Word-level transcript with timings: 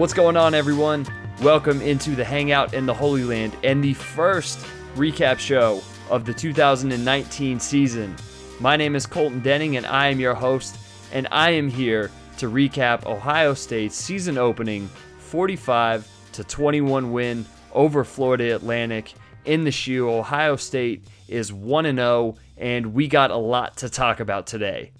What's 0.00 0.14
going 0.14 0.38
on, 0.38 0.54
everyone? 0.54 1.06
Welcome 1.42 1.82
into 1.82 2.16
the 2.16 2.24
Hangout 2.24 2.72
in 2.72 2.86
the 2.86 2.94
Holy 2.94 3.22
Land 3.22 3.54
and 3.62 3.84
the 3.84 3.92
first 3.92 4.58
recap 4.94 5.38
show 5.38 5.82
of 6.08 6.24
the 6.24 6.32
2019 6.32 7.60
season. 7.60 8.16
My 8.60 8.78
name 8.78 8.96
is 8.96 9.04
Colton 9.04 9.40
Denning, 9.40 9.76
and 9.76 9.84
I 9.84 10.06
am 10.06 10.18
your 10.18 10.32
host, 10.32 10.78
and 11.12 11.28
I 11.30 11.50
am 11.50 11.68
here 11.68 12.10
to 12.38 12.50
recap 12.50 13.04
Ohio 13.04 13.52
State's 13.52 13.94
season 13.94 14.38
opening 14.38 14.88
45 15.18 16.08
to 16.32 16.44
21 16.44 17.12
win 17.12 17.44
over 17.74 18.02
Florida 18.02 18.54
Atlantic 18.56 19.12
in 19.44 19.64
the 19.64 19.70
shoe. 19.70 20.08
Ohio 20.08 20.56
State 20.56 21.06
is 21.28 21.52
1 21.52 21.84
0, 21.94 22.36
and 22.56 22.94
we 22.94 23.06
got 23.06 23.30
a 23.30 23.36
lot 23.36 23.76
to 23.76 23.90
talk 23.90 24.20
about 24.20 24.46
today. 24.46 24.92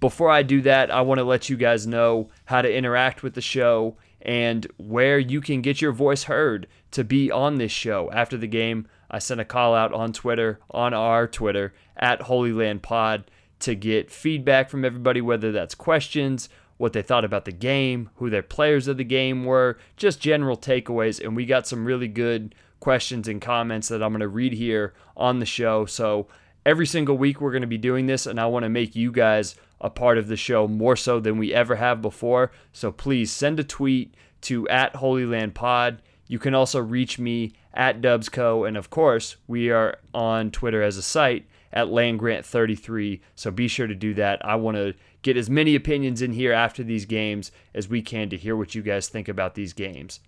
Before 0.00 0.30
I 0.30 0.42
do 0.42 0.62
that, 0.62 0.90
I 0.90 1.02
want 1.02 1.18
to 1.18 1.24
let 1.24 1.50
you 1.50 1.58
guys 1.58 1.86
know 1.86 2.30
how 2.46 2.62
to 2.62 2.74
interact 2.74 3.22
with 3.22 3.34
the 3.34 3.42
show 3.42 3.98
and 4.22 4.66
where 4.76 5.18
you 5.18 5.40
can 5.40 5.62
get 5.62 5.80
your 5.80 5.92
voice 5.92 6.24
heard 6.24 6.66
to 6.90 7.04
be 7.04 7.30
on 7.30 7.56
this 7.56 7.72
show. 7.72 8.10
After 8.12 8.36
the 8.36 8.46
game, 8.46 8.88
I 9.10 9.18
sent 9.18 9.40
a 9.40 9.44
call 9.44 9.74
out 9.74 9.92
on 9.92 10.12
Twitter, 10.12 10.60
on 10.70 10.92
our 10.92 11.26
Twitter, 11.26 11.74
at 11.96 12.22
Holy 12.22 12.52
Land 12.52 12.82
Pod, 12.82 13.30
to 13.60 13.74
get 13.74 14.10
feedback 14.10 14.70
from 14.70 14.84
everybody, 14.84 15.20
whether 15.20 15.50
that's 15.52 15.74
questions, 15.74 16.48
what 16.76 16.92
they 16.92 17.02
thought 17.02 17.24
about 17.24 17.44
the 17.44 17.52
game, 17.52 18.10
who 18.16 18.30
their 18.30 18.42
players 18.42 18.86
of 18.86 18.96
the 18.96 19.04
game 19.04 19.44
were, 19.44 19.78
just 19.96 20.20
general 20.20 20.56
takeaways. 20.56 21.22
And 21.22 21.34
we 21.34 21.44
got 21.44 21.66
some 21.66 21.84
really 21.84 22.08
good 22.08 22.54
questions 22.80 23.26
and 23.26 23.40
comments 23.40 23.88
that 23.88 24.02
I'm 24.02 24.12
going 24.12 24.20
to 24.20 24.28
read 24.28 24.52
here 24.52 24.94
on 25.16 25.40
the 25.40 25.46
show. 25.46 25.86
So 25.86 26.28
every 26.68 26.86
single 26.86 27.16
week 27.16 27.40
we're 27.40 27.50
going 27.50 27.62
to 27.62 27.66
be 27.66 27.78
doing 27.78 28.06
this, 28.06 28.26
and 28.26 28.38
I 28.38 28.44
want 28.44 28.64
to 28.64 28.68
make 28.68 28.94
you 28.94 29.10
guys 29.10 29.54
a 29.80 29.88
part 29.88 30.18
of 30.18 30.28
the 30.28 30.36
show 30.36 30.68
more 30.68 30.96
so 30.96 31.18
than 31.18 31.38
we 31.38 31.54
ever 31.54 31.76
have 31.76 32.02
before. 32.02 32.52
So 32.74 32.92
please 32.92 33.32
send 33.32 33.58
a 33.58 33.64
tweet 33.64 34.14
to 34.42 34.68
at 34.68 34.96
Holy 34.96 35.24
Land 35.24 35.54
Pod. 35.54 36.02
You 36.26 36.38
can 36.38 36.54
also 36.54 36.78
reach 36.78 37.18
me 37.18 37.54
at 37.72 38.02
Dubsco, 38.02 38.68
and 38.68 38.76
of 38.76 38.90
course, 38.90 39.36
we 39.46 39.70
are 39.70 39.98
on 40.12 40.50
Twitter 40.50 40.82
as 40.82 40.98
a 40.98 41.02
site 41.02 41.48
at 41.72 41.86
LandGrant33. 41.86 43.20
So 43.34 43.50
be 43.50 43.66
sure 43.66 43.86
to 43.86 43.94
do 43.94 44.12
that. 44.14 44.44
I 44.44 44.56
want 44.56 44.76
to 44.76 44.94
get 45.22 45.38
as 45.38 45.48
many 45.48 45.74
opinions 45.74 46.20
in 46.20 46.32
here 46.34 46.52
after 46.52 46.82
these 46.82 47.06
games 47.06 47.50
as 47.74 47.88
we 47.88 48.02
can 48.02 48.28
to 48.28 48.36
hear 48.36 48.56
what 48.56 48.74
you 48.74 48.82
guys 48.82 49.08
think 49.08 49.26
about 49.26 49.54
these 49.54 49.72
games. 49.72 50.20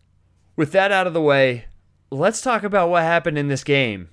With 0.57 0.73
that 0.73 0.91
out 0.91 1.07
of 1.07 1.13
the 1.13 1.21
way, 1.21 1.67
let's 2.11 2.41
talk 2.41 2.63
about 2.63 2.89
what 2.89 3.03
happened 3.03 3.37
in 3.37 3.49
this 3.49 3.63
game. 3.63 4.09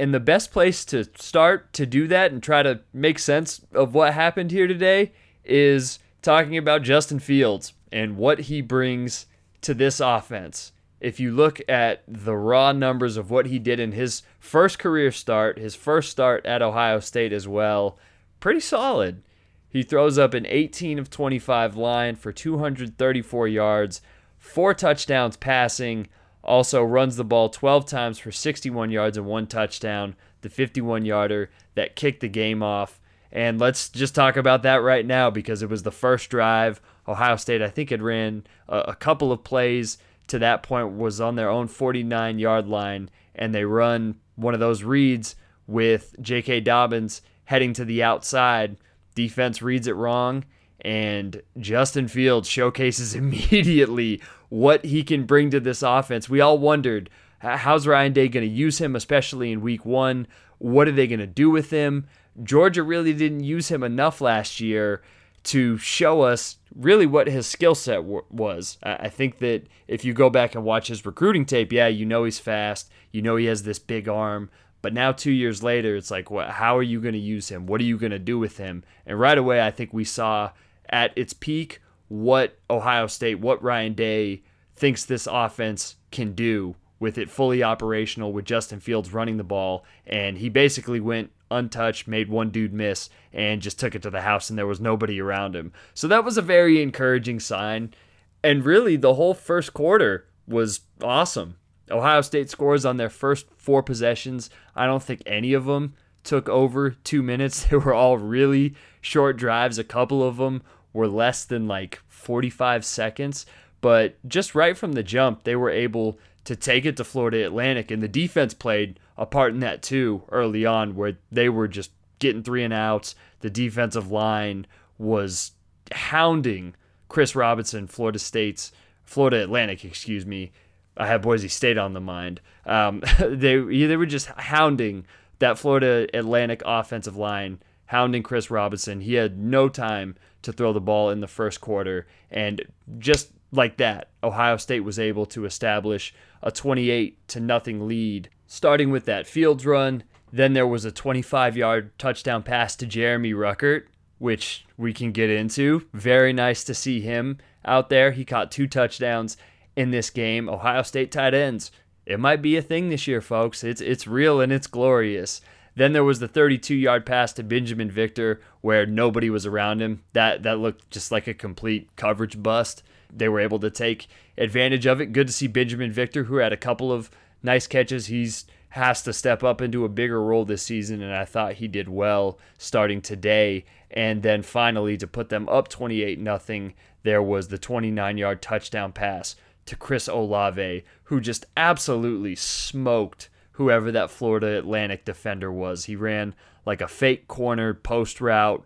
And 0.00 0.14
the 0.14 0.18
best 0.18 0.50
place 0.50 0.86
to 0.86 1.04
start 1.18 1.74
to 1.74 1.84
do 1.84 2.06
that 2.06 2.32
and 2.32 2.42
try 2.42 2.62
to 2.62 2.80
make 2.90 3.18
sense 3.18 3.60
of 3.74 3.92
what 3.92 4.14
happened 4.14 4.50
here 4.50 4.66
today 4.66 5.12
is 5.44 5.98
talking 6.22 6.56
about 6.56 6.80
Justin 6.80 7.18
Fields 7.18 7.74
and 7.92 8.16
what 8.16 8.38
he 8.38 8.62
brings 8.62 9.26
to 9.60 9.74
this 9.74 10.00
offense. 10.00 10.72
If 11.00 11.20
you 11.20 11.32
look 11.32 11.60
at 11.68 12.02
the 12.08 12.34
raw 12.34 12.72
numbers 12.72 13.18
of 13.18 13.30
what 13.30 13.44
he 13.44 13.58
did 13.58 13.78
in 13.78 13.92
his 13.92 14.22
first 14.38 14.78
career 14.78 15.12
start, 15.12 15.58
his 15.58 15.74
first 15.74 16.10
start 16.10 16.46
at 16.46 16.62
Ohio 16.62 17.00
State 17.00 17.34
as 17.34 17.46
well, 17.46 17.98
pretty 18.40 18.60
solid. 18.60 19.22
He 19.68 19.82
throws 19.82 20.16
up 20.16 20.32
an 20.32 20.46
18 20.46 20.98
of 20.98 21.10
25 21.10 21.76
line 21.76 22.16
for 22.16 22.32
234 22.32 23.48
yards, 23.48 24.00
four 24.38 24.72
touchdowns 24.72 25.36
passing, 25.36 26.08
also 26.42 26.82
runs 26.82 27.16
the 27.16 27.24
ball 27.24 27.48
12 27.48 27.86
times 27.86 28.18
for 28.18 28.32
61 28.32 28.90
yards 28.90 29.16
and 29.16 29.26
one 29.26 29.46
touchdown, 29.46 30.16
the 30.40 30.48
51 30.48 31.04
yarder 31.04 31.50
that 31.74 31.96
kicked 31.96 32.20
the 32.20 32.28
game 32.28 32.62
off. 32.62 33.00
And 33.32 33.60
let's 33.60 33.88
just 33.88 34.14
talk 34.14 34.36
about 34.36 34.62
that 34.62 34.82
right 34.82 35.06
now 35.06 35.30
because 35.30 35.62
it 35.62 35.68
was 35.68 35.82
the 35.82 35.92
first 35.92 36.30
drive. 36.30 36.80
Ohio 37.06 37.36
State, 37.36 37.62
I 37.62 37.68
think, 37.68 37.90
had 37.90 38.02
ran 38.02 38.44
a, 38.68 38.78
a 38.78 38.94
couple 38.94 39.32
of 39.32 39.44
plays 39.44 39.98
to 40.28 40.38
that 40.38 40.62
point, 40.62 40.96
was 40.96 41.20
on 41.20 41.36
their 41.36 41.48
own 41.48 41.68
49 41.68 42.38
yard 42.38 42.68
line, 42.68 43.10
and 43.34 43.54
they 43.54 43.64
run 43.64 44.16
one 44.36 44.54
of 44.54 44.60
those 44.60 44.82
reads 44.82 45.36
with 45.66 46.14
J.K. 46.20 46.60
Dobbins 46.60 47.22
heading 47.44 47.72
to 47.74 47.84
the 47.84 48.02
outside. 48.02 48.76
Defense 49.14 49.60
reads 49.60 49.86
it 49.86 49.96
wrong, 49.96 50.44
and 50.82 51.42
Justin 51.58 52.08
Fields 52.08 52.48
showcases 52.48 53.14
immediately 53.14 54.20
what 54.48 54.84
he 54.84 55.02
can 55.02 55.24
bring 55.24 55.50
to 55.50 55.60
this 55.60 55.82
offense. 55.82 56.28
We 56.28 56.40
all 56.40 56.58
wondered 56.58 57.10
how's 57.38 57.86
Ryan 57.86 58.12
Day 58.12 58.28
going 58.28 58.46
to 58.46 58.52
use 58.52 58.80
him, 58.80 58.94
especially 58.94 59.52
in 59.52 59.60
week 59.60 59.86
one? 59.86 60.26
What 60.58 60.88
are 60.88 60.92
they 60.92 61.06
going 61.06 61.20
to 61.20 61.26
do 61.26 61.50
with 61.50 61.70
him? 61.70 62.06
Georgia 62.42 62.82
really 62.82 63.12
didn't 63.14 63.44
use 63.44 63.70
him 63.70 63.82
enough 63.82 64.20
last 64.20 64.60
year 64.60 65.02
to 65.42 65.78
show 65.78 66.20
us 66.20 66.58
really 66.74 67.06
what 67.06 67.26
his 67.26 67.46
skill 67.46 67.74
set 67.74 67.96
w- 67.96 68.24
was. 68.30 68.76
I 68.82 69.08
think 69.08 69.38
that 69.38 69.66
if 69.88 70.04
you 70.04 70.12
go 70.12 70.28
back 70.28 70.54
and 70.54 70.64
watch 70.64 70.88
his 70.88 71.06
recruiting 71.06 71.46
tape, 71.46 71.72
yeah, 71.72 71.88
you 71.88 72.04
know 72.04 72.24
he's 72.24 72.38
fast, 72.38 72.90
you 73.10 73.22
know 73.22 73.36
he 73.36 73.46
has 73.46 73.62
this 73.62 73.78
big 73.78 74.06
arm, 74.06 74.50
but 74.82 74.94
now, 74.94 75.12
two 75.12 75.32
years 75.32 75.62
later, 75.62 75.96
it's 75.96 76.10
like, 76.10 76.30
what, 76.30 76.48
how 76.48 76.76
are 76.76 76.82
you 76.82 77.00
going 77.00 77.14
to 77.14 77.20
use 77.20 77.50
him? 77.50 77.66
What 77.66 77.80
are 77.80 77.84
you 77.84 77.98
going 77.98 78.12
to 78.12 78.18
do 78.18 78.38
with 78.38 78.56
him? 78.56 78.82
And 79.06 79.20
right 79.20 79.36
away, 79.36 79.60
I 79.60 79.70
think 79.70 79.92
we 79.92 80.04
saw 80.04 80.50
at 80.90 81.12
its 81.16 81.32
peak 81.32 81.80
what 82.08 82.58
Ohio 82.68 83.06
State, 83.06 83.38
what 83.38 83.62
Ryan 83.62 83.94
Day 83.94 84.42
thinks 84.74 85.04
this 85.04 85.28
offense 85.30 85.96
can 86.10 86.32
do 86.32 86.74
with 86.98 87.16
it 87.16 87.30
fully 87.30 87.62
operational 87.62 88.32
with 88.32 88.44
Justin 88.44 88.80
Fields 88.80 89.12
running 89.12 89.36
the 89.36 89.44
ball. 89.44 89.84
And 90.06 90.38
he 90.38 90.48
basically 90.48 90.98
went 90.98 91.30
untouched, 91.50 92.08
made 92.08 92.28
one 92.28 92.50
dude 92.50 92.72
miss, 92.72 93.08
and 93.32 93.62
just 93.62 93.78
took 93.78 93.94
it 93.94 94.02
to 94.02 94.10
the 94.10 94.22
house, 94.22 94.50
and 94.50 94.58
there 94.58 94.66
was 94.66 94.80
nobody 94.80 95.20
around 95.20 95.54
him. 95.54 95.72
So 95.94 96.08
that 96.08 96.24
was 96.24 96.36
a 96.36 96.42
very 96.42 96.82
encouraging 96.82 97.40
sign. 97.40 97.94
And 98.42 98.64
really, 98.64 98.96
the 98.96 99.14
whole 99.14 99.34
first 99.34 99.72
quarter 99.72 100.26
was 100.46 100.80
awesome. 101.02 101.56
Ohio 101.90 102.22
State 102.22 102.50
scores 102.50 102.84
on 102.84 102.96
their 102.96 103.10
first 103.10 103.46
four 103.56 103.82
possessions. 103.82 104.50
I 104.74 104.86
don't 104.86 105.02
think 105.02 105.22
any 105.26 105.52
of 105.52 105.64
them 105.64 105.94
took 106.22 106.48
over 106.48 106.90
two 106.90 107.22
minutes. 107.22 107.66
They 107.70 107.76
were 107.76 107.94
all 107.94 108.18
really 108.18 108.74
short 109.00 109.36
drives. 109.36 109.78
A 109.78 109.84
couple 109.84 110.22
of 110.22 110.36
them 110.36 110.62
were 110.92 111.08
less 111.08 111.44
than 111.44 111.68
like 111.68 112.00
45 112.08 112.84
seconds. 112.84 113.46
But 113.80 114.16
just 114.28 114.54
right 114.54 114.76
from 114.76 114.92
the 114.92 115.02
jump, 115.02 115.44
they 115.44 115.56
were 115.56 115.70
able 115.70 116.18
to 116.44 116.56
take 116.56 116.84
it 116.84 116.96
to 116.96 117.04
Florida 117.04 117.44
Atlantic, 117.44 117.90
and 117.90 118.02
the 118.02 118.08
defense 118.08 118.54
played 118.54 118.98
a 119.16 119.26
part 119.26 119.52
in 119.52 119.60
that 119.60 119.82
too 119.82 120.22
early 120.30 120.64
on, 120.64 120.94
where 120.94 121.18
they 121.30 121.48
were 121.48 121.68
just 121.68 121.90
getting 122.18 122.42
three 122.42 122.64
and 122.64 122.72
outs. 122.72 123.14
The 123.40 123.50
defensive 123.50 124.10
line 124.10 124.66
was 124.98 125.52
hounding 125.92 126.74
Chris 127.08 127.34
Robinson, 127.34 127.86
Florida 127.86 128.18
State's 128.18 128.72
Florida 129.02 129.42
Atlantic, 129.42 129.84
excuse 129.84 130.24
me. 130.24 130.52
I 130.96 131.06
have 131.06 131.22
Boise 131.22 131.48
State 131.48 131.78
on 131.78 131.94
the 131.94 132.00
mind. 132.00 132.40
Um, 132.64 133.02
they 133.18 133.56
they 133.58 133.96
were 133.96 134.06
just 134.06 134.26
hounding 134.28 135.06
that 135.40 135.58
Florida 135.58 136.06
Atlantic 136.14 136.62
offensive 136.64 137.16
line, 137.16 137.58
hounding 137.90 138.22
Chris 138.22 138.52
Robinson. 138.52 139.00
He 139.00 139.14
had 139.14 139.36
no 139.36 139.68
time 139.68 140.14
to 140.42 140.52
throw 140.52 140.72
the 140.72 140.80
ball 140.80 141.10
in 141.10 141.20
the 141.20 141.26
first 141.26 141.60
quarter. 141.60 142.06
And 142.30 142.64
just 143.00 143.32
like 143.50 143.78
that, 143.78 144.10
Ohio 144.22 144.58
State 144.58 144.84
was 144.84 144.96
able 144.96 145.26
to 145.26 145.44
establish 145.44 146.14
a 146.40 146.52
28 146.52 147.26
to 147.26 147.40
nothing 147.40 147.88
lead, 147.88 148.30
starting 148.46 148.92
with 148.92 149.06
that 149.06 149.26
Fields 149.26 149.66
run. 149.66 150.04
Then 150.32 150.52
there 150.52 150.68
was 150.68 150.84
a 150.84 150.92
25 150.92 151.56
yard 151.56 151.90
touchdown 151.98 152.44
pass 152.44 152.76
to 152.76 152.86
Jeremy 152.86 153.32
Ruckert, 153.32 153.86
which 154.18 154.64
we 154.76 154.92
can 154.92 155.10
get 155.10 155.28
into. 155.28 155.88
Very 155.92 156.32
nice 156.32 156.62
to 156.62 156.74
see 156.74 157.00
him 157.00 157.38
out 157.64 157.90
there. 157.90 158.12
He 158.12 158.24
caught 158.24 158.52
two 158.52 158.68
touchdowns 158.68 159.36
in 159.74 159.90
this 159.90 160.10
game. 160.10 160.48
Ohio 160.48 160.82
State 160.82 161.10
tight 161.10 161.34
ends. 161.34 161.72
It 162.06 162.20
might 162.20 162.40
be 162.40 162.56
a 162.56 162.62
thing 162.62 162.88
this 162.88 163.08
year, 163.08 163.20
folks. 163.20 163.64
It's 163.64 163.80
it's 163.80 164.06
real 164.06 164.40
and 164.40 164.52
it's 164.52 164.68
glorious. 164.68 165.40
Then 165.74 165.92
there 165.92 166.04
was 166.04 166.18
the 166.18 166.28
32-yard 166.28 167.06
pass 167.06 167.32
to 167.34 167.44
Binjimen 167.44 167.90
Victor 167.90 168.40
where 168.60 168.86
nobody 168.86 169.30
was 169.30 169.46
around 169.46 169.80
him. 169.80 170.02
That 170.12 170.42
that 170.42 170.58
looked 170.58 170.90
just 170.90 171.12
like 171.12 171.26
a 171.26 171.34
complete 171.34 171.88
coverage 171.96 172.42
bust. 172.42 172.82
They 173.12 173.28
were 173.28 173.40
able 173.40 173.58
to 173.60 173.70
take 173.70 174.08
advantage 174.36 174.86
of 174.86 175.00
it. 175.00 175.12
Good 175.12 175.28
to 175.28 175.32
see 175.32 175.48
Binjimen 175.48 175.92
Victor 175.92 176.24
who 176.24 176.36
had 176.36 176.52
a 176.52 176.56
couple 176.56 176.92
of 176.92 177.10
nice 177.42 177.66
catches. 177.66 178.06
He's 178.06 178.46
has 178.70 179.02
to 179.02 179.12
step 179.12 179.42
up 179.42 179.60
into 179.60 179.84
a 179.84 179.88
bigger 179.88 180.22
role 180.22 180.44
this 180.44 180.62
season 180.62 181.02
and 181.02 181.12
I 181.12 181.24
thought 181.24 181.54
he 181.54 181.66
did 181.66 181.88
well 181.88 182.38
starting 182.56 183.00
today. 183.00 183.64
And 183.90 184.22
then 184.22 184.42
finally 184.42 184.96
to 184.96 185.06
put 185.08 185.28
them 185.28 185.48
up 185.48 185.68
28 185.68 186.20
nothing, 186.20 186.74
there 187.02 187.22
was 187.22 187.48
the 187.48 187.58
29-yard 187.58 188.40
touchdown 188.40 188.92
pass 188.92 189.34
to 189.66 189.74
Chris 189.74 190.06
Olave 190.06 190.84
who 191.04 191.20
just 191.20 191.46
absolutely 191.56 192.36
smoked 192.36 193.28
whoever 193.60 193.92
that 193.92 194.10
Florida 194.10 194.56
Atlantic 194.56 195.04
defender 195.04 195.52
was. 195.52 195.84
He 195.84 195.94
ran 195.94 196.34
like 196.64 196.80
a 196.80 196.88
fake 196.88 197.28
corner 197.28 197.74
post 197.74 198.18
route, 198.18 198.64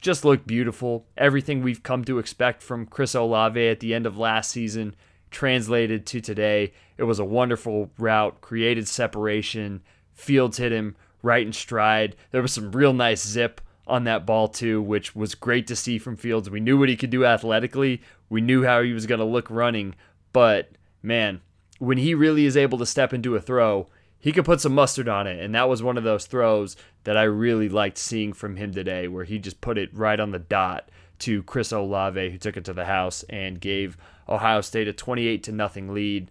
just 0.00 0.24
looked 0.24 0.48
beautiful. 0.48 1.06
Everything 1.16 1.62
we've 1.62 1.84
come 1.84 2.04
to 2.06 2.18
expect 2.18 2.60
from 2.60 2.86
Chris 2.86 3.14
Olave 3.14 3.68
at 3.68 3.78
the 3.78 3.94
end 3.94 4.04
of 4.04 4.18
last 4.18 4.50
season 4.50 4.96
translated 5.30 6.04
to 6.06 6.20
today. 6.20 6.72
It 6.98 7.04
was 7.04 7.20
a 7.20 7.24
wonderful 7.24 7.92
route, 7.96 8.40
created 8.40 8.88
separation. 8.88 9.80
Fields 10.12 10.56
hit 10.58 10.72
him 10.72 10.96
right 11.22 11.46
in 11.46 11.52
stride. 11.52 12.16
There 12.32 12.42
was 12.42 12.52
some 12.52 12.72
real 12.72 12.92
nice 12.92 13.24
zip 13.24 13.60
on 13.86 14.02
that 14.04 14.26
ball 14.26 14.48
too, 14.48 14.82
which 14.82 15.14
was 15.14 15.36
great 15.36 15.68
to 15.68 15.76
see 15.76 15.98
from 15.98 16.16
Fields. 16.16 16.50
We 16.50 16.58
knew 16.58 16.76
what 16.76 16.88
he 16.88 16.96
could 16.96 17.10
do 17.10 17.24
athletically. 17.24 18.02
We 18.28 18.40
knew 18.40 18.64
how 18.64 18.82
he 18.82 18.92
was 18.92 19.06
going 19.06 19.20
to 19.20 19.24
look 19.24 19.48
running, 19.48 19.94
But 20.32 20.72
man, 21.00 21.42
when 21.78 21.98
he 21.98 22.14
really 22.14 22.44
is 22.44 22.56
able 22.56 22.78
to 22.78 22.86
step 22.86 23.12
into 23.12 23.36
a 23.36 23.40
throw, 23.40 23.88
he 24.22 24.30
could 24.30 24.44
put 24.44 24.60
some 24.60 24.74
mustard 24.74 25.08
on 25.08 25.26
it. 25.26 25.40
And 25.40 25.52
that 25.56 25.68
was 25.68 25.82
one 25.82 25.98
of 25.98 26.04
those 26.04 26.26
throws 26.26 26.76
that 27.02 27.16
I 27.16 27.24
really 27.24 27.68
liked 27.68 27.98
seeing 27.98 28.32
from 28.32 28.54
him 28.54 28.72
today, 28.72 29.08
where 29.08 29.24
he 29.24 29.40
just 29.40 29.60
put 29.60 29.76
it 29.76 29.92
right 29.92 30.20
on 30.20 30.30
the 30.30 30.38
dot 30.38 30.88
to 31.18 31.42
Chris 31.42 31.72
Olave, 31.72 32.30
who 32.30 32.38
took 32.38 32.56
it 32.56 32.64
to 32.66 32.72
the 32.72 32.84
house 32.84 33.24
and 33.28 33.60
gave 33.60 33.96
Ohio 34.28 34.60
State 34.60 34.86
a 34.86 34.92
28 34.92 35.42
to 35.42 35.52
nothing 35.52 35.92
lead. 35.92 36.30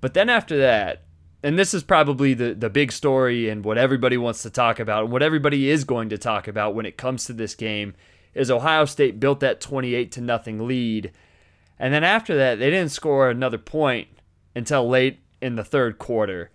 But 0.00 0.14
then 0.14 0.30
after 0.30 0.56
that, 0.58 1.02
and 1.42 1.58
this 1.58 1.74
is 1.74 1.82
probably 1.82 2.32
the, 2.32 2.54
the 2.54 2.70
big 2.70 2.92
story 2.92 3.48
and 3.48 3.64
what 3.64 3.76
everybody 3.76 4.16
wants 4.16 4.42
to 4.44 4.50
talk 4.50 4.78
about, 4.78 5.02
and 5.04 5.12
what 5.12 5.22
everybody 5.22 5.68
is 5.68 5.82
going 5.82 6.08
to 6.10 6.18
talk 6.18 6.46
about 6.46 6.76
when 6.76 6.86
it 6.86 6.96
comes 6.96 7.24
to 7.24 7.32
this 7.32 7.56
game, 7.56 7.94
is 8.34 8.52
Ohio 8.52 8.84
State 8.84 9.18
built 9.18 9.40
that 9.40 9.60
28 9.60 10.12
to 10.12 10.20
nothing 10.20 10.68
lead. 10.68 11.10
And 11.76 11.92
then 11.92 12.04
after 12.04 12.36
that, 12.36 12.60
they 12.60 12.70
didn't 12.70 12.92
score 12.92 13.28
another 13.30 13.58
point 13.58 14.06
until 14.54 14.88
late 14.88 15.18
in 15.42 15.56
the 15.56 15.64
third 15.64 15.98
quarter. 15.98 16.50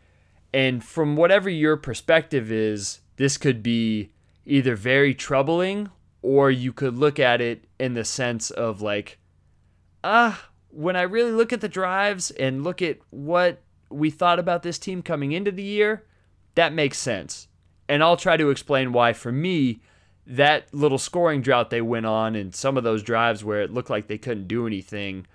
And 0.54 0.84
from 0.84 1.16
whatever 1.16 1.50
your 1.50 1.78
perspective 1.78 2.52
is, 2.52 3.00
this 3.16 3.38
could 3.38 3.64
be 3.64 4.12
either 4.46 4.76
very 4.76 5.14
troubling 5.14 5.90
or 6.22 6.52
you 6.52 6.74
could 6.74 6.98
look 6.98 7.20
at 7.20 7.42
it 7.42 7.66
in 7.80 7.94
the 7.94 8.04
sense 8.04 8.52
of 8.52 8.82
like, 8.82 9.18
ah, 10.04 10.50
when 10.70 10.96
I 10.96 11.04
really 11.04 11.32
look 11.32 11.54
at 11.54 11.62
the 11.62 11.70
drives 11.70 12.32
and 12.32 12.64
look 12.64 12.82
at 12.82 13.00
what 13.10 13.62
we 13.90 14.10
thought 14.10 14.40
about 14.40 14.64
this 14.64 14.80
team 14.80 15.02
coming 15.02 15.32
into 15.32 15.52
the 15.52 15.64
year, 15.64 16.06
that 16.56 16.74
makes 16.74 16.98
sense. 16.98 17.48
And 17.88 18.04
I'll 18.04 18.18
try 18.18 18.38
to 18.38 18.50
explain 18.50 18.94
why, 18.94 19.14
for 19.14 19.32
me, 19.32 19.82
that 20.26 20.74
little 20.74 20.98
scoring 20.98 21.42
drought 21.42 21.70
they 21.70 21.82
went 21.82 22.06
on 22.06 22.36
and 22.36 22.56
some 22.56 22.78
of 22.78 22.84
those 22.84 23.04
drives 23.04 23.44
where 23.44 23.62
it 23.62 23.74
looked 23.74 23.90
like 23.90 24.08
they 24.08 24.18
couldn't 24.18 24.48
do 24.48 24.68
anything, 24.68 25.28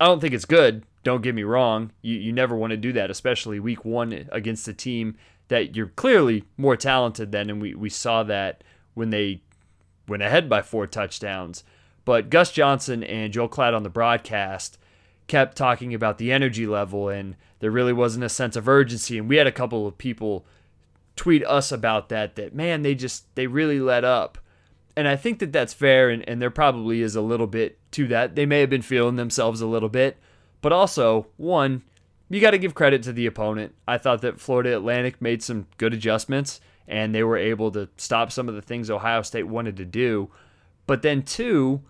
I 0.00 0.06
don't 0.06 0.20
think 0.20 0.34
it's 0.34 0.44
good. 0.44 0.84
Don't 1.04 1.22
get 1.22 1.34
me 1.34 1.44
wrong. 1.44 1.92
You, 2.02 2.16
you 2.16 2.32
never 2.32 2.56
want 2.56 2.72
to 2.72 2.76
do 2.76 2.92
that, 2.94 3.10
especially 3.10 3.60
week 3.60 3.84
one 3.84 4.28
against 4.32 4.66
a 4.66 4.74
team 4.74 5.16
that 5.48 5.76
you're 5.76 5.88
clearly 5.88 6.44
more 6.56 6.76
talented 6.76 7.30
than. 7.30 7.50
And 7.50 7.62
we, 7.62 7.74
we 7.74 7.90
saw 7.90 8.22
that 8.24 8.64
when 8.94 9.10
they 9.10 9.42
went 10.08 10.22
ahead 10.22 10.48
by 10.48 10.62
four 10.62 10.86
touchdowns. 10.86 11.62
But 12.04 12.30
Gus 12.30 12.50
Johnson 12.50 13.04
and 13.04 13.32
Joel 13.32 13.48
Klatt 13.48 13.74
on 13.74 13.82
the 13.82 13.90
broadcast 13.90 14.78
kept 15.26 15.56
talking 15.56 15.94
about 15.94 16.18
the 16.18 16.32
energy 16.32 16.66
level 16.66 17.08
and 17.08 17.36
there 17.60 17.70
really 17.70 17.92
wasn't 17.94 18.24
a 18.24 18.28
sense 18.28 18.56
of 18.56 18.68
urgency. 18.68 19.18
And 19.18 19.28
we 19.28 19.36
had 19.36 19.46
a 19.46 19.52
couple 19.52 19.86
of 19.86 19.96
people 19.96 20.44
tweet 21.16 21.44
us 21.46 21.72
about 21.72 22.08
that, 22.10 22.36
that 22.36 22.54
man, 22.54 22.82
they 22.82 22.94
just, 22.94 23.34
they 23.36 23.46
really 23.46 23.80
let 23.80 24.04
up. 24.04 24.38
And 24.96 25.08
I 25.08 25.16
think 25.16 25.38
that 25.38 25.52
that's 25.52 25.72
fair. 25.72 26.10
And, 26.10 26.26
and 26.28 26.42
there 26.42 26.50
probably 26.50 27.00
is 27.00 27.16
a 27.16 27.22
little 27.22 27.46
bit 27.46 27.78
to 27.92 28.06
that. 28.08 28.34
They 28.34 28.46
may 28.46 28.60
have 28.60 28.70
been 28.70 28.82
feeling 28.82 29.16
themselves 29.16 29.60
a 29.60 29.66
little 29.66 29.88
bit. 29.88 30.18
But 30.64 30.72
also, 30.72 31.26
one, 31.36 31.82
you 32.30 32.40
got 32.40 32.52
to 32.52 32.58
give 32.58 32.74
credit 32.74 33.02
to 33.02 33.12
the 33.12 33.26
opponent. 33.26 33.74
I 33.86 33.98
thought 33.98 34.22
that 34.22 34.40
Florida 34.40 34.74
Atlantic 34.74 35.20
made 35.20 35.42
some 35.42 35.66
good 35.76 35.92
adjustments 35.92 36.58
and 36.88 37.14
they 37.14 37.22
were 37.22 37.36
able 37.36 37.70
to 37.72 37.90
stop 37.98 38.32
some 38.32 38.48
of 38.48 38.54
the 38.54 38.62
things 38.62 38.88
Ohio 38.88 39.20
State 39.20 39.42
wanted 39.42 39.76
to 39.76 39.84
do. 39.84 40.30
But 40.86 41.02
then, 41.02 41.22
two, 41.22 41.82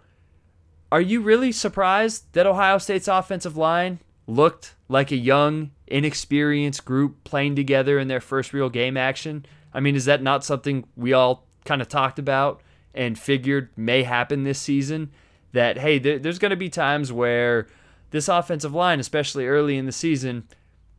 are 0.91 1.01
you 1.01 1.21
really 1.21 1.53
surprised 1.53 2.25
that 2.33 2.49
Ohio 2.49 2.79
State's 2.79 3.07
offensive 3.07 3.57
line 3.57 4.01
looked 4.27 4.75
like 4.89 5.13
a 5.13 5.17
young, 5.17 5.71
inexperienced 5.87 6.85
group 6.85 7.23
playing 7.23 7.55
together 7.55 8.01
in 8.01 8.09
their 8.09 8.21
first 8.21 8.53
real 8.53 8.71
game 8.71 8.97
action? 8.97 9.47
I 9.73 9.79
mean, 9.79 9.95
is 9.95 10.07
that 10.07 10.21
not 10.21 10.45
something 10.45 10.85
we 10.97 11.13
all 11.13 11.47
kind 11.65 11.81
of 11.81 11.87
talked 11.87 12.19
about 12.19 12.61
and 12.93 13.17
figured 13.17 13.69
may 13.77 14.03
happen 14.03 14.43
this 14.43 14.59
season? 14.59 15.13
That, 15.53 15.79
hey, 15.79 16.01
there's 16.01 16.41
going 16.41 16.51
to 16.51 16.57
be 16.57 16.71
times 16.71 17.13
where 17.13 17.69
this 18.15 18.29
offensive 18.29 18.73
line, 18.73 19.01
especially 19.01 19.47
early 19.47 19.77
in 19.77 19.87
the 19.87 19.93
season, 19.93 20.45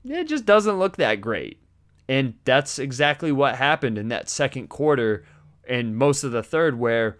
it 0.04 0.26
just 0.26 0.46
doesn't 0.46 0.78
look 0.78 0.98
that 0.98 1.22
great. 1.22 1.60
And 2.08 2.36
that's 2.44 2.78
exactly 2.78 3.32
what 3.32 3.56
happened 3.56 3.98
in 3.98 4.10
that 4.10 4.30
second 4.30 4.68
quarter 4.68 5.26
and 5.68 5.96
most 5.96 6.24
of 6.24 6.32
the 6.32 6.44
third, 6.44 6.78
where 6.78 7.18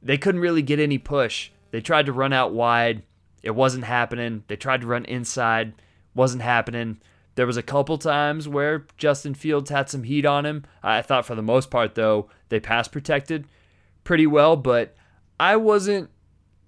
they 0.00 0.16
couldn't 0.16 0.40
really 0.40 0.62
get 0.62 0.78
any 0.78 0.98
push 0.98 1.50
they 1.70 1.80
tried 1.80 2.06
to 2.06 2.12
run 2.12 2.32
out 2.32 2.52
wide. 2.52 3.02
It 3.42 3.52
wasn't 3.52 3.84
happening. 3.84 4.44
They 4.48 4.56
tried 4.56 4.80
to 4.82 4.86
run 4.86 5.04
inside. 5.04 5.74
Wasn't 6.14 6.42
happening. 6.42 7.00
There 7.36 7.46
was 7.46 7.56
a 7.56 7.62
couple 7.62 7.96
times 7.96 8.48
where 8.48 8.86
Justin 8.96 9.34
Fields 9.34 9.70
had 9.70 9.88
some 9.88 10.02
heat 10.02 10.26
on 10.26 10.44
him. 10.44 10.64
I 10.82 11.00
thought 11.02 11.26
for 11.26 11.34
the 11.34 11.42
most 11.42 11.70
part 11.70 11.94
though, 11.94 12.28
they 12.48 12.60
pass 12.60 12.88
protected 12.88 13.46
pretty 14.04 14.26
well, 14.26 14.56
but 14.56 14.94
I 15.38 15.56
wasn't 15.56 16.10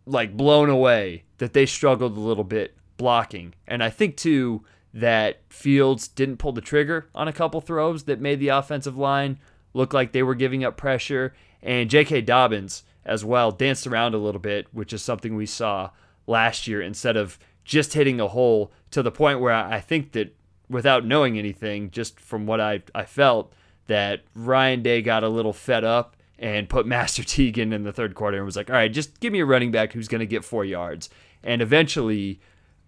like 0.06 0.37
blown 0.37 0.69
away 0.69 1.25
that 1.38 1.52
they 1.52 1.66
struggled 1.66 2.16
a 2.16 2.20
little 2.20 2.44
bit 2.44 2.76
blocking. 2.96 3.54
And 3.66 3.82
I 3.82 3.90
think 3.90 4.16
too 4.16 4.64
that 4.94 5.40
Fields 5.49 6.08
didn't 6.08 6.37
pull 6.37 6.52
the 6.52 6.60
trigger 6.60 7.08
on 7.14 7.28
a 7.28 7.32
couple 7.32 7.60
throws 7.60 8.04
that 8.04 8.20
made 8.20 8.40
the 8.40 8.49
offensive 8.49 8.96
line 8.96 9.38
look 9.72 9.93
like 9.94 10.12
they 10.12 10.22
were 10.22 10.34
giving 10.34 10.64
up 10.64 10.76
pressure. 10.76 11.34
And 11.62 11.88
J.K. 11.88 12.22
Dobbins 12.22 12.84
as 13.04 13.25
well 13.25 13.50
danced 13.50 13.87
around 13.87 14.14
a 14.14 14.19
little 14.19 14.40
bit, 14.40 14.66
which 14.72 14.93
is 14.93 15.02
something 15.02 15.34
we 15.34 15.46
saw 15.46 15.90
last 16.26 16.66
year 16.66 16.82
instead 16.82 17.16
of 17.16 17.38
just 17.64 17.94
hitting 17.94 18.20
a 18.20 18.28
hole 18.28 18.72
to 18.90 19.02
the 19.02 19.10
point 19.10 19.40
where 19.40 19.55
I 19.55 19.81
think 19.81 20.12
that 20.12 20.34
without 20.69 21.05
knowing 21.05 21.38
anything, 21.38 21.90
just 21.90 22.20
from 22.20 22.46
what 22.46 22.60
I, 22.60 22.82
I 22.94 23.05
felt, 23.05 23.52
that 23.87 24.22
Ryan 24.34 24.82
Day 24.82 25.02
got 25.02 25.25
a 25.25 25.28
little 25.28 25.52
fed 25.52 25.84
up 25.84 26.16
and 26.42 26.68
put 26.68 26.86
Master 26.86 27.22
Teague 27.26 27.56
in 27.56 27.70
the 27.84 27.92
third 27.92 28.14
quarter 28.14 28.36
and 28.36 28.44
was 28.44 28.56
like, 28.56 28.68
all 28.68 28.76
right, 28.76 28.92
just 28.92 29.20
give 29.20 29.32
me 29.32 29.40
a 29.40 29.46
running 29.46 29.70
back 29.70 29.92
who's 29.92 30.08
going 30.08 30.18
to 30.18 30.26
get 30.26 30.44
four 30.44 30.64
yards. 30.64 31.08
And 31.42 31.62
eventually, 31.62 32.40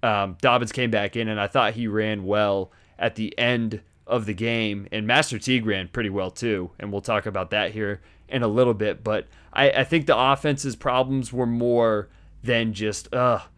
um, 0.02 0.36
Dobbins 0.42 0.72
came 0.72 0.90
back 0.90 1.16
in, 1.16 1.28
and 1.28 1.40
I 1.40 1.46
thought 1.46 1.74
he 1.74 1.86
ran 1.86 2.24
well 2.24 2.72
at 2.98 3.14
the 3.14 3.36
end 3.38 3.80
of 4.06 4.26
the 4.26 4.34
game. 4.34 4.86
And 4.92 5.06
Master 5.06 5.38
Teague 5.38 5.64
ran 5.64 5.88
pretty 5.88 6.10
well 6.10 6.30
too. 6.30 6.72
And 6.78 6.92
we'll 6.92 7.00
talk 7.00 7.24
about 7.24 7.50
that 7.50 7.70
here 7.70 8.02
in 8.28 8.42
a 8.42 8.48
little 8.48 8.74
bit. 8.74 9.02
But 9.02 9.28
I, 9.52 9.70
I 9.70 9.84
think 9.84 10.06
the 10.06 10.18
offense's 10.18 10.76
problems 10.76 11.32
were 11.32 11.46
more 11.46 12.08
than 12.42 12.74
just, 12.74 13.08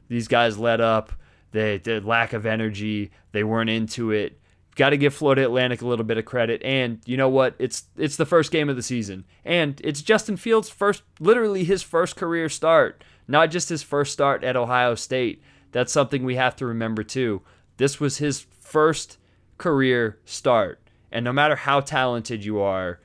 these 0.08 0.28
guys 0.28 0.58
let 0.58 0.80
up. 0.80 1.12
They, 1.50 1.78
the 1.78 2.00
lack 2.00 2.32
of 2.32 2.46
energy. 2.46 3.10
They 3.32 3.42
weren't 3.42 3.70
into 3.70 4.10
it. 4.12 4.38
Got 4.76 4.90
to 4.90 4.96
give 4.98 5.14
Florida 5.14 5.42
Atlantic 5.42 5.82
a 5.82 5.86
little 5.86 6.04
bit 6.04 6.18
of 6.18 6.26
credit. 6.26 6.62
And 6.62 7.00
you 7.06 7.16
know 7.16 7.30
what? 7.30 7.54
It's 7.58 7.84
it's 7.96 8.16
the 8.16 8.26
first 8.26 8.52
game 8.52 8.68
of 8.68 8.76
the 8.76 8.82
season, 8.82 9.24
and 9.44 9.80
it's 9.82 10.02
Justin 10.02 10.36
Fields' 10.36 10.68
first, 10.68 11.02
literally 11.18 11.64
his 11.64 11.82
first 11.82 12.14
career 12.14 12.48
start, 12.48 13.02
not 13.26 13.50
just 13.50 13.70
his 13.70 13.82
first 13.82 14.12
start 14.12 14.44
at 14.44 14.56
Ohio 14.56 14.94
State. 14.94 15.42
That's 15.72 15.92
something 15.92 16.24
we 16.24 16.36
have 16.36 16.56
to 16.56 16.66
remember 16.66 17.02
too. 17.02 17.42
This 17.78 17.98
was 17.98 18.18
his 18.18 18.46
first 18.60 19.18
career 19.58 20.18
start, 20.24 20.80
and 21.10 21.24
no 21.24 21.32
matter 21.32 21.56
how 21.56 21.80
talented 21.80 22.44
you 22.44 22.60
are, 22.60 23.00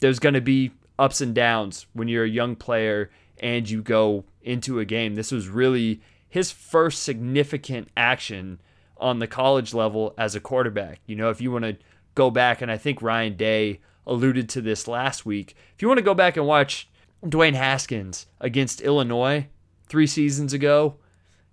there's 0.00 0.18
going 0.18 0.34
to 0.34 0.40
be 0.40 0.72
ups 0.98 1.20
and 1.20 1.34
downs 1.34 1.86
when 1.92 2.08
you're 2.08 2.24
a 2.24 2.28
young 2.28 2.56
player 2.56 3.10
and 3.38 3.68
you 3.68 3.82
go 3.82 4.24
into 4.42 4.78
a 4.78 4.84
game. 4.84 5.14
This 5.14 5.32
was 5.32 5.48
really 5.48 6.00
his 6.28 6.50
first 6.50 7.02
significant 7.02 7.88
action 7.96 8.60
on 9.02 9.18
the 9.18 9.26
college 9.26 9.74
level 9.74 10.14
as 10.16 10.34
a 10.34 10.40
quarterback. 10.40 11.00
You 11.06 11.16
know, 11.16 11.30
if 11.30 11.40
you 11.40 11.50
want 11.50 11.64
to 11.64 11.76
go 12.14 12.30
back, 12.30 12.62
and 12.62 12.70
I 12.70 12.78
think 12.78 13.02
Ryan 13.02 13.36
Day 13.36 13.80
alluded 14.06 14.48
to 14.50 14.60
this 14.60 14.88
last 14.88 15.26
week, 15.26 15.56
if 15.74 15.82
you 15.82 15.88
want 15.88 15.98
to 15.98 16.04
go 16.04 16.14
back 16.14 16.36
and 16.36 16.46
watch 16.46 16.88
Dwayne 17.24 17.54
Haskins 17.54 18.26
against 18.40 18.80
Illinois 18.80 19.48
three 19.88 20.06
seasons 20.06 20.52
ago, 20.52 20.96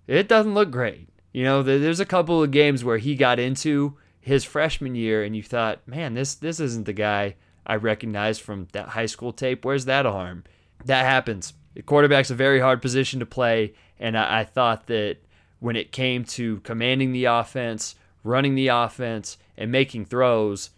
it 0.06 0.28
doesn't 0.28 0.54
look 0.54 0.70
great. 0.70 1.08
You 1.32 1.44
know, 1.44 1.62
there's 1.62 2.00
a 2.00 2.06
couple 2.06 2.42
of 2.42 2.50
games 2.50 2.82
where 2.82 2.98
he 2.98 3.14
got 3.14 3.38
into 3.38 3.96
his 4.20 4.44
freshman 4.44 4.94
year, 4.94 5.22
and 5.22 5.36
you 5.36 5.42
thought, 5.42 5.86
man, 5.86 6.14
this 6.14 6.34
this 6.34 6.60
isn't 6.60 6.86
the 6.86 6.92
guy 6.92 7.36
I 7.66 7.76
recognize 7.76 8.38
from 8.38 8.68
that 8.72 8.88
high 8.88 9.06
school 9.06 9.32
tape. 9.32 9.64
Where's 9.64 9.84
that 9.84 10.06
arm? 10.06 10.44
That 10.84 11.04
happens. 11.04 11.52
The 11.74 11.82
quarterback's 11.82 12.30
a 12.30 12.34
very 12.34 12.60
hard 12.60 12.82
position 12.82 13.20
to 13.20 13.26
play, 13.26 13.74
and 13.98 14.18
I, 14.18 14.40
I 14.40 14.44
thought 14.44 14.86
that 14.88 15.18
when 15.60 15.76
it 15.76 15.92
came 15.92 16.24
to 16.24 16.60
commanding 16.60 17.12
the 17.12 17.26
offense, 17.26 17.94
running 18.24 18.54
the 18.54 18.68
offense, 18.68 19.38
and 19.56 19.70
making 19.70 20.06
throws, 20.06 20.70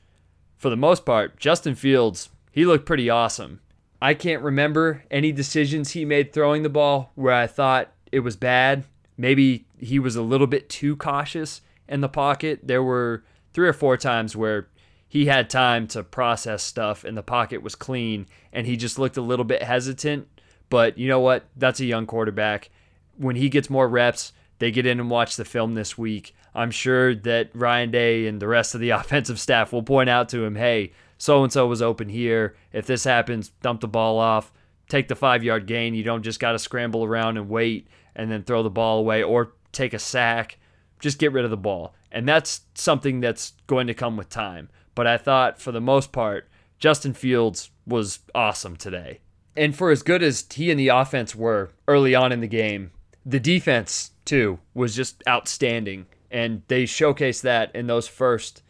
for 0.63 0.71
the 0.71 0.77
most 0.77 1.05
part, 1.05 1.41
Justin 1.41 1.75
Fields, 1.75 2.29
he 2.53 2.65
looked 2.65 2.87
pretty 2.87 3.11
awesome. 3.11 3.61
I 4.01 4.15
can't 4.15 4.43
remember 4.43 5.05
any 5.11 5.33
decisions 5.33 5.91
he 5.91 6.05
made 6.05 6.33
throwing 6.33 6.63
the 6.63 6.69
ball 6.69 7.11
where 7.15 7.35
I 7.35 7.47
thought 7.47 7.93
it 8.13 8.21
was 8.21 8.37
bad. 8.37 8.85
Maybe 9.17 9.67
he 9.79 9.99
was 9.99 10.15
a 10.15 10.23
little 10.23 10.47
bit 10.47 10.69
too 10.69 10.97
cautious 10.97 11.63
in 11.89 12.01
the 12.01 12.09
pocket. 12.09 12.61
There 12.63 12.83
were 12.83 13.25
three 13.53 13.69
or 13.69 13.73
four 13.73 13.97
times 13.97 14.37
where 14.37 14.69
he 15.09 15.27
had 15.27 15.51
time 15.51 15.87
to 15.89 16.03
process 16.03 16.63
stuff 16.63 17.05
and 17.05 17.17
the 17.17 17.23
pocket 17.23 17.63
was 17.63 17.75
clean 17.75 18.27
and 18.53 18.67
he 18.67 18.77
just 18.77 18.99
looked 18.99 19.17
a 19.17 19.23
little 19.23 19.45
bit 19.45 19.63
hesitant. 19.63 20.29
But 20.69 20.97
you 20.97 21.09
know 21.09 21.21
what? 21.21 21.47
That's 21.57 21.81
a 21.81 21.85
young 21.85 22.07
quarterback. 22.07 22.71
When 23.17 23.37
he 23.37 23.49
gets 23.49 23.69
more 23.69 23.89
reps, 23.89 24.33
they 24.63 24.71
get 24.71 24.87
in 24.87 25.01
and 25.01 25.11
watch 25.11 25.35
the 25.35 25.45
film 25.45 25.75
this 25.75 25.99
week. 25.99 26.35
I'm 26.55 26.71
sure 26.71 27.15
that 27.15 27.51
Ryan 27.53 27.91
Day 27.91 28.27
and 28.29 28.41
the 28.41 28.47
rest 28.47 28.75
of 28.75 28.81
the 28.81 28.91
offensive 29.01 29.41
staff 29.41 29.73
will 29.73 29.83
point 29.83 30.09
out 30.09 30.29
to 30.29 30.45
him, 30.45 30.55
hey, 30.55 30.93
so 31.19 31.43
and 31.43 31.53
so 31.53 31.67
was 31.67 31.83
open 31.83 32.09
here. 32.09 32.55
If 32.73 32.87
this 32.87 33.05
happens, 33.05 33.51
dump 33.63 33.81
the 33.81 33.89
ball 33.89 34.19
off, 34.19 34.53
take 34.89 35.09
the 35.09 35.17
five 35.17 35.43
yard 35.43 35.67
gain. 35.67 35.95
You 35.95 36.05
don't 36.05 36.23
just 36.23 36.41
got 36.41 36.53
to 36.53 36.59
scramble 36.59 37.05
around 37.05 37.37
and 37.37 37.49
wait 37.49 37.89
and 38.15 38.31
then 38.31 38.45
throw 38.45 38.63
the 38.63 38.71
ball 38.71 39.01
away 39.01 39.23
or 39.23 39.53
take 39.73 39.95
a 39.95 39.99
sack 39.99 40.59
just 41.03 41.19
get 41.19 41.33
rid 41.33 41.45
of 41.45 41.51
the 41.51 41.57
ball. 41.59 41.95
And 42.11 42.27
that's 42.27 42.63
something 42.75 43.21
that's 43.21 43.53
going 43.67 43.89
to 43.89 43.95
come 43.95 44.17
with 44.17 44.31
time. 44.31 44.71
But 44.95 45.07
I 45.07 45.19
thought 45.19 45.61
for 45.61 45.73
the 45.73 45.81
most 45.81 46.13
part, 46.13 46.49
Justin 46.79 47.13
Fields 47.13 47.71
was 47.87 48.21
awesome 48.35 48.77
today. 48.77 49.21
And 49.55 49.77
for 49.77 49.91
as 49.91 50.03
good 50.03 50.23
as 50.23 50.47
he 50.51 50.71
and 50.71 50.81
the 50.81 50.89
offense 50.89 51.35
were 51.35 51.73
early 51.87 52.15
on 52.15 52.33
in 52.33 52.41
the 52.41 52.47
game, 52.47 52.93
the 53.27 53.41
defense, 53.41 54.12
too, 54.25 54.59
was 54.75 54.95
just 54.95 55.23
outstanding. 55.29 56.07
And 56.31 56.63
they 56.69 56.85
showcased 56.85 57.43
that 57.43 57.75
in 57.75 57.87
those 57.87 58.09
first 58.09 58.63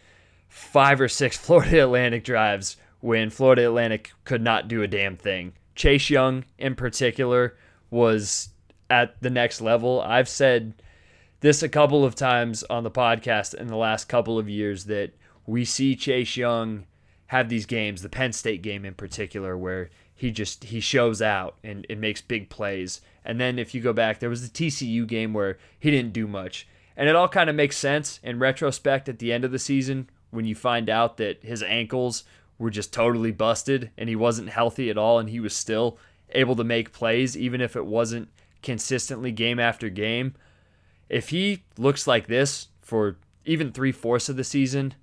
five 0.48 1.00
or 1.00 1.08
six 1.08 1.36
Florida 1.38 1.82
Atlantic 1.82 2.24
drives 2.24 2.76
when 3.00 3.30
Florida 3.30 3.66
Atlantic 3.66 4.12
could 4.24 4.42
not 4.42 4.68
do 4.68 4.82
a 4.82 4.88
damn 4.88 5.16
thing. 5.16 5.54
Chase 5.74 6.10
Young, 6.10 6.44
in 6.58 6.74
particular, 6.74 7.56
was 7.90 8.50
at 8.90 9.20
the 9.20 9.30
next 9.30 9.60
level. 9.60 10.00
I've 10.00 10.28
said 10.28 10.74
this 11.40 11.62
a 11.62 11.68
couple 11.68 12.04
of 12.04 12.14
times 12.14 12.62
on 12.64 12.84
the 12.84 12.90
podcast 12.90 13.54
in 13.54 13.66
the 13.66 13.76
last 13.76 14.08
couple 14.08 14.38
of 14.38 14.48
years 14.48 14.84
that 14.84 15.12
we 15.46 15.64
see 15.64 15.96
Chase 15.96 16.36
Young 16.36 16.86
have 17.26 17.48
these 17.48 17.66
games, 17.66 18.02
the 18.02 18.08
Penn 18.08 18.32
State 18.32 18.62
game 18.62 18.84
in 18.84 18.94
particular, 18.94 19.56
where 19.56 19.90
he 20.22 20.30
just 20.30 20.62
he 20.62 20.78
shows 20.78 21.20
out 21.20 21.56
and, 21.64 21.84
and 21.90 22.00
makes 22.00 22.20
big 22.20 22.48
plays. 22.48 23.00
And 23.24 23.40
then 23.40 23.58
if 23.58 23.74
you 23.74 23.80
go 23.80 23.92
back, 23.92 24.20
there 24.20 24.30
was 24.30 24.48
the 24.48 24.68
TCU 24.68 25.04
game 25.04 25.34
where 25.34 25.58
he 25.80 25.90
didn't 25.90 26.12
do 26.12 26.28
much. 26.28 26.68
And 26.96 27.08
it 27.08 27.16
all 27.16 27.26
kind 27.26 27.50
of 27.50 27.56
makes 27.56 27.76
sense 27.76 28.20
in 28.22 28.38
retrospect 28.38 29.08
at 29.08 29.18
the 29.18 29.32
end 29.32 29.44
of 29.44 29.50
the 29.50 29.58
season 29.58 30.08
when 30.30 30.44
you 30.44 30.54
find 30.54 30.88
out 30.88 31.16
that 31.16 31.42
his 31.42 31.60
ankles 31.64 32.22
were 32.56 32.70
just 32.70 32.92
totally 32.92 33.32
busted 33.32 33.90
and 33.98 34.08
he 34.08 34.14
wasn't 34.14 34.50
healthy 34.50 34.90
at 34.90 34.96
all 34.96 35.18
and 35.18 35.28
he 35.28 35.40
was 35.40 35.56
still 35.56 35.98
able 36.30 36.54
to 36.54 36.62
make 36.62 36.92
plays 36.92 37.36
even 37.36 37.60
if 37.60 37.74
it 37.74 37.84
wasn't 37.84 38.28
consistently 38.62 39.32
game 39.32 39.58
after 39.58 39.88
game. 39.88 40.36
If 41.08 41.30
he 41.30 41.64
looks 41.76 42.06
like 42.06 42.28
this 42.28 42.68
for 42.80 43.16
even 43.44 43.72
three 43.72 43.90
fourths 43.90 44.28
of 44.28 44.36
the 44.36 44.44
season, 44.44 44.94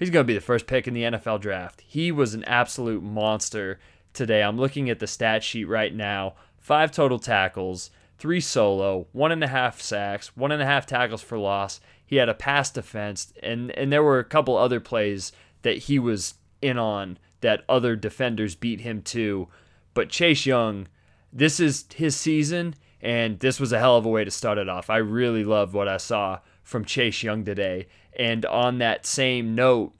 he's 0.00 0.10
going 0.10 0.24
to 0.24 0.26
be 0.26 0.34
the 0.34 0.40
first 0.40 0.66
pick 0.66 0.88
in 0.88 0.94
the 0.94 1.04
NFL 1.04 1.40
draft. 1.42 1.80
He 1.86 2.10
was 2.10 2.34
an 2.34 2.42
absolute 2.42 3.04
monster 3.04 3.78
today. 4.14 4.42
I'm 4.42 4.56
looking 4.56 4.88
at 4.88 5.00
the 5.00 5.06
stat 5.06 5.42
sheet 5.44 5.64
right 5.64 5.94
now 5.94 6.34
five 6.58 6.90
total 6.90 7.18
tackles, 7.18 7.90
three 8.16 8.40
solo, 8.40 9.06
one 9.12 9.30
and 9.30 9.44
a 9.44 9.48
half 9.48 9.82
sacks, 9.82 10.34
one 10.34 10.50
and 10.50 10.62
a 10.62 10.66
half 10.66 10.86
tackles 10.86 11.20
for 11.20 11.36
loss. 11.36 11.80
He 12.06 12.16
had 12.16 12.30
a 12.30 12.34
pass 12.34 12.70
defense, 12.70 13.34
and, 13.42 13.70
and 13.72 13.92
there 13.92 14.02
were 14.02 14.18
a 14.18 14.24
couple 14.24 14.56
other 14.56 14.80
plays 14.80 15.32
that 15.60 15.76
he 15.76 15.98
was 15.98 16.34
in 16.62 16.78
on 16.78 17.18
that 17.42 17.64
other 17.68 17.96
defenders 17.96 18.54
beat 18.54 18.80
him 18.80 19.02
to. 19.02 19.48
But 19.92 20.08
Chase 20.08 20.46
Young, 20.46 20.88
this 21.32 21.60
is 21.60 21.84
his 21.94 22.16
season, 22.16 22.74
and 23.02 23.38
this 23.40 23.60
was 23.60 23.72
a 23.72 23.78
hell 23.78 23.98
of 23.98 24.06
a 24.06 24.10
way 24.10 24.24
to 24.24 24.30
start 24.30 24.56
it 24.56 24.68
off. 24.68 24.88
I 24.88 24.96
really 24.96 25.44
loved 25.44 25.74
what 25.74 25.88
I 25.88 25.98
saw 25.98 26.38
from 26.62 26.86
Chase 26.86 27.22
Young 27.22 27.44
today. 27.44 27.88
And 28.18 28.46
on 28.46 28.78
that 28.78 29.04
same 29.04 29.54
note, 29.54 29.92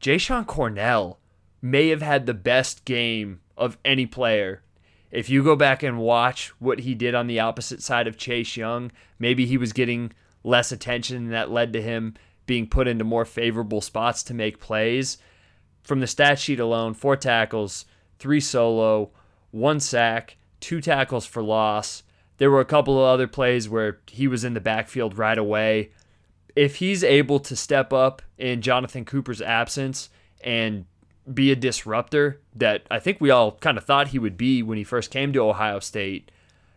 Jashon 0.00 0.46
Cornell 0.46 1.18
may 1.60 1.88
have 1.88 2.02
had 2.02 2.26
the 2.26 2.34
best 2.34 2.84
game 2.84 3.40
of 3.56 3.78
any 3.84 4.06
player. 4.06 4.62
If 5.10 5.28
you 5.28 5.44
go 5.44 5.56
back 5.56 5.82
and 5.82 5.98
watch 5.98 6.48
what 6.58 6.80
he 6.80 6.94
did 6.94 7.14
on 7.14 7.26
the 7.26 7.40
opposite 7.40 7.82
side 7.82 8.06
of 8.06 8.16
Chase 8.16 8.56
Young, 8.56 8.90
maybe 9.18 9.44
he 9.44 9.58
was 9.58 9.72
getting 9.72 10.12
less 10.42 10.72
attention 10.72 11.16
and 11.18 11.32
that 11.32 11.50
led 11.50 11.72
to 11.74 11.82
him 11.82 12.14
being 12.46 12.66
put 12.66 12.88
into 12.88 13.04
more 13.04 13.24
favorable 13.24 13.80
spots 13.80 14.22
to 14.24 14.34
make 14.34 14.58
plays. 14.58 15.18
From 15.82 16.00
the 16.00 16.06
stat 16.06 16.38
sheet 16.38 16.60
alone, 16.60 16.94
four 16.94 17.16
tackles, 17.16 17.84
three 18.18 18.40
solo, 18.40 19.10
one 19.50 19.80
sack, 19.80 20.36
two 20.60 20.80
tackles 20.80 21.26
for 21.26 21.42
loss. 21.42 22.02
There 22.38 22.50
were 22.50 22.60
a 22.60 22.64
couple 22.64 22.98
of 22.98 23.04
other 23.04 23.28
plays 23.28 23.68
where 23.68 24.00
he 24.06 24.26
was 24.26 24.44
in 24.44 24.54
the 24.54 24.60
backfield 24.60 25.18
right 25.18 25.38
away. 25.38 25.90
If 26.56 26.76
he's 26.76 27.04
able 27.04 27.38
to 27.40 27.54
step 27.54 27.92
up 27.92 28.22
in 28.38 28.62
Jonathan 28.62 29.04
Cooper's 29.04 29.42
absence 29.42 30.08
and 30.42 30.86
be 31.32 31.52
a 31.52 31.56
disruptor 31.56 32.40
that 32.54 32.82
I 32.90 32.98
think 32.98 33.20
we 33.20 33.30
all 33.30 33.52
kind 33.52 33.78
of 33.78 33.84
thought 33.84 34.08
he 34.08 34.18
would 34.18 34.36
be 34.36 34.62
when 34.62 34.78
he 34.78 34.84
first 34.84 35.10
came 35.10 35.32
to 35.32 35.40
Ohio 35.40 35.78
State, 35.78 36.30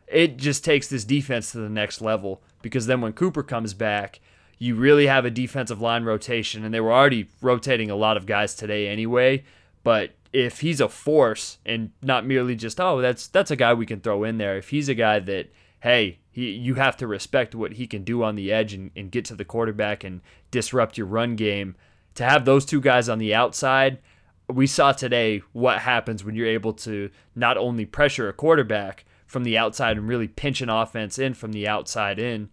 it 0.07 0.37
just 0.37 0.63
takes 0.63 0.87
this 0.87 1.03
defense 1.03 1.51
to 1.51 1.57
the 1.57 1.69
next 1.69 2.01
level 2.01 2.41
because 2.61 2.85
then 2.85 3.01
when 3.01 3.13
Cooper 3.13 3.43
comes 3.43 3.73
back, 3.73 4.19
you 4.57 4.75
really 4.75 5.07
have 5.07 5.25
a 5.25 5.31
defensive 5.31 5.81
line 5.81 6.03
rotation, 6.03 6.63
and 6.63 6.73
they 6.73 6.79
were 6.79 6.93
already 6.93 7.27
rotating 7.41 7.91
a 7.91 7.95
lot 7.95 8.17
of 8.17 8.25
guys 8.25 8.55
today 8.55 8.87
anyway. 8.87 9.43
But 9.83 10.11
if 10.31 10.61
he's 10.61 10.81
a 10.81 10.89
force 10.89 11.57
and 11.65 11.91
not 12.01 12.25
merely 12.25 12.55
just 12.55 12.79
oh 12.81 12.99
that's 12.99 13.27
that's 13.27 13.51
a 13.51 13.55
guy 13.55 13.73
we 13.73 13.85
can 13.85 13.99
throw 13.99 14.23
in 14.23 14.37
there, 14.37 14.57
if 14.57 14.69
he's 14.69 14.89
a 14.89 14.95
guy 14.95 15.19
that 15.19 15.51
hey 15.81 16.19
he, 16.31 16.51
you 16.51 16.75
have 16.75 16.97
to 16.97 17.07
respect 17.07 17.55
what 17.55 17.73
he 17.73 17.87
can 17.87 18.03
do 18.03 18.23
on 18.23 18.35
the 18.35 18.51
edge 18.51 18.73
and, 18.73 18.91
and 18.95 19.11
get 19.11 19.23
to 19.25 19.35
the 19.35 19.45
quarterback 19.45 20.03
and 20.03 20.21
disrupt 20.51 20.97
your 20.97 21.07
run 21.07 21.35
game. 21.35 21.75
To 22.15 22.23
have 22.23 22.45
those 22.45 22.65
two 22.65 22.81
guys 22.81 23.09
on 23.09 23.19
the 23.19 23.33
outside, 23.33 23.99
we 24.47 24.67
saw 24.67 24.91
today 24.91 25.41
what 25.53 25.79
happens 25.79 26.23
when 26.23 26.35
you're 26.35 26.47
able 26.47 26.73
to 26.73 27.09
not 27.35 27.57
only 27.57 27.85
pressure 27.85 28.29
a 28.29 28.33
quarterback 28.33 29.05
from 29.25 29.43
the 29.43 29.57
outside 29.57 29.97
and 29.97 30.07
really 30.07 30.27
pinch 30.27 30.61
an 30.61 30.69
offense 30.69 31.17
in 31.17 31.33
from 31.33 31.51
the 31.51 31.67
outside 31.67 32.19
in, 32.19 32.49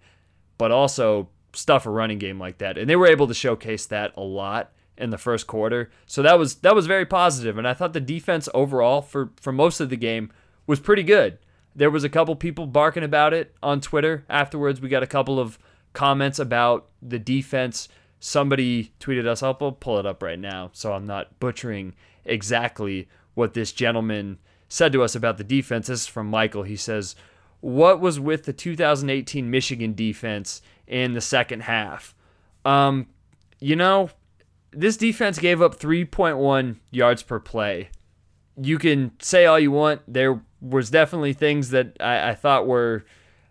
but 0.59 0.71
also 0.71 1.29
stuff 1.53 1.87
a 1.87 1.91
running 1.91 2.19
game 2.19 2.39
like 2.39 2.59
that. 2.59 2.79
And 2.79 2.89
they 2.89 2.97
were 2.97 3.07
able 3.07 3.27
to 3.27 3.35
showcase 3.35 3.87
that 3.87 4.17
a 4.17 4.23
lot 4.23 4.73
in 4.97 5.11
the 5.11 5.19
first 5.19 5.47
quarter. 5.47 5.91
So 6.07 6.23
that 6.23 6.39
was 6.39 6.57
that 6.57 6.75
was 6.75 6.87
very 6.87 7.07
positive 7.07 7.59
and 7.59 7.69
I 7.69 7.75
thought 7.75 7.93
the 7.93 8.01
defense 8.01 8.49
overall 8.55 9.03
for 9.03 9.33
for 9.41 9.53
most 9.53 9.81
of 9.81 9.91
the 9.91 9.97
game 9.97 10.33
was 10.67 10.81
pretty 10.81 11.03
good. 11.03 11.39
There 11.75 11.91
was 11.91 12.05
a 12.05 12.09
couple 12.09 12.37
people 12.37 12.67
barking 12.67 13.03
about 13.03 13.33
it 13.33 13.55
on 13.63 13.81
Twitter 13.81 14.25
afterwards. 14.29 14.81
We 14.81 14.89
got 14.89 15.03
a 15.03 15.07
couple 15.07 15.41
of 15.41 15.59
comments 15.93 16.39
about 16.39 16.89
the 17.01 17.19
defense. 17.19 17.89
Somebody 18.25 18.93
tweeted 19.01 19.27
us. 19.27 19.43
I'll 19.43 19.53
pull 19.55 19.99
it 19.99 20.07
up 20.07 20.23
right 20.23 20.39
now 20.39 20.71
so 20.73 20.93
I'm 20.93 21.07
not 21.07 21.41
butchering 21.41 21.93
exactly 22.25 23.09
what 23.35 23.55
this 23.55 23.73
gentleman 23.73 24.39
said 24.69 24.93
to 24.93 25.03
us 25.03 25.17
about 25.17 25.39
the 25.39 25.45
defense. 25.45 25.89
This 25.89 26.03
is 26.03 26.07
from 26.07 26.29
Michael. 26.29 26.63
He 26.63 26.77
says, 26.77 27.17
What 27.61 28.01
was 28.01 28.21
with 28.21 28.45
the 28.45 28.53
2018 28.53 29.51
Michigan 29.51 29.93
defense 29.95 30.63
in 30.87 31.15
the 31.15 31.21
second 31.21 31.63
half. 31.63 32.15
Um, 32.65 33.09
you 33.59 33.75
know, 33.75 34.11
this 34.71 34.97
defense 34.97 35.41
gave 35.41 35.61
up 35.61 35.81
3.1 35.81 36.77
yards 36.93 37.25
per 37.25 37.41
play. 37.41 37.89
You 38.57 38.79
can 38.79 39.13
say 39.21 39.47
all 39.47 39.59
you 39.59 39.73
want. 39.73 40.03
There 40.07 40.43
was 40.61 40.91
definitely 40.91 41.33
things 41.33 41.71
that 41.71 41.97
I, 41.99 42.31
I 42.31 42.35
thought 42.37 42.69
were 42.69 43.05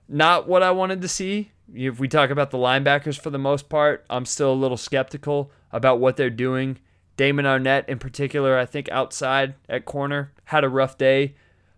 not 0.08 0.48
what 0.48 0.63
I 0.63 0.72
wanted 0.72 1.01
to 1.01 1.10
see. 1.10 1.50
If 1.74 2.00
we 2.00 2.08
talk 2.08 2.30
about 2.30 2.51
the 2.51 2.58
linebackers 2.58 3.20
for 3.20 3.30
the 3.30 3.38
most 3.38 3.70
part, 3.70 4.06
I'm 4.10 4.25
still 4.25 4.51
a 4.51 4.54
little 4.54 4.78
skeptical 4.78 5.51
about 5.72 6.00
what 6.00 6.18
they're 6.18 6.30
doing. 6.30 6.80
Damon 7.18 7.46
Arnette, 7.46 7.88
in 7.88 8.00
particular, 8.00 8.58
I 8.58 8.66
think 8.66 8.90
outside 8.90 9.56
at 9.70 9.86
corner, 9.86 10.34
had 10.46 10.63
a 10.63 10.70
rough 10.70 10.98
day. 10.98 11.36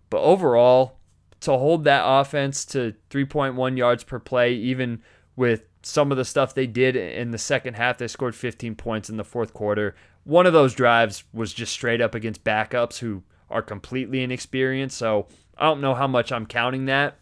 But 0.10 0.22
overall, 0.22 0.98
to 1.42 1.52
hold 1.52 1.84
that 1.84 2.04
offense 2.06 2.66
to 2.66 2.94
3.1 3.10 3.78
yards 3.78 4.04
per 4.04 4.20
play, 4.20 4.54
even 4.54 5.02
with 5.36 5.64
some 5.82 6.12
of 6.12 6.18
the 6.18 6.26
stuff 6.26 6.54
they 6.54 6.68
did 6.68 6.96
in 6.96 7.32
the 7.32 7.38
second 7.38 7.76
half. 7.76 7.98
They 7.98 8.08
scored 8.08 8.36
15 8.36 8.76
points 8.76 9.10
in 9.10 9.18
the 9.18 9.24
fourth 9.24 9.54
quarter. 9.54 9.96
One 10.24 10.46
of 10.46 10.54
those 10.54 10.74
drives 10.74 11.26
was 11.34 11.54
just 11.54 11.74
straight 11.74 12.02
up 12.02 12.16
against 12.16 12.44
backups 12.44 13.00
who 13.00 13.24
are 13.50 13.62
completely 13.62 14.24
inexperienced. 14.24 14.98
So 14.98 15.28
I 15.58 15.66
don't 15.66 15.82
know 15.82 15.94
how 15.94 16.08
much 16.08 16.32
I'm 16.32 16.46
counting 16.46 16.86
that. 16.86 17.18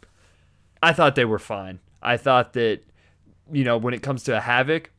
I 0.84 0.94
thought 0.94 1.16
they 1.16 1.25
were 1.25 1.40
fine. 1.40 1.80
I 2.01 2.17
thought 2.17 2.53
that, 2.53 2.79
you 3.51 3.63
know, 3.63 3.77
when 3.77 3.93
it 3.93 4.01
comes 4.01 4.24
to 4.24 4.38
a 4.38 4.41
Havoc 4.41 4.91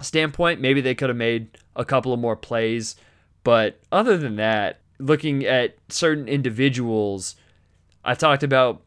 standpoint, 0.00 0.60
maybe 0.60 0.80
they 0.80 0.94
could 0.94 1.08
have 1.08 1.16
made 1.16 1.58
a 1.76 1.84
couple 1.84 2.12
of 2.12 2.20
more 2.20 2.36
plays. 2.36 2.96
But 3.44 3.80
other 3.90 4.16
than 4.16 4.36
that, 4.36 4.80
looking 4.98 5.44
at 5.44 5.76
certain 5.88 6.28
individuals, 6.28 7.36
I 8.04 8.14
talked 8.14 8.42
about 8.42 8.82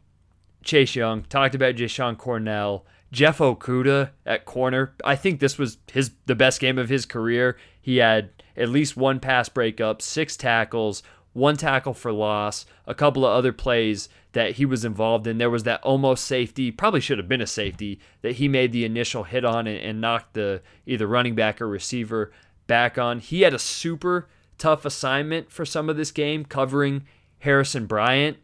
Chase 0.64 0.96
Young, 0.96 1.24
talked 1.24 1.56
about 1.56 1.76
Jashon 1.76 2.18
Cornell. 2.18 2.86
Jeff 3.12 3.40
Okudah 3.40 4.12
at 4.26 4.46
corner. 4.46 4.94
I 5.04 5.16
think 5.16 5.40
this 5.40 5.58
was 5.58 5.78
his 5.92 6.12
the 6.26 6.36
best 6.36 6.60
game 6.62 6.78
of 6.78 6.90
his 6.90 7.06
career. 7.06 7.58
He 7.82 7.98
had 7.98 8.30
at 8.56 8.70
least 8.70 8.96
one 8.96 9.20
pass 9.20 9.50
breakup, 9.50 10.02
six 10.02 10.38
tackles, 10.38 11.04
one 11.34 11.56
tackle 11.56 11.94
for 11.94 12.12
loss, 12.12 12.66
a 12.86 12.94
couple 12.94 13.26
of 13.26 13.32
other 13.32 13.54
plays 13.54 14.10
that 14.34 14.54
he 14.54 14.66
was 14.66 14.84
involved 14.84 15.28
in. 15.28 15.38
There 15.38 15.50
was 15.50 15.64
that 15.64 15.82
almost 15.84 16.26
safety, 16.26 16.72
probably 16.72 17.00
should 17.00 17.18
have 17.18 17.28
been 17.28 17.42
a 17.42 17.48
safety, 17.48 18.00
that 18.22 18.34
he 18.34 18.48
made 18.48 18.72
the 18.72 18.86
initial 18.86 19.24
hit 19.24 19.46
on 19.46 19.68
and, 19.68 19.80
and 19.80 20.02
knocked 20.02 20.34
the 20.34 20.62
either 20.86 21.08
running 21.08 21.36
back 21.36 21.62
or 21.62 21.68
receiver 21.68 22.32
back 22.68 22.98
on. 22.98 23.20
He 23.20 23.42
had 23.42 23.54
a 23.54 23.60
super 23.60 24.28
tough 24.58 24.86
assignment 24.86 25.52
for 25.52 25.66
some 25.66 25.90
of 25.90 25.98
this 25.98 26.12
game 26.12 26.46
covering 26.46 27.04
Harrison 27.40 27.86
Bryant. 27.86 28.38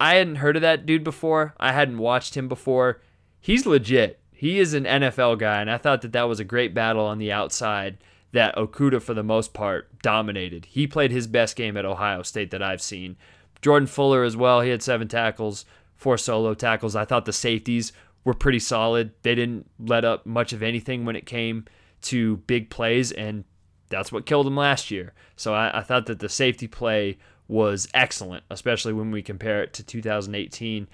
I 0.00 0.14
hadn't 0.14 0.36
heard 0.36 0.56
of 0.56 0.62
that 0.62 0.86
dude 0.86 1.04
before. 1.04 1.54
I 1.60 1.72
hadn't 1.72 1.98
watched 1.98 2.36
him 2.36 2.48
before 2.48 3.00
he's 3.40 3.66
legit. 3.66 4.18
He 4.32 4.58
is 4.58 4.74
an 4.74 4.84
NFL 4.84 5.38
guy, 5.38 5.60
and 5.60 5.70
I 5.70 5.78
thought 5.78 6.02
that 6.02 6.12
that 6.12 6.28
was 6.28 6.40
a 6.40 6.44
great 6.44 6.74
battle 6.74 7.04
on 7.04 7.18
the 7.18 7.30
outside 7.30 7.98
that 8.32 8.56
Okudah, 8.56 9.02
for 9.02 9.14
the 9.14 9.22
most 9.22 9.52
part, 9.52 9.88
dominated. 10.02 10.66
He 10.66 10.86
played 10.86 11.10
his 11.10 11.26
best 11.26 11.54
game 11.56 11.76
at 11.76 11.84
Ohio 11.84 12.22
State 12.22 12.50
that 12.50 12.62
I've 12.62 12.82
seen. 12.82 13.16
Jordan 13.60 13.86
Fuller 13.86 14.24
as 14.24 14.36
well. 14.36 14.60
He 14.60 14.70
had 14.70 14.82
seven 14.82 15.06
tackles, 15.06 15.64
four 15.96 16.18
solo 16.18 16.54
tackles. 16.54 16.96
I 16.96 17.04
thought 17.04 17.26
the 17.26 17.32
safeties 17.32 17.92
were 18.24 18.34
pretty 18.34 18.58
solid. 18.58 19.12
They 19.22 19.34
didn't 19.34 19.70
let 19.78 20.04
up 20.04 20.26
much 20.26 20.52
of 20.52 20.62
anything 20.62 21.04
when 21.04 21.16
it 21.16 21.26
came 21.26 21.66
to 22.02 22.38
big 22.38 22.70
plays, 22.70 23.12
and 23.12 23.44
that's 23.88 24.10
what 24.10 24.26
killed 24.26 24.46
them 24.46 24.56
last 24.56 24.90
year. 24.90 25.12
So 25.36 25.54
I, 25.54 25.78
I 25.78 25.82
thought 25.82 26.06
that 26.06 26.18
the 26.18 26.28
safety 26.28 26.66
play 26.66 27.18
was 27.48 27.88
excellent, 27.92 28.44
especially 28.50 28.92
when 28.92 29.10
we 29.10 29.22
compare 29.22 29.62
it 29.62 29.72
to 29.74 29.82
2018. 29.82 30.88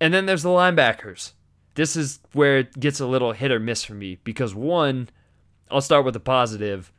And 0.00 0.12
then 0.12 0.26
there's 0.26 0.42
the 0.42 0.48
linebackers. 0.48 1.32
This 1.74 1.94
is 1.96 2.18
where 2.32 2.58
it 2.58 2.78
gets 2.80 3.00
a 3.00 3.06
little 3.06 3.32
hit 3.32 3.52
or 3.52 3.60
miss 3.60 3.84
for 3.84 3.94
me 3.94 4.18
because 4.24 4.54
one, 4.54 5.08
I'll 5.70 5.80
start 5.80 6.04
with 6.04 6.14
the 6.14 6.20
positive. 6.20 6.92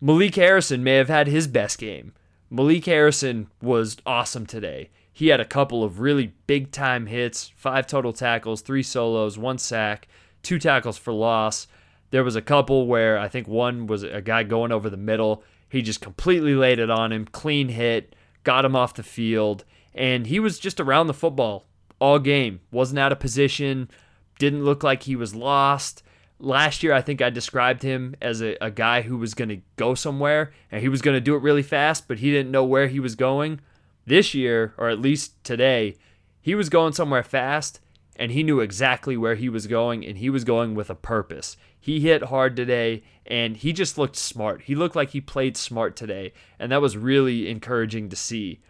Malik 0.00 0.34
Harrison 0.34 0.82
may 0.82 0.94
have 0.94 1.08
had 1.08 1.26
his 1.26 1.46
best 1.46 1.78
game. 1.78 2.12
Malik 2.50 2.84
Harrison 2.86 3.48
was 3.60 3.96
awesome 4.06 4.46
today. 4.46 4.90
He 5.12 5.28
had 5.28 5.40
a 5.40 5.44
couple 5.44 5.82
of 5.82 6.00
really 6.00 6.34
big 6.46 6.70
time 6.70 7.06
hits, 7.06 7.50
five 7.56 7.86
total 7.86 8.12
tackles, 8.12 8.60
three 8.60 8.82
solos, 8.82 9.36
one 9.36 9.58
sack, 9.58 10.08
two 10.42 10.58
tackles 10.58 10.96
for 10.96 11.12
loss. 11.12 11.66
There 12.10 12.24
was 12.24 12.36
a 12.36 12.42
couple 12.42 12.86
where 12.86 13.18
I 13.18 13.28
think 13.28 13.48
one 13.48 13.86
was 13.86 14.02
a 14.02 14.22
guy 14.22 14.44
going 14.44 14.72
over 14.72 14.88
the 14.88 14.96
middle. 14.96 15.42
He 15.68 15.82
just 15.82 16.00
completely 16.00 16.54
laid 16.54 16.78
it 16.78 16.90
on 16.90 17.12
him, 17.12 17.26
clean 17.26 17.68
hit, 17.68 18.14
got 18.44 18.64
him 18.64 18.76
off 18.76 18.94
the 18.94 19.02
field, 19.02 19.64
and 19.94 20.26
he 20.26 20.40
was 20.40 20.58
just 20.58 20.80
around 20.80 21.08
the 21.08 21.14
football 21.14 21.66
all 22.00 22.18
game. 22.18 22.60
Wasn't 22.70 22.98
out 22.98 23.12
of 23.12 23.18
position, 23.18 23.90
didn't 24.38 24.64
look 24.64 24.82
like 24.82 25.02
he 25.02 25.16
was 25.16 25.34
lost. 25.34 26.02
Last 26.40 26.82
year, 26.82 26.92
I 26.92 27.02
think 27.02 27.20
I 27.20 27.30
described 27.30 27.82
him 27.82 28.14
as 28.20 28.40
a, 28.42 28.56
a 28.60 28.70
guy 28.70 29.02
who 29.02 29.18
was 29.18 29.34
going 29.34 29.48
to 29.48 29.60
go 29.76 29.94
somewhere 29.94 30.52
and 30.70 30.80
he 30.80 30.88
was 30.88 31.02
going 31.02 31.16
to 31.16 31.20
do 31.20 31.34
it 31.34 31.42
really 31.42 31.62
fast, 31.62 32.06
but 32.06 32.20
he 32.20 32.30
didn't 32.30 32.52
know 32.52 32.64
where 32.64 32.86
he 32.86 33.00
was 33.00 33.16
going. 33.16 33.60
This 34.06 34.34
year, 34.34 34.72
or 34.78 34.88
at 34.88 35.00
least 35.00 35.42
today, 35.44 35.96
he 36.40 36.54
was 36.54 36.68
going 36.68 36.92
somewhere 36.92 37.24
fast 37.24 37.80
and 38.16 38.32
he 38.32 38.42
knew 38.42 38.60
exactly 38.60 39.16
where 39.16 39.36
he 39.36 39.48
was 39.48 39.66
going 39.66 40.04
and 40.04 40.18
he 40.18 40.30
was 40.30 40.44
going 40.44 40.74
with 40.74 40.90
a 40.90 40.94
purpose. 40.94 41.56
He 41.78 42.00
hit 42.00 42.24
hard 42.24 42.56
today 42.56 43.02
and 43.24 43.56
he 43.56 43.72
just 43.72 43.96
looked 43.96 44.16
smart. 44.16 44.62
He 44.62 44.74
looked 44.74 44.96
like 44.96 45.10
he 45.10 45.20
played 45.20 45.56
smart 45.56 45.94
today, 45.96 46.32
and 46.58 46.72
that 46.72 46.80
was 46.80 46.96
really 46.96 47.48
encouraging 47.48 48.08
to 48.08 48.16
see. 48.16 48.60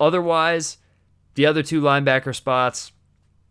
Otherwise, 0.00 0.78
the 1.34 1.46
other 1.46 1.62
two 1.62 1.80
linebacker 1.80 2.34
spots, 2.34 2.90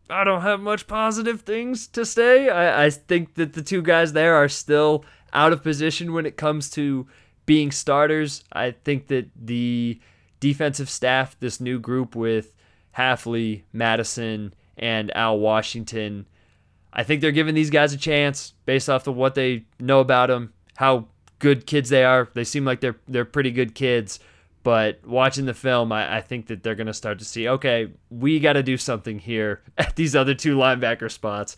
I 0.09 0.23
don't 0.23 0.41
have 0.41 0.59
much 0.59 0.87
positive 0.87 1.41
things 1.41 1.87
to 1.87 2.05
say. 2.05 2.49
I, 2.49 2.85
I 2.85 2.89
think 2.89 3.35
that 3.35 3.53
the 3.53 3.61
two 3.61 3.81
guys 3.81 4.13
there 4.13 4.35
are 4.35 4.49
still 4.49 5.05
out 5.33 5.53
of 5.53 5.63
position 5.63 6.13
when 6.13 6.25
it 6.25 6.37
comes 6.37 6.69
to 6.71 7.07
being 7.45 7.71
starters. 7.71 8.43
I 8.51 8.71
think 8.71 9.07
that 9.07 9.29
the 9.35 9.99
defensive 10.39 10.89
staff, 10.89 11.35
this 11.39 11.59
new 11.59 11.79
group 11.79 12.15
with 12.15 12.53
Hafley, 12.97 13.63
Mattison, 13.71 14.53
and 14.77 15.15
Al 15.15 15.39
Washington. 15.39 16.27
I 16.91 17.03
think 17.03 17.21
they're 17.21 17.31
giving 17.31 17.55
these 17.55 17.69
guys 17.69 17.93
a 17.93 17.97
chance 17.97 18.53
based 18.65 18.89
off 18.89 19.07
of 19.07 19.15
what 19.15 19.35
they 19.35 19.65
know 19.79 19.99
about 19.99 20.27
them, 20.27 20.53
how 20.75 21.07
good 21.37 21.67
kids 21.67 21.89
they 21.89 22.03
are. 22.03 22.29
They 22.33 22.43
seem 22.43 22.65
like 22.65 22.81
they're 22.81 22.97
they're 23.07 23.25
pretty 23.25 23.51
good 23.51 23.75
kids. 23.75 24.19
But 24.63 25.05
watching 25.05 25.45
the 25.45 25.53
film, 25.53 25.91
I, 25.91 26.17
I 26.17 26.21
think 26.21 26.47
that 26.47 26.63
they're 26.63 26.75
going 26.75 26.87
to 26.87 26.93
start 26.93 27.19
to 27.19 27.25
see, 27.25 27.47
okay, 27.47 27.89
we 28.09 28.39
got 28.39 28.53
to 28.53 28.63
do 28.63 28.77
something 28.77 29.19
here 29.19 29.61
at 29.77 29.95
these 29.95 30.15
other 30.15 30.33
two 30.33 30.57
linebacker 30.57 31.11
spots. 31.11 31.55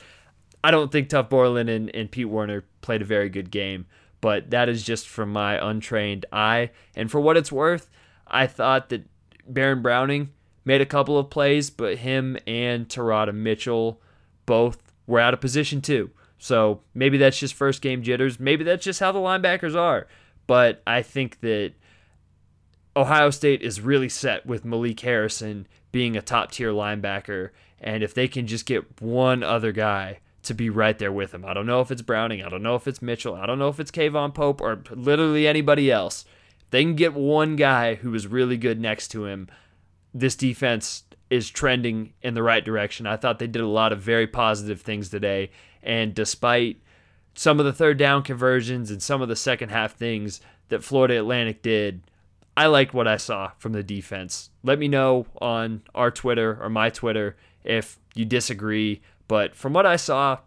I 0.63 0.71
don't 0.71 0.91
think 0.91 1.09
Tuf 1.09 1.29
Borland 1.29 1.69
and, 1.69 1.93
and 1.95 2.11
Pete 2.11 2.29
Werner 2.29 2.63
played 2.81 3.01
a 3.01 3.05
very 3.05 3.29
good 3.29 3.49
game, 3.49 3.87
but 4.21 4.51
that 4.51 4.69
is 4.69 4.83
just 4.83 5.07
from 5.07 5.33
my 5.33 5.57
untrained 5.69 6.27
eye. 6.31 6.69
And 6.95 7.09
for 7.09 7.19
what 7.19 7.37
it's 7.37 7.51
worth, 7.51 7.89
I 8.27 8.45
thought 8.45 8.89
that 8.89 9.09
Baron 9.47 9.81
Browning 9.81 10.29
made 10.63 10.81
a 10.81 10.85
couple 10.85 11.17
of 11.17 11.31
plays, 11.31 11.71
but 11.71 11.97
him 11.97 12.37
and 12.45 12.87
Teradja 12.87 13.33
Mitchell 13.33 13.99
both 14.45 14.93
were 15.07 15.19
out 15.19 15.33
of 15.33 15.41
position 15.41 15.81
too. 15.81 16.11
So 16.37 16.81
maybe 16.93 17.17
that's 17.17 17.39
just 17.39 17.53
first 17.53 17.81
game 17.81 18.03
jitters. 18.03 18.39
Maybe 18.39 18.63
that's 18.63 18.83
just 18.83 18.99
how 18.99 19.11
the 19.11 19.19
linebackers 19.19 19.75
are. 19.75 20.07
But 20.47 20.81
I 20.85 21.01
think 21.01 21.39
that 21.41 21.73
Ohio 22.95 23.29
State 23.29 23.61
is 23.61 23.81
really 23.81 24.09
set 24.09 24.45
with 24.45 24.65
Malik 24.65 24.99
Harrison 24.99 25.67
being 25.91 26.15
a 26.15 26.21
top 26.21 26.51
tier 26.51 26.71
linebacker. 26.71 27.49
And 27.79 28.03
if 28.03 28.13
they 28.13 28.27
can 28.27 28.47
just 28.47 28.65
get 28.65 29.01
one 29.01 29.43
other 29.43 29.71
guy 29.71 30.19
to 30.43 30.53
be 30.53 30.69
right 30.69 30.97
there 30.97 31.11
with 31.11 31.33
him, 31.33 31.45
I 31.45 31.53
don't 31.53 31.65
know 31.65 31.81
if 31.81 31.91
it's 31.91 32.01
Browning, 32.01 32.43
I 32.43 32.49
don't 32.49 32.63
know 32.63 32.75
if 32.75 32.87
it's 32.87 33.01
Mitchell, 33.01 33.35
I 33.35 33.45
don't 33.45 33.59
know 33.59 33.69
if 33.69 33.79
it's 33.79 33.91
K'Vaughan 33.91 34.33
Pope 34.33 34.61
or 34.61 34.83
literally 34.91 35.47
anybody 35.47 35.91
else. 35.91 36.25
They 36.71 36.83
can 36.83 36.95
get 36.95 37.13
one 37.13 37.55
guy 37.55 37.95
who 37.95 38.13
is 38.13 38.27
really 38.27 38.57
good 38.57 38.79
next 38.79 39.09
to 39.09 39.25
him, 39.25 39.47
this 40.13 40.35
defense 40.35 41.03
is 41.29 41.49
trending 41.49 42.13
in 42.21 42.33
the 42.33 42.43
right 42.43 42.63
direction. 42.63 43.07
I 43.07 43.17
thought 43.17 43.39
they 43.39 43.47
did 43.47 43.61
a 43.61 43.67
lot 43.67 43.93
of 43.93 44.01
very 44.01 44.27
positive 44.27 44.81
things 44.81 45.09
today. 45.09 45.51
And 45.81 46.13
despite 46.13 46.81
some 47.33 47.59
of 47.59 47.65
the 47.65 47.73
third 47.73 47.97
down 47.97 48.23
conversions 48.23 48.91
and 48.91 49.01
some 49.01 49.21
of 49.21 49.29
the 49.29 49.35
second 49.35 49.69
half 49.69 49.95
things 49.95 50.41
that 50.67 50.83
Florida 50.83 51.17
Atlantic 51.17 51.61
did, 51.61 52.01
I 52.55 52.67
liked 52.67 52.93
what 52.93 53.07
I 53.07 53.17
saw 53.17 53.51
from 53.57 53.73
the 53.73 53.83
defense. 53.83 54.49
Let 54.63 54.79
me 54.79 54.87
know 54.87 55.25
on 55.41 55.83
our 55.95 56.11
Twitter 56.11 56.57
or 56.61 56.69
my 56.69 56.89
Twitter 56.89 57.37
if 57.63 57.99
you 58.13 58.25
disagree. 58.25 59.01
But 59.27 59.55
from 59.55 59.73
what 59.73 59.85
I 59.85 59.95
saw, 59.95 60.39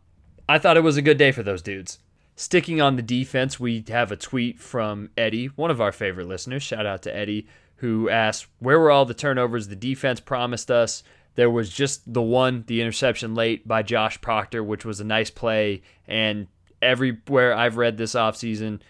I 0.49 0.59
thought 0.59 0.77
it 0.77 0.83
was 0.83 0.97
a 0.97 1.03
good 1.03 1.17
day 1.17 1.33
for 1.33 1.43
those 1.43 1.63
dudes. 1.63 1.99
Sticking 2.37 2.81
on 2.81 2.97
the 2.97 3.03
defense, 3.03 3.61
we 3.61 3.85
have 3.89 4.11
a 4.11 4.17
tweet 4.17 4.59
from 4.59 5.11
Eddie, 5.17 5.47
one 5.47 5.71
of 5.71 5.81
our 5.81 5.93
favorite 5.93 6.27
listeners. 6.27 6.63
Shout 6.63 6.85
out 6.85 7.03
to 7.03 7.17
Eddie, 7.17 7.47
who 7.77 8.11
asked, 8.11 8.49
Where 8.59 8.79
were 8.79 8.91
all 8.91 9.05
the 9.05 9.15
turnovers 9.15 9.69
the 9.69 9.77
defense 9.77 10.21
promised 10.21 10.71
us? 10.71 11.05
There 11.37 11.51
was 11.51 11.71
just 11.71 12.13
the 12.13 12.23
one, 12.23 12.65
the 12.67 12.81
interception 12.81 13.35
late 13.35 13.67
by 13.67 13.83
Josh 13.83 14.21
Proctor, 14.21 14.63
which 14.63 14.85
was 14.85 15.01
a 15.01 15.05
nice 15.05 15.31
play. 15.31 15.83
And 16.07 16.49
everywhere 16.83 17.55
I've 17.55 17.77
read 17.77 17.97
this 17.97 18.15
offseason, 18.15 18.81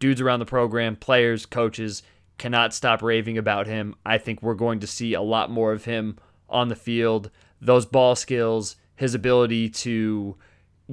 dudes 0.00 0.20
around 0.20 0.38
the 0.38 0.46
program, 0.46 0.96
players, 0.96 1.46
coaches, 1.46 2.02
cannot 2.38 2.72
stop 2.72 3.02
raving 3.02 3.36
about 3.36 3.66
him. 3.66 3.94
I 4.06 4.18
think 4.18 4.42
we're 4.42 4.54
going 4.54 4.80
to 4.80 4.86
see 4.86 5.14
a 5.14 5.22
lot 5.22 5.50
more 5.50 5.72
of 5.72 5.84
him 5.84 6.18
on 6.48 6.68
the 6.68 6.76
field. 6.76 7.30
Those 7.60 7.84
ball 7.84 8.14
skills, 8.14 8.76
his 8.96 9.14
ability 9.14 9.68
to 9.70 10.36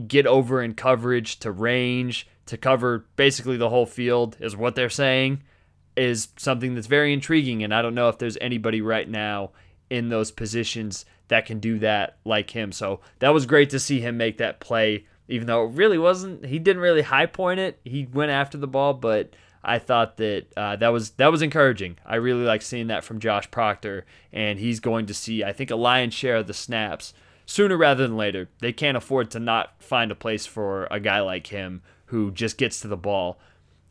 get 0.08 0.28
over 0.28 0.62
in 0.62 0.74
coverage, 0.74 1.40
to 1.40 1.52
range, 1.52 2.28
to 2.48 2.58
cover 2.58 3.08
basically 3.16 3.58
the 3.58 3.70
whole 3.70 3.86
field 3.86 4.38
is 4.40 4.56
what 4.56 4.76
they're 4.76 4.90
saying 4.90 5.42
is 5.96 6.28
something 6.38 6.76
that's 6.76 6.88
very 6.88 7.14
intriguing. 7.14 7.64
And 7.64 7.74
I 7.74 7.82
don't 7.82 7.96
know 7.96 8.10
if 8.10 8.18
there's 8.18 8.38
anybody 8.42 8.82
right 8.82 9.10
now 9.10 9.52
in 9.90 10.10
those 10.10 10.32
positions 10.32 11.06
that 11.28 11.46
can 11.46 11.60
do 11.60 11.80
that 11.80 12.18
like 12.26 12.50
him. 12.50 12.72
So 12.72 13.00
that 13.20 13.34
was 13.34 13.46
great 13.46 13.70
to 13.70 13.80
see 13.80 14.02
him 14.02 14.18
make 14.18 14.38
that 14.38 14.60
play, 14.60 15.06
even 15.28 15.48
though 15.48 15.66
it 15.66 15.74
really 15.74 15.98
wasn't, 15.98 16.46
he 16.46 16.60
didn't 16.60 16.82
really 16.82 17.02
high 17.02 17.26
point 17.26 17.60
it. 17.60 17.80
He 17.84 18.08
went 18.12 18.32
after 18.32 18.58
the 18.58 18.68
ball, 18.68 18.94
but 18.94 19.34
I 19.68 19.80
thought 19.80 20.18
that 20.18 20.46
uh, 20.56 20.76
that 20.76 20.90
was 20.90 21.12
that 21.12 21.32
was 21.32 21.42
encouraging. 21.42 21.98
I 22.06 22.16
really 22.16 22.46
like 22.46 22.62
seeing 22.62 22.88
that 22.88 23.04
from 23.04 23.20
Josh 23.20 23.50
Proctor, 23.50 24.06
and 24.32 24.60
he's 24.60 24.80
going 24.80 25.08
to 25.08 25.14
see 25.14 25.44
I 25.44 25.54
think 25.54 25.72
a 25.72 25.76
lion's 25.76 26.14
share 26.14 26.38
of 26.38 26.48
the 26.48 26.54
snaps 26.54 27.14
sooner 27.48 27.76
rather 27.76 28.08
than 28.08 28.16
later. 28.16 28.50
They 28.60 28.72
can't 28.72 28.96
afford 28.96 29.32
to 29.32 29.40
not 29.40 29.82
find 29.82 30.12
a 30.12 30.16
place 30.16 30.46
for 30.46 30.88
a 30.92 31.00
guy 31.00 31.20
like 31.20 31.48
him 31.48 31.82
who 32.06 32.32
just 32.32 32.58
gets 32.58 32.80
to 32.82 32.88
the 32.88 32.96
ball. 32.96 33.40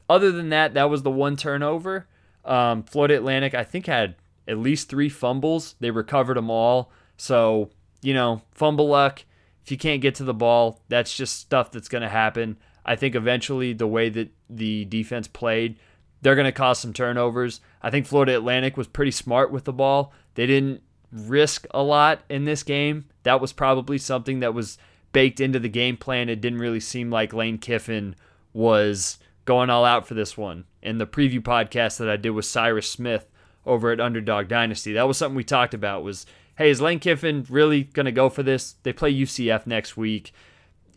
Other 0.08 0.30
than 0.30 0.50
that, 0.50 0.74
that 0.74 0.90
was 0.90 1.02
the 1.02 1.10
one 1.10 1.36
turnover. 1.36 2.06
Um, 2.44 2.84
Florida 2.84 3.16
Atlantic, 3.16 3.54
I 3.54 3.64
think, 3.64 3.86
had 3.86 4.14
at 4.46 4.58
least 4.58 4.88
three 4.88 5.08
fumbles. 5.08 5.74
They 5.80 5.90
recovered 5.90 6.36
them 6.36 6.50
all. 6.50 6.92
So, 7.16 7.70
you 8.02 8.14
know, 8.14 8.42
fumble 8.52 8.88
luck. 8.88 9.24
If 9.64 9.70
you 9.70 9.78
can't 9.78 10.02
get 10.02 10.14
to 10.16 10.24
the 10.24 10.34
ball, 10.34 10.82
that's 10.88 11.16
just 11.16 11.38
stuff 11.40 11.70
that's 11.70 11.88
going 11.88 12.02
to 12.02 12.08
happen. 12.08 12.58
I 12.84 12.96
think 12.96 13.14
eventually 13.14 13.72
the 13.72 13.86
way 13.86 14.08
that 14.10 14.30
the 14.48 14.84
defense 14.84 15.26
played, 15.28 15.78
they're 16.22 16.34
going 16.34 16.44
to 16.44 16.52
cause 16.52 16.78
some 16.78 16.92
turnovers. 16.92 17.60
I 17.82 17.90
think 17.90 18.06
Florida 18.06 18.36
Atlantic 18.36 18.76
was 18.76 18.86
pretty 18.86 19.10
smart 19.10 19.50
with 19.50 19.64
the 19.64 19.72
ball. 19.72 20.12
They 20.34 20.46
didn't 20.46 20.82
risk 21.12 21.66
a 21.70 21.82
lot 21.82 22.22
in 22.28 22.44
this 22.44 22.62
game. 22.62 23.06
That 23.22 23.40
was 23.40 23.52
probably 23.52 23.98
something 23.98 24.40
that 24.40 24.54
was 24.54 24.78
baked 25.12 25.40
into 25.40 25.58
the 25.58 25.68
game 25.68 25.96
plan. 25.96 26.28
It 26.28 26.40
didn't 26.40 26.58
really 26.58 26.80
seem 26.80 27.10
like 27.10 27.32
Lane 27.32 27.58
Kiffin 27.58 28.16
was 28.52 29.18
going 29.44 29.70
all 29.70 29.84
out 29.84 30.06
for 30.06 30.14
this 30.14 30.36
one. 30.36 30.64
In 30.82 30.98
the 30.98 31.06
preview 31.06 31.40
podcast 31.40 31.98
that 31.98 32.10
I 32.10 32.16
did 32.16 32.30
with 32.30 32.44
Cyrus 32.44 32.90
Smith 32.90 33.30
over 33.64 33.90
at 33.90 34.00
Underdog 34.00 34.48
Dynasty, 34.48 34.92
that 34.92 35.08
was 35.08 35.16
something 35.16 35.36
we 35.36 35.44
talked 35.44 35.74
about 35.74 36.04
was, 36.04 36.26
hey, 36.56 36.70
is 36.70 36.80
Lane 36.80 36.98
Kiffin 36.98 37.46
really 37.48 37.84
going 37.84 38.06
to 38.06 38.12
go 38.12 38.28
for 38.28 38.42
this? 38.42 38.74
They 38.82 38.92
play 38.92 39.14
UCF 39.14 39.66
next 39.66 39.96
week. 39.96 40.32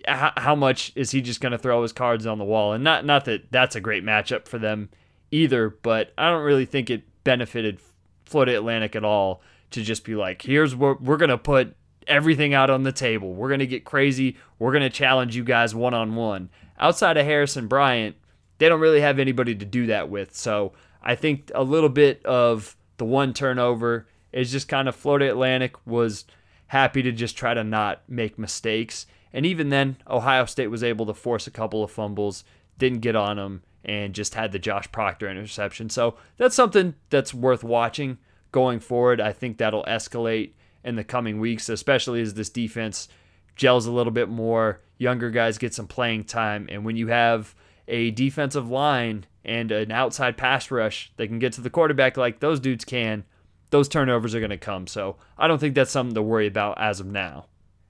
How 0.06 0.56
much 0.56 0.92
is 0.96 1.12
he 1.12 1.22
just 1.22 1.42
going 1.42 1.52
to 1.52 1.58
throw 1.58 1.82
his 1.82 1.94
cards 1.94 2.26
on 2.26 2.38
the 2.38 2.46
wall? 2.46 2.74
And 2.74 2.84
not 2.84 3.06
not 3.06 3.26
that 3.26 3.52
that's 3.52 3.76
a 3.76 3.82
great 3.82 4.04
matchup 4.04 4.48
for 4.48 4.58
them 4.58 4.90
either, 5.32 5.70
but 5.70 6.14
I 6.18 6.30
don't 6.30 6.44
really 6.44 6.66
think 6.66 6.90
it 6.90 7.04
benefited 7.24 7.80
Florida 8.26 8.56
Atlantic 8.56 8.96
at 8.96 9.04
all 9.04 9.42
to 9.72 9.82
just 9.82 10.04
be 10.06 10.16
like, 10.16 10.42
here's 10.42 10.76
what 10.76 11.02
we're 11.02 11.18
going 11.18 11.30
to 11.30 11.38
put 11.38 11.76
everything 12.08 12.54
out 12.54 12.70
on 12.70 12.84
the 12.84 12.92
table. 12.92 13.34
We're 13.34 13.50
going 13.50 13.60
to 13.60 13.68
get 13.68 13.86
crazy. 13.86 14.38
We're 14.60 14.72
going 14.72 14.84
to 14.84 14.90
challenge 14.90 15.36
you 15.36 15.44
guys 15.44 15.76
one 15.76 15.94
on 15.94 16.16
one. 16.16 16.50
Outside 16.80 17.18
of 17.18 17.26
Harrison 17.26 17.68
Bryant, 17.68 18.16
they 18.58 18.70
don't 18.70 18.80
really 18.80 19.02
have 19.02 19.20
anybody 19.20 19.56
to 19.56 19.66
do 19.66 19.88
that 19.88 20.10
with. 20.10 20.36
So 20.36 20.74
I 21.04 21.16
think 21.16 21.52
a 21.54 21.64
little 21.64 21.90
bit 21.90 22.26
of 22.26 22.76
the 22.98 23.06
one 23.06 23.34
turnover 23.34 24.08
is 24.32 24.52
just 24.52 24.68
kind 24.68 24.88
of 24.88 24.96
Florida 24.96 25.30
Atlantic 25.30 25.76
was 25.86 26.26
happy 26.68 27.02
to 27.02 27.12
just 27.12 27.38
try 27.38 27.54
to 27.54 27.64
not 27.64 28.04
make 28.08 28.38
mistakes. 28.40 29.06
And 29.38 29.46
even 29.46 29.70
then, 29.70 29.98
Ohio 30.10 30.46
State 30.46 30.72
was 30.72 30.84
able 30.84 31.06
to 31.06 31.14
force 31.14 31.46
a 31.46 31.52
couple 31.52 31.84
of 31.84 31.92
fumbles, 31.92 32.44
didn't 32.80 33.02
get 33.02 33.16
on 33.16 33.38
them, 33.38 33.62
and 33.86 34.16
just 34.16 34.34
had 34.34 34.52
the 34.52 34.58
Josh 34.58 34.92
Proctor 34.92 35.30
interception. 35.30 35.92
So 35.92 36.16
that's 36.38 36.56
something 36.56 36.96
that's 37.12 37.36
worth 37.36 37.64
watching 37.64 38.18
going 38.52 38.80
forward. 38.80 39.22
I 39.22 39.32
think 39.34 39.60
that'll 39.60 39.84
escalate 39.84 40.54
in 40.84 40.96
the 40.96 41.04
coming 41.04 41.40
weeks, 41.40 41.70
especially 41.70 42.20
as 42.20 42.34
this 42.34 42.50
defense 42.50 43.10
gels 43.56 43.86
a 43.86 43.92
little 43.92 44.12
bit 44.12 44.28
more. 44.28 44.82
Younger 44.98 45.30
guys 45.30 45.60
get 45.60 45.72
some 45.72 45.86
playing 45.86 46.24
time. 46.24 46.68
And 46.72 46.84
when 46.84 46.96
you 46.96 47.10
have 47.10 47.54
a 47.88 48.10
defensive 48.10 48.72
line 48.72 49.28
and 49.46 49.72
an 49.72 49.92
outside 49.92 50.36
pass 50.36 50.72
rush 50.72 51.12
that 51.18 51.28
can 51.28 51.38
get 51.38 51.54
to 51.54 51.62
the 51.62 51.70
quarterback 51.70 52.18
like 52.18 52.40
those 52.40 52.60
dudes 52.60 52.86
can, 52.86 53.24
those 53.70 53.88
turnovers 53.88 54.34
are 54.34 54.40
going 54.40 54.50
to 54.50 54.58
come. 54.58 54.88
So 54.88 55.18
I 55.38 55.48
don't 55.48 55.60
think 55.60 55.76
that's 55.76 55.92
something 55.92 56.16
to 56.16 56.24
worry 56.24 56.48
about 56.48 56.82
as 56.82 57.00
of 57.00 57.06
now. 57.06 57.46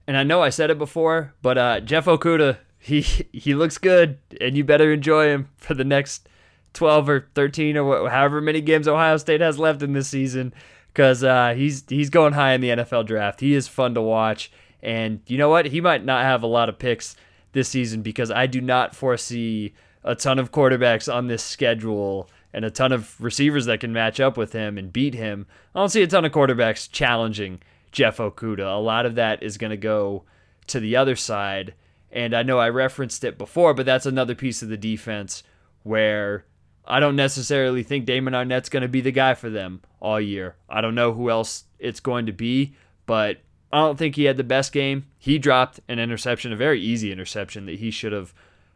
And 0.07 0.17
I 0.17 0.23
know 0.23 0.41
I 0.41 0.49
said 0.49 0.71
it 0.71 0.77
before, 0.77 1.33
but 1.41 1.57
uh, 1.57 1.79
Jeff 1.81 2.05
Okudah, 2.05 2.57
he 2.79 3.01
he 3.01 3.53
looks 3.53 3.77
good, 3.77 4.19
and 4.39 4.55
you 4.55 4.63
better 4.63 4.91
enjoy 4.91 5.27
him 5.27 5.49
for 5.57 5.73
the 5.73 5.83
next 5.83 6.29
12 6.73 7.09
or 7.09 7.27
13 7.35 7.75
or 7.75 8.09
however 8.09 8.39
many 8.39 8.61
games 8.61 8.87
Ohio 8.87 9.17
State 9.17 9.41
has 9.41 9.59
left 9.59 9.81
in 9.81 9.91
this 9.93 10.07
season, 10.07 10.53
because 10.93 11.23
uh, 11.23 11.53
he's 11.55 11.83
he's 11.89 12.09
going 12.09 12.33
high 12.33 12.53
in 12.53 12.61
the 12.61 12.69
NFL 12.69 13.05
draft. 13.05 13.41
He 13.41 13.53
is 13.53 13.67
fun 13.67 13.93
to 13.95 14.01
watch, 14.01 14.49
and 14.81 15.19
you 15.27 15.37
know 15.37 15.49
what? 15.49 15.65
He 15.65 15.81
might 15.81 16.05
not 16.05 16.23
have 16.23 16.41
a 16.41 16.47
lot 16.47 16.69
of 16.69 16.79
picks 16.79 17.17
this 17.51 17.67
season 17.67 18.01
because 18.01 18.31
I 18.31 18.47
do 18.47 18.61
not 18.61 18.95
foresee 18.95 19.73
a 20.03 20.15
ton 20.15 20.39
of 20.39 20.51
quarterbacks 20.51 21.13
on 21.13 21.27
this 21.27 21.43
schedule 21.43 22.29
and 22.53 22.63
a 22.63 22.71
ton 22.71 22.93
of 22.93 23.19
receivers 23.19 23.65
that 23.65 23.81
can 23.81 23.91
match 23.91 24.19
up 24.19 24.37
with 24.37 24.53
him 24.53 24.77
and 24.77 24.93
beat 24.93 25.13
him. 25.13 25.45
I 25.75 25.79
don't 25.79 25.89
see 25.89 26.01
a 26.01 26.07
ton 26.07 26.23
of 26.23 26.31
quarterbacks 26.31 26.89
challenging 26.89 27.61
Jeff 27.97 28.17
Okudah. 28.17 28.77
A 28.77 28.79
lot 28.79 29.07
of 29.07 29.15
that 29.15 29.41
is 29.41 29.57
going 29.57 29.71
to 29.71 29.77
go 29.77 30.23
to 30.67 30.79
the 30.79 30.95
other 30.95 31.15
side. 31.15 31.73
And 32.11 32.35
I 32.35 32.43
know 32.43 32.59
I 32.59 32.69
referenced 32.69 33.23
it 33.23 33.39
before, 33.39 33.73
but 33.73 33.87
that's 33.87 34.05
another 34.05 34.35
piece 34.35 34.61
of 34.61 34.69
the 34.69 34.77
defense 34.77 35.41
where 35.81 36.45
I 36.85 36.99
don't 36.99 37.15
necessarily 37.15 37.81
think 37.81 38.05
Damon 38.05 38.35
Arnette's 38.35 38.69
going 38.69 38.83
to 38.83 38.87
be 38.87 39.01
the 39.01 39.11
guy 39.11 39.33
for 39.33 39.49
them 39.49 39.81
all 39.99 40.21
year. 40.21 40.57
I 40.69 40.79
don't 40.79 40.93
know 40.93 41.11
who 41.11 41.31
else 41.31 41.63
it's 41.79 41.99
going 41.99 42.27
to 42.27 42.31
be, 42.31 42.75
but 43.07 43.37
I 43.73 43.79
don't 43.79 43.97
think 43.97 44.15
he 44.15 44.25
had 44.25 44.37
the 44.37 44.43
best 44.43 44.71
game. 44.71 45.07
He 45.17 45.39
dropped 45.39 45.79
an 45.87 45.97
interception, 45.97 46.53
a 46.53 46.55
very 46.55 46.79
easy 46.79 47.11
interception 47.11 47.65
that 47.65 47.79
he 47.79 47.89
should 47.89 48.11
have 48.11 48.31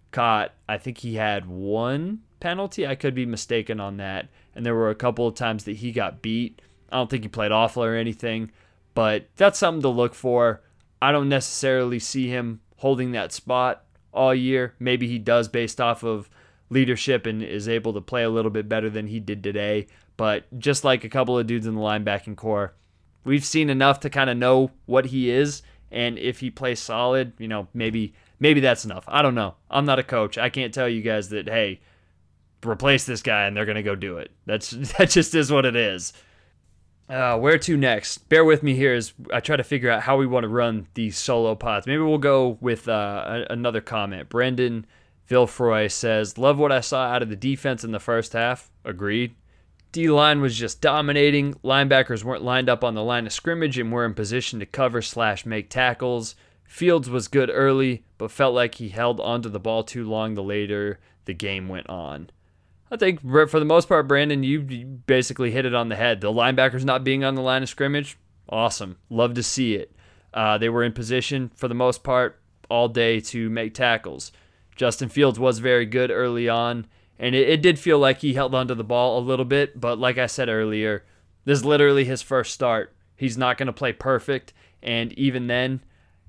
caught. 0.09 0.51
I 0.67 0.79
think 0.79 0.97
he 0.97 1.13
had 1.13 1.45
one 1.45 2.23
penalty. 2.39 2.87
I 2.87 2.95
could 2.95 3.13
be 3.13 3.27
mistaken 3.27 3.79
on 3.79 3.97
that. 3.97 4.29
And 4.55 4.65
there 4.65 4.73
were 4.73 4.89
a 4.89 4.95
couple 4.95 5.27
of 5.27 5.35
times 5.35 5.65
that 5.65 5.75
he 5.77 5.91
got 5.91 6.23
beat. 6.23 6.59
I 6.91 6.97
don't 6.97 7.07
think 7.07 7.21
he 7.21 7.29
played 7.29 7.51
awful 7.51 7.83
or 7.83 7.95
anything, 7.95 8.51
but 8.93 9.27
that's 9.35 9.59
something 9.59 9.81
to 9.81 9.89
look 9.89 10.13
for. 10.13 10.61
I 11.01 11.11
don't 11.11 11.29
necessarily 11.29 11.99
see 11.99 12.27
him 12.27 12.61
holding 12.77 13.11
that 13.11 13.31
spot 13.31 13.85
all 14.13 14.35
year. 14.35 14.75
Maybe 14.79 15.07
he 15.07 15.19
does 15.19 15.47
based 15.47 15.79
off 15.81 16.03
of 16.03 16.29
leadership 16.69 17.25
and 17.25 17.43
is 17.43 17.67
able 17.67 17.93
to 17.93 18.01
play 18.01 18.23
a 18.23 18.29
little 18.29 18.51
bit 18.51 18.69
better 18.69 18.89
than 18.89 19.07
he 19.07 19.19
did 19.19 19.43
today. 19.43 19.87
But 20.17 20.45
just 20.59 20.83
like 20.83 21.03
a 21.03 21.09
couple 21.09 21.37
of 21.37 21.47
dudes 21.47 21.67
in 21.67 21.75
the 21.75 21.81
linebacking 21.81 22.35
core, 22.35 22.73
we've 23.23 23.45
seen 23.45 23.69
enough 23.69 23.99
to 24.01 24.09
kind 24.09 24.29
of 24.29 24.37
know 24.37 24.71
what 24.85 25.07
he 25.07 25.29
is. 25.29 25.61
And 25.91 26.17
if 26.17 26.39
he 26.39 26.49
plays 26.49 26.79
solid, 26.79 27.33
you 27.37 27.47
know, 27.47 27.67
maybe 27.73 28.13
maybe 28.39 28.61
that's 28.61 28.85
enough. 28.85 29.03
I 29.07 29.21
don't 29.21 29.35
know. 29.35 29.55
I'm 29.69 29.85
not 29.85 29.99
a 29.99 30.03
coach. 30.03 30.37
I 30.37 30.49
can't 30.49 30.73
tell 30.73 30.87
you 30.87 31.01
guys 31.01 31.29
that 31.29 31.47
hey, 31.47 31.81
replace 32.65 33.05
this 33.05 33.21
guy 33.21 33.45
and 33.45 33.55
they're 33.55 33.65
gonna 33.65 33.83
go 33.83 33.95
do 33.95 34.17
it. 34.17 34.31
That's 34.45 34.69
that 34.97 35.09
just 35.09 35.35
is 35.35 35.51
what 35.51 35.65
it 35.65 35.75
is. 35.75 36.13
Uh, 37.11 37.37
where 37.37 37.57
to 37.57 37.75
next? 37.75 38.29
Bear 38.29 38.45
with 38.45 38.63
me 38.63 38.73
here 38.73 38.93
as 38.93 39.13
I 39.33 39.41
try 39.41 39.57
to 39.57 39.65
figure 39.65 39.91
out 39.91 40.03
how 40.03 40.15
we 40.15 40.25
want 40.25 40.45
to 40.45 40.47
run 40.47 40.87
these 40.93 41.17
solo 41.17 41.55
pods. 41.55 41.85
Maybe 41.85 42.01
we'll 42.01 42.17
go 42.17 42.57
with 42.61 42.87
uh, 42.87 43.43
another 43.49 43.81
comment. 43.81 44.29
Brendan 44.29 44.85
Vilfroy 45.29 45.91
says, 45.91 46.37
"Love 46.37 46.57
what 46.57 46.71
I 46.71 46.79
saw 46.79 47.07
out 47.07 47.21
of 47.21 47.27
the 47.27 47.35
defense 47.35 47.83
in 47.83 47.91
the 47.91 47.99
first 47.99 48.31
half. 48.31 48.71
Agreed. 48.85 49.35
D 49.91 50.09
line 50.09 50.39
was 50.39 50.57
just 50.57 50.79
dominating. 50.79 51.55
Linebackers 51.65 52.23
weren't 52.23 52.43
lined 52.43 52.69
up 52.69 52.81
on 52.81 52.93
the 52.95 53.03
line 53.03 53.27
of 53.27 53.33
scrimmage 53.33 53.77
and 53.77 53.91
were 53.91 54.05
in 54.05 54.13
position 54.13 54.59
to 54.59 54.65
cover 54.65 55.01
slash 55.01 55.45
make 55.45 55.69
tackles. 55.69 56.37
Fields 56.63 57.09
was 57.09 57.27
good 57.27 57.51
early, 57.53 58.05
but 58.17 58.31
felt 58.31 58.55
like 58.55 58.75
he 58.75 58.87
held 58.87 59.19
onto 59.19 59.49
the 59.49 59.59
ball 59.59 59.83
too 59.83 60.09
long 60.09 60.35
the 60.35 60.43
later 60.43 60.97
the 61.25 61.33
game 61.33 61.67
went 61.67 61.89
on." 61.89 62.29
I 62.91 62.97
think 62.97 63.21
for 63.21 63.59
the 63.59 63.65
most 63.65 63.87
part, 63.87 64.09
Brandon, 64.09 64.43
you 64.43 64.59
basically 64.59 65.51
hit 65.51 65.65
it 65.65 65.73
on 65.73 65.87
the 65.87 65.95
head. 65.95 66.19
The 66.19 66.31
linebackers 66.31 66.83
not 66.83 67.05
being 67.05 67.23
on 67.23 67.35
the 67.35 67.41
line 67.41 67.63
of 67.63 67.69
scrimmage, 67.69 68.17
awesome. 68.49 68.97
Love 69.09 69.33
to 69.35 69.43
see 69.43 69.75
it. 69.75 69.95
Uh, 70.33 70.57
they 70.57 70.67
were 70.67 70.83
in 70.83 70.91
position 70.91 71.51
for 71.55 71.69
the 71.69 71.73
most 71.73 72.03
part 72.03 72.41
all 72.69 72.89
day 72.89 73.21
to 73.21 73.49
make 73.49 73.73
tackles. 73.73 74.33
Justin 74.75 75.07
Fields 75.07 75.39
was 75.39 75.59
very 75.59 75.85
good 75.85 76.11
early 76.11 76.49
on, 76.49 76.85
and 77.17 77.33
it, 77.33 77.47
it 77.47 77.61
did 77.61 77.79
feel 77.79 77.97
like 77.97 78.19
he 78.19 78.33
held 78.33 78.53
onto 78.53 78.75
the 78.75 78.83
ball 78.83 79.17
a 79.17 79.21
little 79.21 79.45
bit. 79.45 79.79
But 79.79 79.97
like 79.97 80.17
I 80.17 80.25
said 80.25 80.49
earlier, 80.49 81.05
this 81.45 81.59
is 81.59 81.65
literally 81.65 82.03
his 82.03 82.21
first 82.21 82.53
start. 82.53 82.93
He's 83.15 83.37
not 83.37 83.57
going 83.57 83.67
to 83.67 83.73
play 83.73 83.93
perfect, 83.93 84.51
and 84.83 85.13
even 85.13 85.47
then, 85.47 85.81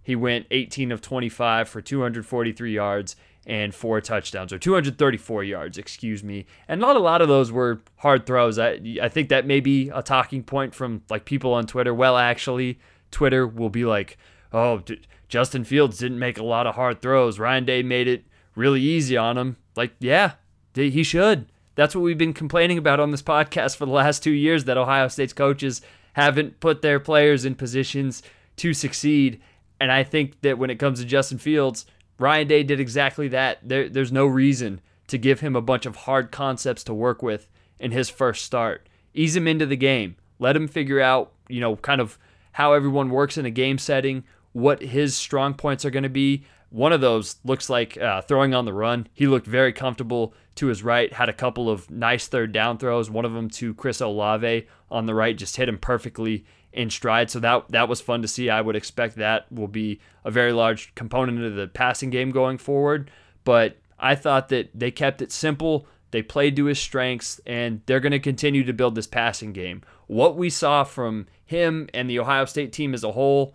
he 0.05 0.15
went 0.17 0.47
18 0.51 0.93
of 0.93 1.01
25 1.01 1.69
for 1.69 1.81
243 1.81 2.73
yards 2.73 3.17
and 3.47 3.75
four 3.75 4.01
touchdowns, 4.01 4.53
or 4.53 4.59
234 4.59 5.45
yards, 5.45 5.79
excuse 5.79 6.23
me. 6.23 6.47
And 6.69 6.81
not 6.81 6.97
a 6.97 7.01
lot 7.01 7.23
of 7.23 7.29
those 7.29 7.51
were 7.51 7.83
hard 7.97 8.25
throws. 8.25 8.59
I, 8.59 8.81
I 9.03 9.09
think 9.09 9.29
that 9.29 9.47
may 9.47 9.61
be 9.61 9.91
a 9.91 10.03
talking 10.03 10.45
point 10.45 10.75
from 10.75 11.03
like 11.11 11.25
people 11.25 11.53
on 11.53 11.67
Twitter. 11.67 11.93
Well, 11.93 12.17
actually, 12.17 12.79
Twitter 13.11 13.47
will 13.47 13.71
be 13.71 13.85
like, 13.85 14.17
oh, 14.53 14.79
D- 14.79 15.03
Justin 15.29 15.65
Fields 15.65 15.99
didn't 15.99 16.19
make 16.19 16.39
a 16.39 16.45
lot 16.45 16.67
of 16.67 16.75
hard 16.75 17.03
throws. 17.03 17.39
Ryan 17.39 17.65
Day 17.65 17.83
made 17.83 18.07
it 18.07 18.25
really 18.55 18.81
easy 18.81 19.17
on 19.17 19.39
him. 19.39 19.57
Like, 19.75 19.93
yeah, 19.99 20.33
he 20.75 21.03
should. 21.03 21.47
That's 21.75 21.95
what 21.95 22.03
we've 22.03 22.19
been 22.19 22.35
complaining 22.35 22.79
about 22.79 23.01
on 23.01 23.11
this 23.11 23.23
podcast 23.23 23.77
for 23.77 23.87
the 23.87 23.93
last 23.93 24.23
two 24.23 24.33
years 24.33 24.65
that 24.65 24.77
Ohio 24.77 25.09
State's 25.09 25.33
coaches 25.33 25.81
haven't 26.13 26.61
put 26.61 26.83
their 26.83 27.01
players 27.01 27.45
in 27.45 27.55
positions 27.55 28.23
to 28.57 28.75
succeed. 28.75 29.41
And 29.81 29.91
I 29.91 30.05
think 30.05 30.41
that 30.43 30.59
when 30.59 30.71
it 30.71 30.79
comes 30.79 31.01
to 31.01 31.07
Justin 31.07 31.39
Fields, 31.39 31.87
Ryan 32.23 32.47
Day 32.47 32.63
did 32.63 32.79
exactly 32.79 33.27
that. 33.29 33.59
There, 33.69 33.89
there's 33.89 34.13
no 34.13 34.27
reason 34.27 34.81
to 35.09 35.19
give 35.19 35.41
him 35.41 35.57
a 35.57 35.61
bunch 35.61 35.87
of 35.87 35.97
hard 35.97 36.31
concepts 36.31 36.85
to 36.85 36.95
work 36.95 37.21
with 37.21 37.49
in 37.81 37.91
his 37.91 38.09
first 38.09 38.45
start. 38.45 38.89
Ease 39.13 39.35
him 39.35 39.49
into 39.49 39.67
the 39.67 39.77
game. 39.77 40.15
Let 40.39 40.55
him 40.55 40.69
figure 40.69 41.01
out, 41.01 41.33
you 41.49 41.61
know, 41.61 41.75
kind 41.77 42.01
of 42.01 42.19
how 42.53 42.75
everyone 42.75 43.11
works 43.11 43.37
in 43.37 43.45
a 43.45 43.51
game 43.51 43.77
setting, 43.77 44.23
what 44.53 44.81
his 44.81 45.17
strong 45.17 45.55
points 45.55 45.85
are 45.85 45.91
going 45.91 46.05
to 46.05 46.09
be. 46.09 46.45
One 46.71 46.93
of 46.93 47.01
those 47.01 47.37
looks 47.45 47.69
like 47.69 47.99
uh, 47.99 48.23
throwing 48.23 48.55
on 48.55 48.67
the 48.67 48.73
run. 48.73 49.09
He 49.13 49.27
looked 49.27 49.47
very 49.47 49.73
comfortable 49.73 50.33
to 50.55 50.69
his 50.69 50.85
right, 50.85 51.13
had 51.13 51.29
a 51.29 51.35
couple 51.35 51.69
of 51.69 51.91
nice 51.91 52.29
third 52.29 52.53
down 52.53 52.79
throws. 52.79 53.11
One 53.11 53.25
of 53.25 53.33
them 53.33 53.51
to 53.51 53.75
Chris 53.75 54.01
Olave 54.01 54.69
on 54.91 55.07
the 55.07 55.15
right, 55.15 55.37
just 55.37 55.57
hit 55.57 55.69
him 55.69 55.79
perfectly 55.79 56.45
in 56.73 56.91
stride. 56.91 57.31
So 57.31 57.41
that 57.41 57.69
that 57.71 57.89
was 57.89 58.01
fun 58.01 58.23
to 58.23 58.29
see. 58.29 58.51
I 58.51 58.61
would 58.61 58.77
expect 58.77 59.17
that 59.17 59.51
will 59.51 59.69
be 59.69 60.01
a 60.25 60.31
very 60.31 60.53
large 60.53 60.95
component 60.95 61.43
of 61.45 61.55
the 61.55 61.69
passing 61.69 62.11
game 62.11 62.31
going 62.31 62.59
forward. 62.59 63.11
But 63.45 63.77
I 63.99 64.15
thought 64.15 64.49
that 64.49 64.71
they 64.75 64.91
kept 64.91 65.23
it 65.23 65.33
simple. 65.33 65.87
They 66.11 66.23
played 66.23 66.57
to 66.57 66.67
his 66.67 66.79
strengths, 66.79 67.41
and 67.47 67.81
they're 67.87 68.01
going 68.01 68.13
to 68.13 68.19
continue 68.19 68.65
to 68.65 68.73
build 68.73 68.95
this 68.95 69.07
passing 69.07 69.53
game. 69.53 69.83
What 70.09 70.37
we 70.37 70.51
saw 70.51 70.85
from 70.85 71.27
him 71.45 71.89
and 71.95 72.09
the 72.09 72.19
Ohio 72.19 72.45
State 72.45 72.73
team 72.73 72.93
as 72.93 73.03
a 73.03 73.13
whole, 73.13 73.55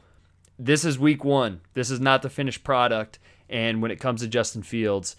this 0.57 0.83
is 0.83 0.97
week 0.97 1.23
one. 1.23 1.61
This 1.75 1.91
is 1.91 1.99
not 1.99 2.23
the 2.23 2.29
finished 2.29 2.63
product. 2.63 3.19
And 3.49 3.81
when 3.81 3.91
it 3.91 3.99
comes 3.99 4.21
to 4.21 4.27
Justin 4.27 4.63
Fields, 4.63 5.15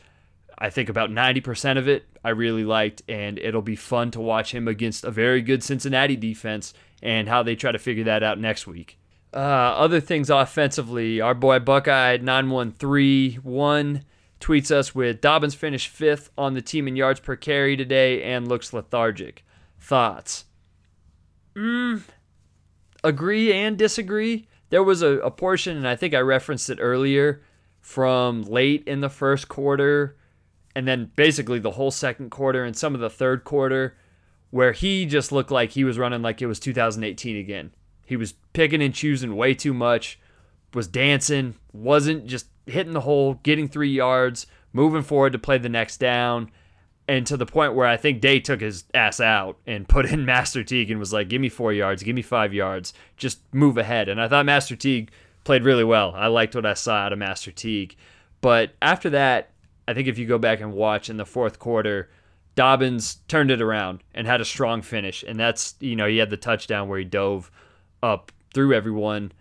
I 0.59 0.71
think 0.71 0.89
about 0.89 1.11
90% 1.11 1.79
of 1.79 1.87
it 1.87 2.07
I 2.25 2.31
really 2.31 2.65
liked, 2.65 3.03
and 3.09 3.39
it'll 3.39 3.63
be 3.63 3.77
fun 3.77 4.11
to 4.13 4.21
watch 4.21 4.53
him 4.53 4.67
against 4.67 5.05
a 5.05 5.11
very 5.11 5.41
good 5.41 5.63
Cincinnati 5.63 6.17
defense 6.17 6.75
and 7.03 7.29
how 7.29 7.43
they 7.43 7.57
try 7.57 7.73
to 7.73 7.79
figure 7.79 8.05
that 8.05 8.23
out 8.23 8.39
next 8.39 8.67
week. 8.67 8.99
Uh, 9.33 9.37
other 9.37 10.01
things 10.01 10.31
offensively, 10.31 11.21
our 11.21 11.35
boy 11.35 11.59
Buckeye 11.59 12.17
9131 12.17 14.05
tweets 14.41 14.71
us 14.71 14.95
with 14.95 15.21
Dobbins 15.21 15.55
finished 15.55 15.89
fifth 15.89 16.31
on 16.39 16.55
the 16.55 16.63
team 16.63 16.89
in 16.89 16.97
yards 16.97 17.21
per 17.21 17.37
carry 17.37 17.77
today 17.77 18.23
and 18.23 18.49
looks 18.49 18.73
lethargic. 18.73 19.45
Thoughts? 19.79 20.45
Mm, 21.55 22.03
agree 23.05 23.53
and 23.53 23.77
disagree. 23.77 24.49
There 24.71 24.83
was 24.83 25.03
a, 25.03 25.19
a 25.19 25.31
portion, 25.31 25.77
and 25.77 25.89
I 25.89 25.97
think 25.97 26.15
I 26.15 26.21
referenced 26.21 26.71
it 26.71 26.79
earlier, 26.81 27.43
from 27.81 28.43
late 28.43 28.85
in 28.87 29.01
the 29.01 29.09
first 29.09 29.49
quarter 29.49 30.17
and 30.79 30.87
then 30.87 31.11
basically 31.17 31.59
the 31.59 31.73
whole 31.73 31.91
second 31.91 32.31
quarter 32.31 32.65
and 32.65 32.77
some 32.77 32.95
of 32.95 33.01
the 33.01 33.11
third 33.11 33.43
quarter 33.43 33.97
where 34.51 34.73
he 34.73 35.05
just 35.07 35.33
looked 35.33 35.51
like 35.51 35.71
he 35.73 35.85
was 35.85 35.99
running 35.99 36.23
like 36.23 36.41
it 36.41 36.47
was 36.47 36.59
2018 36.61 37.37
again. 37.37 37.73
He 38.05 38.17
was 38.17 38.35
picking 38.53 38.83
and 38.83 38.95
choosing 38.95 39.37
way 39.37 39.55
too 39.55 39.75
much, 39.75 40.19
was 40.75 40.87
dancing, 40.89 41.55
wasn't 41.73 42.27
just 42.27 42.47
hitting 42.67 42.95
the 42.95 43.01
hole, 43.03 43.35
getting 43.43 43.69
three 43.69 43.91
yards, 43.91 44.47
moving 44.73 45.03
forward 45.03 45.33
to 45.33 45.39
play 45.39 45.59
the 45.59 45.69
next 45.69 45.99
down. 45.99 46.51
and 47.11 47.27
to 47.27 47.39
the 47.39 47.47
point 47.47 47.75
where 47.75 47.87
I 47.87 47.97
think 47.97 48.21
Day 48.21 48.39
took 48.39 48.61
his 48.61 48.85
ass 48.93 49.19
out 49.19 49.57
and 49.67 49.89
put 49.89 50.05
in 50.05 50.25
Master 50.27 50.63
Teague 50.63 50.91
and 50.91 51.01
was 51.01 51.13
like, 51.13 51.29
"Give 51.29 51.41
me 51.41 51.49
four 51.49 51.73
yards, 51.73 52.03
give 52.03 52.15
me 52.15 52.21
five 52.23 52.53
yards, 52.53 52.93
just 53.17 53.41
move 53.53 53.79
ahead." 53.79 54.11
And 54.11 54.21
I 54.21 54.29
thought 54.29 54.45
Master 54.45 54.77
Teague 54.77 55.11
played 55.43 55.65
really 55.65 55.85
well. 55.85 56.13
I 56.15 56.27
liked 56.27 56.55
what 56.55 56.67
I 56.67 56.75
saw 56.75 56.97
out 56.97 57.15
of 57.15 57.19
Master 57.19 57.51
Teague, 57.51 57.97
but 58.43 58.75
after 58.83 59.09
that, 59.11 59.53
I 59.87 59.95
think 59.95 60.07
if 60.07 60.19
you 60.19 60.27
go 60.27 60.37
back 60.39 60.61
and 60.61 60.75
watch 60.75 61.09
in 61.09 61.17
the 61.17 61.25
fourth 61.25 61.59
quarter, 61.59 62.11
Dobbins 62.59 63.19
turned 63.29 63.53
it 63.53 63.63
around 63.63 64.03
and 64.13 64.27
had 64.27 64.41
a 64.41 64.45
strong 64.45 64.83
finish, 64.83 65.23
and 65.23 65.39
that's 65.39 65.77
you 65.79 65.95
know 65.95 66.09
he 66.09 66.19
had 66.19 66.31
the 66.31 66.37
touchdown 66.37 66.89
where 66.89 66.99
he 66.99 67.05
dove 67.05 67.51
up 68.03 68.33
through 68.53 68.75
everyone 68.75 69.33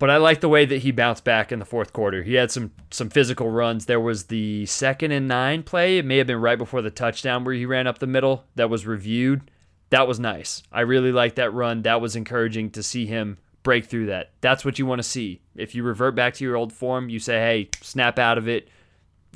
but 0.00 0.08
I 0.08 0.16
like 0.16 0.40
the 0.40 0.48
way 0.48 0.64
that 0.64 0.78
he 0.78 0.92
bounced 0.92 1.24
back 1.24 1.52
in 1.52 1.58
the 1.58 1.66
fourth 1.66 1.92
quarter. 1.92 2.22
He 2.22 2.32
had 2.32 2.50
some 2.50 2.72
some 2.90 3.10
physical 3.10 3.50
runs. 3.50 3.84
There 3.84 4.00
was 4.00 4.24
the 4.24 4.64
second 4.64 5.12
and 5.12 5.28
nine 5.28 5.62
play. 5.62 5.98
It 5.98 6.06
may 6.06 6.16
have 6.16 6.26
been 6.26 6.40
right 6.40 6.56
before 6.56 6.80
the 6.80 6.90
touchdown 6.90 7.44
where 7.44 7.54
he 7.54 7.66
ran 7.66 7.86
up 7.86 7.98
the 7.98 8.06
middle. 8.06 8.44
That 8.54 8.70
was 8.70 8.86
reviewed. 8.86 9.50
That 9.90 10.08
was 10.08 10.18
nice. 10.18 10.62
I 10.72 10.80
really 10.80 11.12
liked 11.12 11.36
that 11.36 11.52
run. 11.52 11.82
That 11.82 12.00
was 12.00 12.16
encouraging 12.16 12.70
to 12.70 12.82
see 12.82 13.04
him 13.04 13.36
break 13.62 13.84
through 13.84 14.06
that. 14.06 14.30
That's 14.40 14.64
what 14.64 14.78
you 14.78 14.86
want 14.86 15.00
to 15.00 15.08
see. 15.08 15.42
If 15.54 15.74
you 15.74 15.82
revert 15.82 16.14
back 16.14 16.32
to 16.34 16.44
your 16.44 16.56
old 16.56 16.72
form, 16.72 17.10
you 17.10 17.18
say, 17.18 17.38
"Hey, 17.38 17.68
snap 17.82 18.18
out 18.18 18.38
of 18.38 18.48
it." 18.48 18.70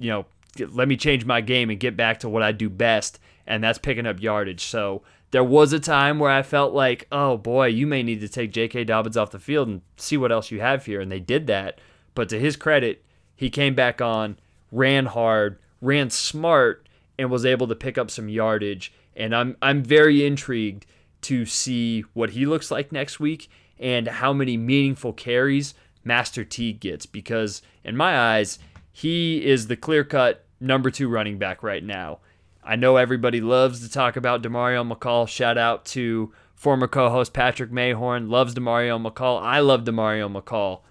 You 0.01 0.11
know, 0.11 0.27
let 0.61 0.89
me 0.89 0.97
change 0.97 1.25
my 1.25 1.41
game 1.41 1.71
and 1.71 1.81
get 1.81 1.97
back 1.97 2.21
to 2.21 2.29
what 2.29 2.43
I 2.43 2.53
do 2.53 2.69
best, 2.69 3.19
and 3.47 3.63
that's 3.63 3.79
picking 3.79 4.07
up 4.07 4.21
yardage. 4.21 4.65
So 4.65 5.03
there 5.31 5.45
was 5.45 5.73
a 5.73 5.81
time 5.81 6.19
where 6.19 6.31
I 6.31 6.43
felt 6.43 6.75
like, 6.75 7.07
oh 7.11 7.37
boy, 7.37 7.67
you 7.67 7.87
may 7.87 8.03
need 8.03 8.21
to 8.21 8.29
take 8.29 8.53
J.K. 8.53 8.85
Dobbins 8.85 9.17
off 9.17 9.33
the 9.33 9.39
field 9.39 9.69
and 9.69 9.83
see 9.97 10.17
what 10.17 10.31
else 10.33 10.51
you 10.51 10.61
have 10.61 10.87
here. 10.87 11.01
And 11.01 11.11
they 11.11 11.21
did 11.21 11.47
that. 11.49 11.81
But 12.15 12.29
to 12.29 12.39
his 12.39 12.57
credit, 12.57 13.05
he 13.35 13.51
came 13.51 13.75
back 13.75 14.01
on, 14.01 14.39
ran 14.71 15.07
hard, 15.07 15.59
ran 15.81 16.11
smart, 16.11 16.89
and 17.19 17.31
was 17.31 17.45
able 17.45 17.67
to 17.67 17.75
pick 17.75 17.99
up 17.99 18.11
some 18.11 18.29
yardage. 18.29 18.93
And 19.17 19.35
I'm 19.35 19.57
I'm 19.61 19.83
very 19.83 20.25
intrigued 20.25 20.87
to 21.23 21.47
see 21.47 22.03
what 22.13 22.31
he 22.31 22.47
looks 22.47 22.71
like 22.71 22.93
next 22.93 23.19
week 23.19 23.49
and 23.79 24.07
how 24.07 24.33
many 24.33 24.57
meaningful 24.57 25.13
carries 25.13 25.75
Master 26.05 26.45
Teague 26.45 26.81
gets 26.81 27.07
because 27.07 27.63
in 27.83 27.97
my 27.97 28.19
eyes, 28.19 28.59
he 28.97 29.45
is 29.45 29.67
the 29.67 29.77
clear-cut 29.77 30.47
number 30.61 30.89
2 30.89 31.09
running 31.09 31.37
back 31.37 31.65
right 31.65 31.83
now. 31.83 32.21
I 32.63 32.77
know 32.77 32.97
everybody 32.97 33.41
loves 33.41 33.81
to 33.81 33.93
talk 33.93 34.17
about 34.17 34.41
Demario 34.41 34.89
McCall. 34.91 35.29
Shout 35.29 35.59
out 35.59 35.85
to 35.87 36.33
former 36.55 36.87
co-host 36.87 37.33
Patrick 37.33 37.73
Mayhorn. 37.73 38.31
Loves 38.31 38.55
Demario 38.55 39.05
McCall. 39.05 39.43
I 39.43 39.59
love 39.59 39.83
Demario 39.83 40.33
McCall. 40.33 40.83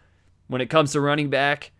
When 0.48 0.60
it 0.60 0.70
comes 0.70 0.92
to 0.92 1.00
running 1.00 1.30
back, 1.30 1.72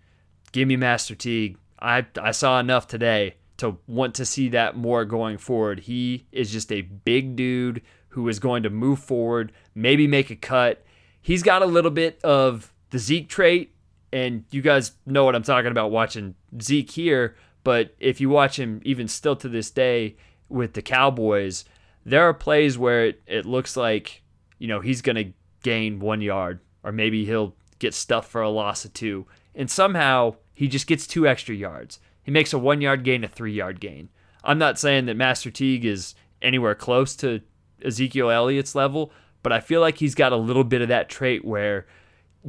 give 0.54 0.70
me 0.70 0.78
Master 0.78 1.14
Teague. 1.14 1.58
I 1.78 2.06
I 2.20 2.32
saw 2.32 2.60
enough 2.60 2.88
today 2.88 3.36
to 3.58 3.78
want 3.86 4.16
to 4.16 4.26
see 4.26 4.48
that 4.50 4.78
more 4.78 5.04
going 5.04 5.38
forward. 5.38 5.82
He 5.82 6.26
is 6.32 6.52
just 6.52 6.72
a 6.72 6.82
big 6.82 7.36
dude 7.36 7.82
who 8.10 8.30
is 8.30 8.40
going 8.40 8.64
to 8.64 8.70
move 8.70 9.00
forward, 9.00 9.52
maybe 9.76 10.08
make 10.08 10.30
a 10.30 10.36
cut. 10.38 10.86
He's 11.22 11.44
got 11.44 11.62
a 11.62 11.68
little 11.68 11.92
bit 11.92 12.20
of 12.24 12.74
the 12.92 13.00
Zeke 13.00 13.28
trait, 13.28 13.73
and 14.14 14.46
you 14.52 14.62
guys 14.62 14.92
know 15.08 15.26
what 15.26 15.36
I'm 15.36 15.42
talking 15.42 15.72
about 15.72 15.90
watching 15.90 16.36
Zeke 16.62 16.92
here. 16.92 17.36
But 17.64 17.96
if 18.00 18.22
you 18.22 18.30
watch 18.30 18.60
him, 18.60 18.80
even 18.86 19.08
still 19.08 19.36
to 19.38 19.50
this 19.50 19.72
day 19.72 20.18
with 20.50 20.74
the 20.74 20.84
Cowboys, 20.84 21.66
there 22.06 22.22
are 22.22 22.34
plays 22.34 22.78
where 22.78 23.08
it, 23.08 23.24
it 23.26 23.46
looks 23.48 23.76
like, 23.76 24.22
you 24.60 24.68
know, 24.68 24.82
he's 24.82 25.02
going 25.02 25.16
to 25.16 25.34
gain 25.64 26.00
one 26.00 26.22
yard, 26.22 26.60
or 26.84 26.92
maybe 26.92 27.26
he'll 27.26 27.56
get 27.80 27.96
stuffed 27.96 28.30
for 28.30 28.42
a 28.44 28.50
loss 28.50 28.86
of 28.86 28.94
two. 28.94 29.26
And 29.56 29.70
somehow 29.70 30.36
he 30.54 30.68
just 30.68 30.86
gets 30.86 31.08
two 31.08 31.28
extra 31.28 31.56
yards. 31.56 32.00
He 32.22 32.30
makes 32.30 32.54
a 32.54 32.60
one 32.60 32.82
yard 32.82 33.04
gain, 33.04 33.24
a 33.24 33.28
three 33.28 33.54
yard 33.54 33.80
gain. 33.80 34.10
I'm 34.44 34.60
not 34.60 34.78
saying 34.78 35.08
that 35.08 35.18
Master 35.18 35.50
Teague 35.50 35.86
is 35.86 36.14
anywhere 36.40 36.76
close 36.76 37.16
to 37.16 37.42
Ezekiel 37.84 38.30
Elliott's 38.30 38.76
level, 38.76 39.12
but 39.42 39.52
I 39.52 39.60
feel 39.60 39.82
like 39.82 39.98
he's 39.98 40.14
got 40.14 40.34
a 40.34 40.38
little 40.38 40.64
bit 40.64 40.82
of 40.84 40.90
that 40.90 41.10
trait 41.10 41.44
where 41.44 41.88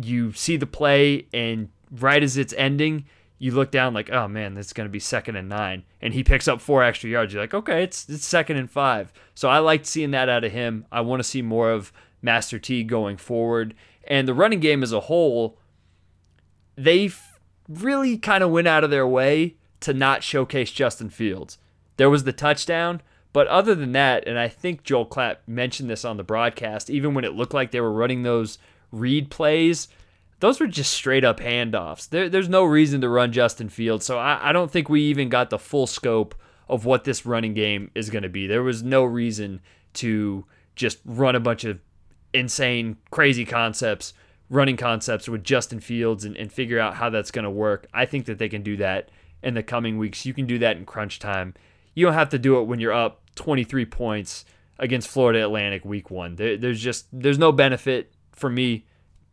you 0.00 0.32
see 0.32 0.56
the 0.56 0.66
play 0.66 1.26
and 1.32 1.68
right 1.90 2.22
as 2.22 2.36
it's 2.36 2.54
ending, 2.54 3.04
you 3.38 3.52
look 3.52 3.70
down 3.70 3.94
like, 3.94 4.10
oh 4.10 4.28
man, 4.28 4.54
this 4.54 4.66
is 4.66 4.72
going 4.72 4.88
to 4.88 4.92
be 4.92 5.00
second 5.00 5.36
and 5.36 5.48
nine, 5.48 5.84
and 6.00 6.14
he 6.14 6.24
picks 6.24 6.48
up 6.48 6.60
four 6.60 6.82
extra 6.82 7.10
yards. 7.10 7.32
You're 7.32 7.42
like, 7.42 7.54
okay, 7.54 7.82
it's 7.82 8.08
it's 8.08 8.24
second 8.24 8.56
and 8.56 8.70
five. 8.70 9.12
So 9.34 9.48
I 9.48 9.58
liked 9.58 9.86
seeing 9.86 10.12
that 10.12 10.28
out 10.28 10.44
of 10.44 10.52
him. 10.52 10.86
I 10.90 11.00
want 11.00 11.20
to 11.20 11.28
see 11.28 11.42
more 11.42 11.70
of 11.70 11.92
Master 12.22 12.58
T 12.58 12.84
going 12.84 13.16
forward, 13.16 13.74
and 14.06 14.26
the 14.26 14.34
running 14.34 14.60
game 14.60 14.82
as 14.82 14.92
a 14.92 15.00
whole. 15.00 15.58
They 16.76 17.10
really 17.68 18.18
kind 18.18 18.42
of 18.42 18.50
went 18.50 18.66
out 18.66 18.82
of 18.82 18.90
their 18.90 19.06
way 19.06 19.54
to 19.80 19.94
not 19.94 20.24
showcase 20.24 20.72
Justin 20.72 21.08
Fields. 21.08 21.58
There 21.98 22.10
was 22.10 22.24
the 22.24 22.32
touchdown, 22.32 23.00
but 23.32 23.46
other 23.46 23.74
than 23.74 23.92
that, 23.92 24.26
and 24.26 24.38
I 24.38 24.48
think 24.48 24.82
Joel 24.82 25.06
Klatt 25.06 25.36
mentioned 25.46 25.88
this 25.88 26.04
on 26.04 26.16
the 26.16 26.24
broadcast, 26.24 26.90
even 26.90 27.14
when 27.14 27.24
it 27.24 27.34
looked 27.34 27.54
like 27.54 27.70
they 27.70 27.80
were 27.80 27.92
running 27.92 28.22
those 28.22 28.58
read 28.92 29.30
plays 29.30 29.88
those 30.44 30.60
were 30.60 30.66
just 30.66 30.92
straight 30.92 31.24
up 31.24 31.40
handoffs. 31.40 32.06
There, 32.08 32.28
there's 32.28 32.50
no 32.50 32.64
reason 32.64 33.00
to 33.00 33.08
run 33.08 33.32
Justin 33.32 33.70
Fields. 33.70 34.04
So 34.04 34.18
I, 34.18 34.50
I 34.50 34.52
don't 34.52 34.70
think 34.70 34.90
we 34.90 35.00
even 35.04 35.30
got 35.30 35.48
the 35.48 35.58
full 35.58 35.86
scope 35.86 36.34
of 36.68 36.84
what 36.84 37.04
this 37.04 37.24
running 37.24 37.54
game 37.54 37.90
is 37.94 38.10
going 38.10 38.24
to 38.24 38.28
be. 38.28 38.46
There 38.46 38.62
was 38.62 38.82
no 38.82 39.04
reason 39.04 39.60
to 39.94 40.44
just 40.76 40.98
run 41.06 41.34
a 41.34 41.40
bunch 41.40 41.64
of 41.64 41.78
insane, 42.34 42.98
crazy 43.10 43.46
concepts, 43.46 44.12
running 44.50 44.76
concepts 44.76 45.30
with 45.30 45.44
Justin 45.44 45.80
Fields 45.80 46.26
and, 46.26 46.36
and 46.36 46.52
figure 46.52 46.78
out 46.78 46.96
how 46.96 47.08
that's 47.08 47.30
going 47.30 47.44
to 47.44 47.50
work. 47.50 47.86
I 47.94 48.04
think 48.04 48.26
that 48.26 48.38
they 48.38 48.48
can 48.48 48.62
do 48.62 48.76
that 48.78 49.08
in 49.42 49.54
the 49.54 49.62
coming 49.62 49.98
weeks. 49.98 50.26
You 50.26 50.34
can 50.34 50.46
do 50.46 50.58
that 50.58 50.76
in 50.76 50.84
crunch 50.84 51.20
time. 51.20 51.54
You 51.94 52.04
don't 52.04 52.14
have 52.14 52.30
to 52.30 52.38
do 52.38 52.58
it 52.60 52.64
when 52.64 52.80
you're 52.80 52.92
up 52.92 53.22
23 53.36 53.86
points 53.86 54.44
against 54.78 55.08
Florida 55.08 55.44
Atlantic 55.44 55.84
week 55.84 56.10
one. 56.10 56.36
There, 56.36 56.56
there's 56.56 56.82
just 56.82 57.06
there's 57.12 57.38
no 57.38 57.52
benefit 57.52 58.13
for 58.34 58.50
me 58.50 58.84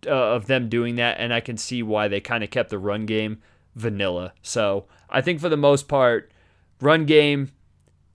uh, 0.06 0.10
of 0.10 0.48
them 0.48 0.70
doing 0.70 0.96
that, 0.96 1.18
and 1.20 1.34
I 1.34 1.40
can 1.40 1.58
see 1.58 1.84
why 1.84 2.08
they 2.08 2.20
kind 2.20 2.44
of 2.44 2.50
kept 2.50 2.70
the 2.70 2.80
run 2.80 3.06
game 3.06 3.42
vanilla. 3.76 4.34
So 4.42 4.86
I 5.10 5.22
think 5.22 5.40
for 5.40 5.50
the 5.50 5.58
most 5.58 5.88
part, 5.88 6.32
run 6.80 7.06
game 7.06 7.52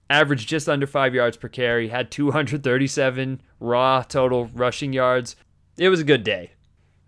averaged 0.09 0.47
just 0.47 0.69
under 0.69 0.87
five 0.87 1.13
yards 1.13 1.37
per 1.37 1.47
carry, 1.47 1.89
had 1.89 2.11
237 2.11 3.41
raw 3.59 4.03
total 4.03 4.45
rushing 4.53 4.93
yards. 4.93 5.35
It 5.77 5.89
was 5.89 5.99
a 5.99 6.05
good 6.05 6.23
day. 6.23 6.51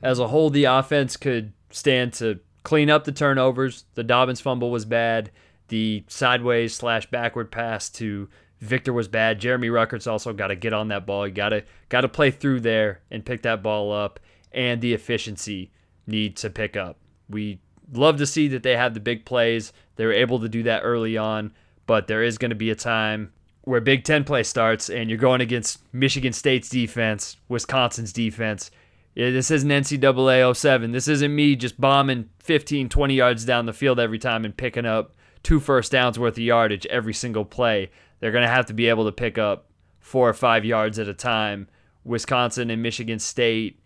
As 0.01 0.19
a 0.19 0.27
whole, 0.27 0.49
the 0.49 0.65
offense 0.65 1.17
could 1.17 1.53
stand 1.71 2.13
to 2.13 2.39
clean 2.63 2.89
up 2.89 3.03
the 3.03 3.11
turnovers. 3.11 3.85
The 3.95 4.03
Dobbins 4.03 4.41
fumble 4.41 4.71
was 4.71 4.85
bad. 4.85 5.31
The 5.67 6.03
sideways 6.07 6.73
slash 6.73 7.09
backward 7.09 7.51
pass 7.51 7.89
to 7.91 8.29
Victor 8.59 8.91
was 8.91 9.07
bad. 9.07 9.39
Jeremy 9.39 9.69
Ruckert's 9.69 10.07
also 10.07 10.33
got 10.33 10.47
to 10.47 10.55
get 10.55 10.73
on 10.73 10.89
that 10.89 11.05
ball. 11.05 11.27
You 11.27 11.33
got 11.33 11.49
to 11.49 11.63
got 11.87 12.01
to 12.01 12.09
play 12.09 12.31
through 12.31 12.61
there 12.61 13.01
and 13.09 13.25
pick 13.25 13.41
that 13.43 13.63
ball 13.63 13.91
up 13.91 14.19
and 14.51 14.81
the 14.81 14.93
efficiency 14.93 15.71
need 16.07 16.35
to 16.37 16.49
pick 16.49 16.75
up. 16.75 16.97
We 17.29 17.59
love 17.93 18.17
to 18.17 18.25
see 18.25 18.47
that 18.49 18.63
they 18.63 18.75
have 18.75 18.93
the 18.93 18.99
big 18.99 19.25
plays. 19.25 19.71
They 19.95 20.05
were 20.05 20.13
able 20.13 20.39
to 20.39 20.49
do 20.49 20.63
that 20.63 20.81
early 20.81 21.17
on, 21.17 21.53
but 21.85 22.07
there 22.07 22.23
is 22.23 22.37
going 22.37 22.49
to 22.49 22.55
be 22.55 22.69
a 22.69 22.75
time 22.75 23.31
where 23.61 23.81
Big 23.81 24.03
Ten 24.03 24.23
play 24.23 24.43
starts 24.43 24.89
and 24.89 25.09
you're 25.09 25.19
going 25.19 25.41
against 25.41 25.81
Michigan 25.93 26.33
State's 26.33 26.69
defense, 26.69 27.37
Wisconsin's 27.47 28.11
defense. 28.11 28.71
This 29.15 29.51
isn't 29.51 29.69
NCAA 29.69 30.55
07. 30.55 30.91
This 30.91 31.07
isn't 31.07 31.35
me 31.35 31.55
just 31.55 31.79
bombing 31.79 32.29
15, 32.39 32.89
20 32.89 33.13
yards 33.13 33.45
down 33.45 33.65
the 33.65 33.73
field 33.73 33.99
every 33.99 34.19
time 34.19 34.45
and 34.45 34.55
picking 34.55 34.85
up 34.85 35.13
two 35.43 35.59
first 35.59 35.91
downs 35.91 36.17
worth 36.17 36.33
of 36.33 36.39
yardage 36.39 36.85
every 36.87 37.13
single 37.13 37.45
play. 37.45 37.91
They're 38.19 38.31
going 38.31 38.45
to 38.45 38.53
have 38.53 38.65
to 38.67 38.73
be 38.73 38.89
able 38.89 39.05
to 39.05 39.11
pick 39.11 39.37
up 39.37 39.65
four 39.99 40.27
or 40.29 40.33
five 40.33 40.65
yards 40.65 40.99
at 40.99 41.07
a 41.07 41.13
time. 41.13 41.67
Wisconsin 42.03 42.69
and 42.69 42.81
Michigan 42.81 43.19
State 43.19 43.79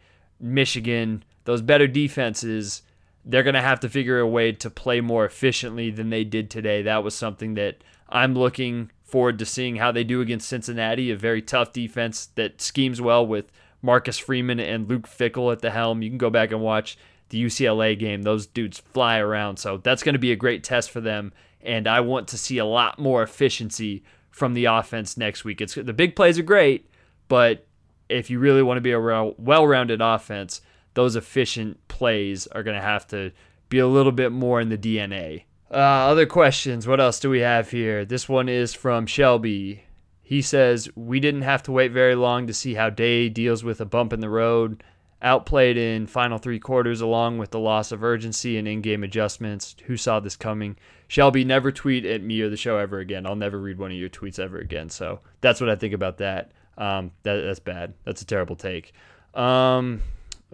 Michigan, 0.44 1.24
those 1.46 1.62
better 1.62 1.88
defenses, 1.88 2.82
they're 3.26 3.44
going 3.44 3.54
to 3.54 3.62
have 3.62 3.80
to 3.80 3.90
figure 3.90 4.20
a 4.20 4.28
way 4.28 4.52
to 4.52 4.70
play 4.70 5.00
more 5.00 5.26
efficiently 5.26 5.90
than 5.90 6.10
they 6.10 6.26
did 6.26 6.50
today. 6.50 6.82
That 6.82 7.04
was 7.04 7.16
something 7.16 7.54
that 7.54 7.84
I'm 8.10 8.36
looking 8.36 8.92
forward 9.04 9.40
to 9.40 9.46
seeing 9.46 9.78
how 9.78 9.92
they 9.92 10.04
do 10.04 10.20
against 10.20 10.50
Cincinnati, 10.50 11.10
a 11.10 11.16
very 11.16 11.42
tough 11.42 11.72
defense 11.72 12.26
that 12.36 12.60
schemes 12.60 13.00
well 13.00 13.26
with 13.26 13.46
Marcus 13.82 14.18
Freeman 14.18 14.60
and 14.60 14.90
Luke 14.90 15.08
Fickell 15.08 15.52
at 15.52 15.60
the 15.60 15.72
helm. 15.72 16.02
You 16.02 16.10
can 16.10 16.18
go 16.18 16.30
back 16.30 16.52
and 16.52 16.62
watch 16.62 16.98
the 17.30 17.42
UCLA 17.42 17.98
game. 17.98 18.24
Those 18.24 18.46
dudes 18.46 18.80
fly 18.80 19.20
around. 19.20 19.58
So 19.58 19.78
that's 19.78 20.04
going 20.04 20.14
to 20.14 20.20
be 20.20 20.34
a 20.34 20.38
great 20.38 20.64
test 20.64 20.92
for 20.92 21.00
them. 21.00 21.32
And 21.62 21.88
I 21.88 22.02
want 22.02 22.28
to 22.30 22.38
see 22.38 22.58
a 22.58 22.66
lot 22.66 23.00
more 23.00 23.24
efficiency 23.24 24.04
from 24.34 24.56
the 24.56 24.66
offense 24.66 25.16
next 25.16 25.46
week. 25.46 25.62
It's 25.62 25.76
the 25.76 25.94
big 25.94 26.16
plays 26.16 26.40
are 26.40 26.44
great, 26.44 26.90
but 27.28 27.68
if 28.10 28.30
you 28.30 28.40
really 28.40 28.64
want 28.64 28.78
to 28.78 28.82
be 28.82 28.92
a 28.92 29.00
well 29.00 29.68
rounded 29.68 30.02
offense, 30.02 30.60
those 30.96 31.16
efficient 31.16 31.88
plays 31.88 32.48
are 32.48 32.64
going 32.64 32.76
to 32.76 32.82
have 32.82 33.08
to 33.08 33.32
be 33.70 33.78
a 33.78 33.88
little 33.88 34.12
bit 34.12 34.32
more 34.32 34.60
in 34.60 34.70
the 34.70 34.78
DNA. 34.78 35.44
Uh, 35.72 35.78
other 35.78 36.26
questions. 36.26 36.88
What 36.88 37.00
else 37.00 37.20
do 37.20 37.30
we 37.30 37.40
have 37.40 37.70
here? 37.70 38.06
This 38.06 38.28
one 38.28 38.50
is 38.50 38.74
from 38.74 39.06
Shelby. 39.06 39.84
He 40.24 40.42
says, 40.42 40.90
We 40.96 41.20
didn't 41.20 41.44
have 41.44 41.62
to 41.64 41.72
wait 41.72 41.92
very 41.92 42.16
long 42.16 42.48
to 42.48 42.54
see 42.54 42.74
how 42.74 42.90
Day 42.90 43.30
deals 43.30 43.64
with 43.64 43.80
a 43.80 43.86
bump 43.86 44.14
in 44.14 44.20
the 44.20 44.30
road 44.30 44.84
outplayed 45.24 45.78
in 45.78 46.06
final 46.06 46.38
three 46.38 46.60
quarters 46.60 47.02
along 47.02 47.38
with 47.38 47.52
the 47.52 47.60
loss 47.60 47.92
of 47.92 48.04
urgency 48.04 48.58
and 48.58 48.68
in-game 48.68 49.04
adjustments. 49.04 49.76
Who 49.86 49.96
saw 49.96 50.20
this 50.20 50.36
coming? 50.36 50.76
Shelby, 51.08 51.46
never 51.46 51.72
tweet 51.72 52.06
at 52.06 52.22
me 52.22 52.42
or 52.42 52.50
the 52.50 52.58
show 52.58 52.78
ever 52.78 53.00
again. 53.00 53.26
I'll 53.26 53.36
never 53.36 53.60
read 53.60 53.78
one 53.78 53.92
of 53.92 53.98
your 53.98 54.10
tweets 54.10 54.40
ever 54.40 54.58
again. 54.58 54.90
So 54.90 55.22
that's 55.42 55.62
what 55.62 55.70
I 55.70 55.76
think 55.76 55.94
about 55.94 56.18
that. 56.18 56.52
Um, 56.78 57.12
that 57.24 57.42
that's 57.42 57.60
bad. 57.60 57.94
That's 58.04 58.22
a 58.22 58.26
terrible 58.26 58.56
take. 58.56 58.94
Um, 59.34 60.02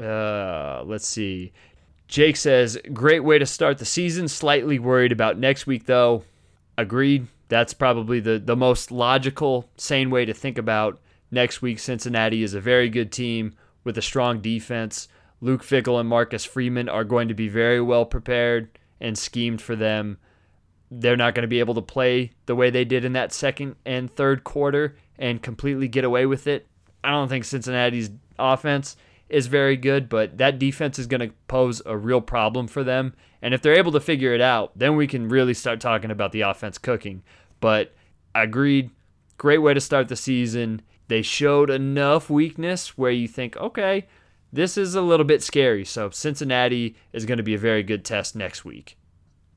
uh, 0.01 0.83
let's 0.85 1.07
see. 1.07 1.51
Jake 2.07 2.37
says, 2.37 2.77
great 2.91 3.23
way 3.23 3.39
to 3.39 3.45
start 3.45 3.77
the 3.77 3.85
season. 3.85 4.27
Slightly 4.27 4.79
worried 4.79 5.11
about 5.11 5.37
next 5.37 5.67
week, 5.67 5.85
though. 5.85 6.23
Agreed. 6.77 7.27
That's 7.49 7.73
probably 7.73 8.19
the, 8.19 8.37
the 8.37 8.55
most 8.55 8.91
logical, 8.91 9.69
sane 9.77 10.09
way 10.09 10.25
to 10.25 10.33
think 10.33 10.57
about 10.57 10.99
next 11.31 11.61
week. 11.61 11.79
Cincinnati 11.79 12.43
is 12.43 12.53
a 12.53 12.61
very 12.61 12.89
good 12.89 13.11
team 13.11 13.55
with 13.89 13.97
a 13.97 14.03
strong 14.03 14.39
defense. 14.39 15.07
Luke 15.41 15.63
Fickell 15.63 15.99
and 15.99 16.07
Marcus 16.07 16.45
Freeman 16.45 16.87
are 16.87 17.03
going 17.03 17.27
to 17.27 17.33
be 17.33 17.49
very 17.49 17.81
well 17.81 18.05
prepared 18.05 18.77
and 19.01 19.17
schemed 19.17 19.63
for 19.63 19.75
them. 19.75 20.19
They're 20.91 21.17
not 21.17 21.33
going 21.33 21.41
to 21.41 21.47
be 21.47 21.59
able 21.59 21.73
to 21.73 21.81
play 21.81 22.33
the 22.45 22.53
way 22.53 22.69
they 22.69 22.85
did 22.85 23.03
in 23.03 23.13
that 23.13 23.33
second 23.33 23.77
and 23.87 24.15
third 24.15 24.43
quarter 24.43 24.95
and 25.17 25.41
completely 25.41 25.87
get 25.87 26.03
away 26.03 26.27
with 26.27 26.45
it. 26.45 26.67
I 27.03 27.09
don't 27.09 27.29
think 27.29 27.45
Cincinnati's 27.45 28.11
offense 28.37 28.95
is 29.27 29.47
very 29.47 29.75
good, 29.75 30.07
but 30.07 30.37
that 30.37 30.59
defense 30.59 30.99
is 30.99 31.07
going 31.07 31.27
to 31.27 31.33
pose 31.47 31.81
a 31.87 31.97
real 31.97 32.21
problem 32.21 32.67
for 32.67 32.83
them. 32.83 33.15
And 33.41 33.55
if 33.55 33.63
they're 33.63 33.73
able 33.73 33.93
to 33.93 33.99
figure 33.99 34.35
it 34.35 34.41
out, 34.41 34.77
then 34.77 34.95
we 34.95 35.07
can 35.07 35.29
really 35.29 35.55
start 35.55 35.81
talking 35.81 36.11
about 36.11 36.31
the 36.31 36.41
offense 36.41 36.77
cooking. 36.77 37.23
But 37.59 37.95
agreed, 38.35 38.91
great 39.39 39.63
way 39.63 39.73
to 39.73 39.81
start 39.81 40.09
the 40.09 40.15
season. 40.15 40.83
They 41.09 41.23
showed 41.23 41.71
enough 41.71 42.29
weakness 42.29 42.95
where 42.97 43.11
you 43.11 43.27
think, 43.27 43.57
okay, 43.57 44.07
this 44.53 44.77
is 44.77 44.93
a 44.93 45.01
little 45.01 45.25
bit 45.25 45.41
scary. 45.41 45.83
So 45.83 46.11
Cincinnati 46.11 46.95
is 47.11 47.25
going 47.25 47.37
to 47.39 47.43
be 47.43 47.55
a 47.55 47.59
very 47.59 47.81
good 47.81 48.05
test 48.05 48.35
next 48.35 48.63
week. 48.63 48.95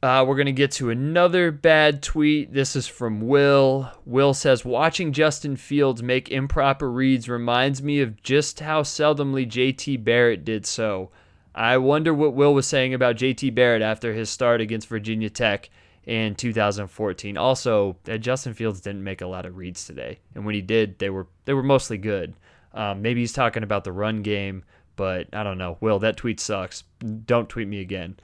Uh, 0.03 0.25
we're 0.27 0.35
going 0.35 0.47
to 0.47 0.53
get 0.53 0.73
to 0.73 0.89
another 0.89 1.53
bad 1.53 2.03
tweet. 2.03 2.55
This 2.55 2.75
is 2.75 2.89
from 2.89 3.21
Will. 3.21 3.93
Will 4.07 4.33
says, 4.33 4.65
Watching 4.65 5.13
Justin 5.13 5.57
Fields 5.57 6.03
make 6.03 6.31
improper 6.31 6.91
reads 6.91 7.29
reminds 7.29 7.83
me 7.83 8.01
of 8.01 8.21
just 8.23 8.61
how 8.61 8.83
seldomly 8.83 9.47
JT 9.47 10.03
Barrett 10.03 10.45
did 10.45 10.65
so. 10.65 11.11
I 11.55 11.77
wonder 11.77 12.15
what 12.15 12.33
Will 12.33 12.55
was 12.55 12.67
saying 12.67 12.95
about 12.95 13.17
JT 13.17 13.55
Barrett 13.55 13.83
after 13.83 14.15
his 14.15 14.31
start 14.31 14.63
against 14.63 14.89
Virginia 14.89 15.29
Tech 15.29 15.69
in 16.07 16.35
2014. 16.35 17.37
Also, 17.37 17.97
uh, 18.09 18.17
Justin 18.17 18.55
Fields 18.55 18.81
didn't 18.81 19.05
make 19.05 19.21
a 19.21 19.27
lot 19.27 19.47
of 19.47 19.57
reads 19.57 19.87
today, 19.87 20.19
and 20.35 20.45
when 20.45 20.55
he 20.55 20.63
did, 20.63 20.99
they 20.99 21.11
were 21.11 21.27
they 21.45 21.55
were 21.55 21.63
mostly 21.63 21.99
good. 21.99 22.35
Um, 22.75 23.03
maybe 23.03 23.21
he's 23.21 23.33
talking 23.33 23.63
about 23.63 23.85
the 23.85 23.93
run 23.93 24.23
game, 24.23 24.65
but 24.97 25.29
I 25.33 25.43
don't 25.43 25.59
know. 25.59 25.77
Will, 25.81 25.99
that 25.99 26.17
tweet 26.17 26.41
sucks. 26.41 26.85
Don't 27.27 27.49
tweet 27.49 27.69
me 27.69 27.81
again 27.81 28.17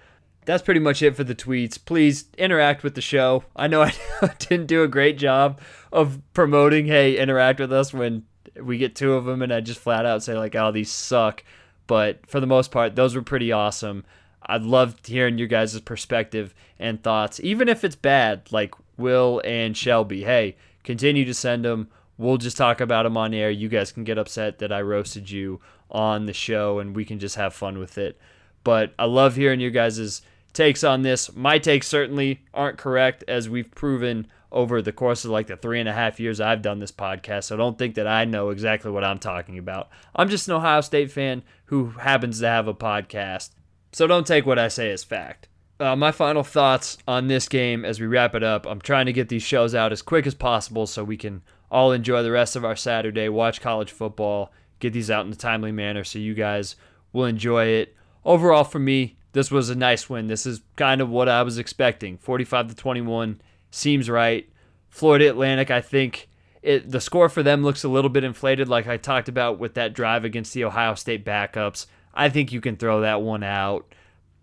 that's 0.48 0.62
pretty 0.62 0.80
much 0.80 1.02
it 1.02 1.14
for 1.14 1.24
the 1.24 1.34
tweets. 1.34 1.78
Please 1.84 2.24
interact 2.38 2.82
with 2.82 2.94
the 2.94 3.02
show. 3.02 3.44
I 3.54 3.66
know 3.66 3.82
I 3.82 3.92
didn't 4.38 4.66
do 4.66 4.82
a 4.82 4.88
great 4.88 5.18
job 5.18 5.60
of 5.92 6.22
promoting, 6.32 6.86
hey, 6.86 7.18
interact 7.18 7.60
with 7.60 7.70
us 7.70 7.92
when 7.92 8.24
we 8.58 8.78
get 8.78 8.96
two 8.96 9.12
of 9.12 9.26
them, 9.26 9.42
and 9.42 9.52
I 9.52 9.60
just 9.60 9.78
flat 9.78 10.06
out 10.06 10.22
say, 10.22 10.32
like, 10.38 10.54
oh, 10.54 10.72
these 10.72 10.90
suck. 10.90 11.44
But 11.86 12.26
for 12.26 12.40
the 12.40 12.46
most 12.46 12.70
part, 12.70 12.96
those 12.96 13.14
were 13.14 13.20
pretty 13.20 13.52
awesome. 13.52 14.06
I'd 14.48 14.62
love 14.62 14.96
hearing 15.04 15.38
your 15.38 15.48
guys' 15.48 15.78
perspective 15.80 16.54
and 16.78 17.02
thoughts, 17.02 17.38
even 17.40 17.68
if 17.68 17.84
it's 17.84 17.96
bad, 17.96 18.50
like 18.50 18.74
Will 18.96 19.42
and 19.44 19.76
Shelby. 19.76 20.24
Hey, 20.24 20.56
continue 20.84 21.24
to 21.24 21.34
send 21.34 21.64
them. 21.64 21.88
We'll 22.16 22.38
just 22.38 22.56
talk 22.56 22.80
about 22.80 23.04
them 23.04 23.16
on 23.16 23.34
air. 23.34 23.50
You 23.50 23.68
guys 23.68 23.92
can 23.92 24.04
get 24.04 24.18
upset 24.18 24.58
that 24.58 24.72
I 24.72 24.80
roasted 24.80 25.30
you 25.30 25.60
on 25.90 26.26
the 26.26 26.32
show, 26.32 26.78
and 26.78 26.96
we 26.96 27.04
can 27.04 27.18
just 27.18 27.36
have 27.36 27.54
fun 27.54 27.78
with 27.78 27.98
it. 27.98 28.18
But 28.64 28.94
I 28.98 29.04
love 29.04 29.36
hearing 29.36 29.60
your 29.60 29.70
guys' 29.70 30.22
takes 30.52 30.82
on 30.82 31.02
this. 31.02 31.34
My 31.34 31.58
takes 31.58 31.86
certainly 31.86 32.40
aren't 32.52 32.78
correct, 32.78 33.24
as 33.28 33.48
we've 33.48 33.70
proven 33.70 34.26
over 34.50 34.80
the 34.80 34.92
course 34.92 35.24
of 35.24 35.30
like 35.30 35.46
the 35.46 35.56
three 35.56 35.78
and 35.78 35.88
a 35.88 35.92
half 35.92 36.18
years 36.18 36.40
I've 36.40 36.62
done 36.62 36.78
this 36.78 36.92
podcast. 36.92 37.44
So 37.44 37.56
don't 37.56 37.78
think 37.78 37.94
that 37.96 38.06
I 38.06 38.24
know 38.24 38.48
exactly 38.48 38.90
what 38.90 39.04
I'm 39.04 39.18
talking 39.18 39.58
about. 39.58 39.90
I'm 40.16 40.28
just 40.28 40.48
an 40.48 40.54
Ohio 40.54 40.80
State 40.80 41.12
fan 41.12 41.42
who 41.66 41.90
happens 41.90 42.40
to 42.40 42.46
have 42.46 42.66
a 42.66 42.74
podcast. 42.74 43.50
So 43.92 44.06
don't 44.06 44.26
take 44.26 44.46
what 44.46 44.58
I 44.58 44.68
say 44.68 44.90
as 44.90 45.04
fact. 45.04 45.48
Uh, 45.80 45.94
my 45.94 46.10
final 46.10 46.42
thoughts 46.42 46.98
on 47.06 47.28
this 47.28 47.48
game 47.48 47.84
as 47.84 48.00
we 48.00 48.06
wrap 48.06 48.34
it 48.34 48.42
up. 48.42 48.66
I'm 48.66 48.80
trying 48.80 49.06
to 49.06 49.12
get 49.12 49.28
these 49.28 49.42
shows 49.42 49.74
out 49.74 49.92
as 49.92 50.02
quick 50.02 50.26
as 50.26 50.34
possible 50.34 50.86
so 50.86 51.04
we 51.04 51.16
can 51.16 51.42
all 51.70 51.92
enjoy 51.92 52.22
the 52.22 52.32
rest 52.32 52.56
of 52.56 52.64
our 52.64 52.76
Saturday, 52.76 53.28
watch 53.28 53.60
college 53.60 53.92
football, 53.92 54.52
get 54.80 54.92
these 54.92 55.10
out 55.10 55.26
in 55.26 55.32
a 55.32 55.36
timely 55.36 55.72
manner 55.72 56.02
so 56.02 56.18
you 56.18 56.34
guys 56.34 56.76
will 57.12 57.26
enjoy 57.26 57.66
it. 57.66 57.94
Overall, 58.24 58.64
for 58.64 58.78
me, 58.78 59.16
this 59.32 59.50
was 59.50 59.70
a 59.70 59.74
nice 59.74 60.10
win. 60.10 60.26
This 60.26 60.46
is 60.46 60.62
kind 60.76 61.00
of 61.00 61.08
what 61.08 61.28
I 61.28 61.42
was 61.42 61.58
expecting. 61.58 62.18
45 62.18 62.68
to 62.68 62.74
21 62.74 63.40
seems 63.70 64.10
right. 64.10 64.48
Florida 64.88 65.28
Atlantic, 65.28 65.70
I 65.70 65.80
think 65.80 66.28
it 66.62 66.90
the 66.90 67.00
score 67.00 67.28
for 67.28 67.42
them 67.42 67.62
looks 67.62 67.84
a 67.84 67.88
little 67.88 68.10
bit 68.10 68.24
inflated 68.24 68.68
like 68.68 68.88
I 68.88 68.96
talked 68.96 69.28
about 69.28 69.58
with 69.58 69.74
that 69.74 69.92
drive 69.92 70.24
against 70.24 70.54
the 70.54 70.64
Ohio 70.64 70.94
State 70.94 71.24
backups. 71.24 71.86
I 72.14 72.28
think 72.28 72.52
you 72.52 72.60
can 72.60 72.76
throw 72.76 73.00
that 73.00 73.22
one 73.22 73.42
out. 73.42 73.94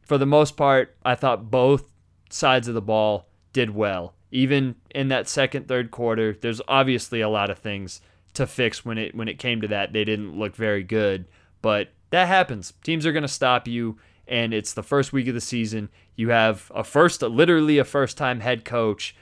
For 0.01 0.17
the 0.17 0.25
most 0.25 0.55
part, 0.55 0.95
I 1.03 1.15
thought 1.15 1.49
both 1.49 1.91
sides 2.29 2.67
of 2.67 2.73
the 2.73 2.81
ball 2.81 3.27
did 3.53 3.71
well. 3.71 4.13
Even 4.31 4.75
in 4.93 5.07
that 5.09 5.29
second 5.29 5.67
third 5.67 5.91
quarter, 5.91 6.37
there's 6.39 6.61
obviously 6.67 7.21
a 7.21 7.29
lot 7.29 7.49
of 7.49 7.59
things 7.59 8.01
to 8.33 8.45
fix 8.45 8.83
when 8.83 8.97
it 8.97 9.15
when 9.15 9.27
it 9.27 9.39
came 9.39 9.61
to 9.61 9.67
that. 9.69 9.93
They 9.93 10.03
didn't 10.03 10.37
look 10.37 10.55
very 10.55 10.83
good, 10.83 11.25
but 11.61 11.89
that 12.09 12.27
happens. 12.27 12.73
Teams 12.83 13.05
are 13.05 13.11
going 13.11 13.23
to 13.23 13.27
stop 13.27 13.67
you 13.67 13.97
and 14.27 14.53
it's 14.53 14.73
the 14.73 14.83
first 14.83 15.13
week 15.13 15.27
of 15.27 15.33
the 15.33 15.41
season. 15.41 15.89
You 16.15 16.29
have 16.29 16.71
a 16.73 16.83
first, 16.83 17.21
literally 17.21 17.77
a 17.77 17.83
first 17.83 18.17
time 18.17 18.39
head 18.39 18.65
coach, 18.65 19.15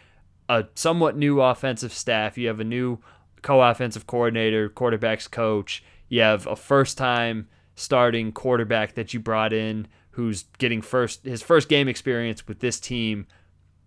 a 0.47 0.65
somewhat 0.75 1.17
new 1.17 1.41
offensive 1.41 1.93
staff. 1.93 2.38
You 2.38 2.47
have 2.47 2.60
a 2.60 2.65
new 2.65 2.99
co 3.41 3.62
offensive 3.62 4.08
coordinator, 4.08 4.69
quarterbacks 4.69 5.29
coach. 5.29 5.84
You 6.08 6.21
have 6.21 6.47
a 6.47 6.56
first 6.56 6.97
time 6.97 7.47
starting 7.75 8.31
quarterback 8.31 8.93
that 8.95 9.13
you 9.13 9.19
brought 9.19 9.53
in 9.53 9.88
who's 10.12 10.45
getting 10.59 10.81
first 10.81 11.25
his 11.25 11.41
first 11.41 11.67
game 11.69 11.88
experience 11.88 12.47
with 12.47 12.59
this 12.59 12.79
team. 12.79 13.25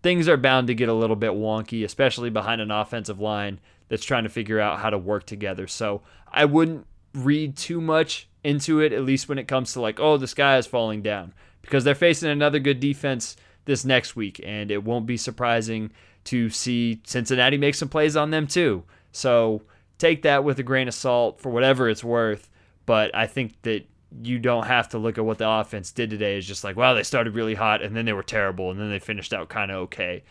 Things 0.02 0.28
are 0.28 0.36
bound 0.36 0.66
to 0.66 0.74
get 0.74 0.88
a 0.88 0.94
little 0.94 1.16
bit 1.16 1.32
wonky, 1.32 1.84
especially 1.84 2.30
behind 2.30 2.60
an 2.60 2.70
offensive 2.70 3.20
line 3.20 3.60
that's 3.88 4.04
trying 4.04 4.24
to 4.24 4.28
figure 4.28 4.60
out 4.60 4.80
how 4.80 4.90
to 4.90 4.98
work 4.98 5.24
together. 5.24 5.66
So 5.66 6.02
I 6.32 6.44
wouldn't 6.44 6.86
read 7.14 7.56
too 7.56 7.80
much 7.80 8.28
into 8.42 8.80
it, 8.80 8.92
at 8.92 9.04
least 9.04 9.28
when 9.28 9.38
it 9.38 9.48
comes 9.48 9.72
to 9.72 9.80
like, 9.80 9.98
oh, 10.00 10.16
the 10.16 10.26
sky 10.26 10.58
is 10.58 10.66
falling 10.66 11.02
down, 11.02 11.32
because 11.62 11.84
they're 11.84 11.94
facing 11.94 12.28
another 12.28 12.58
good 12.58 12.80
defense 12.80 13.36
this 13.64 13.84
next 13.84 14.14
week, 14.14 14.40
and 14.44 14.70
it 14.70 14.84
won't 14.84 15.06
be 15.06 15.16
surprising 15.16 15.90
to 16.24 16.50
see 16.50 17.00
Cincinnati 17.04 17.56
make 17.56 17.74
some 17.74 17.88
plays 17.88 18.16
on 18.16 18.30
them 18.30 18.46
too. 18.46 18.84
So 19.12 19.62
take 19.98 20.22
that 20.22 20.44
with 20.44 20.58
a 20.58 20.64
grain 20.64 20.88
of 20.88 20.94
salt 20.94 21.40
for 21.40 21.50
whatever 21.50 21.88
it's 21.88 22.04
worth. 22.04 22.48
But 22.86 23.14
I 23.14 23.26
think 23.26 23.60
that 23.62 23.86
you 24.22 24.38
don't 24.38 24.66
have 24.66 24.88
to 24.90 24.98
look 24.98 25.18
at 25.18 25.24
what 25.24 25.38
the 25.38 25.48
offense 25.48 25.90
did 25.90 26.10
today 26.10 26.38
as 26.38 26.46
just 26.46 26.64
like, 26.64 26.76
wow, 26.76 26.94
they 26.94 27.02
started 27.02 27.34
really 27.34 27.54
hot 27.54 27.82
and 27.82 27.96
then 27.96 28.04
they 28.04 28.12
were 28.12 28.22
terrible 28.22 28.70
and 28.70 28.80
then 28.80 28.90
they 28.90 28.98
finished 28.98 29.34
out 29.34 29.48
kind 29.48 29.70
of 29.70 29.78
okay. 29.78 30.22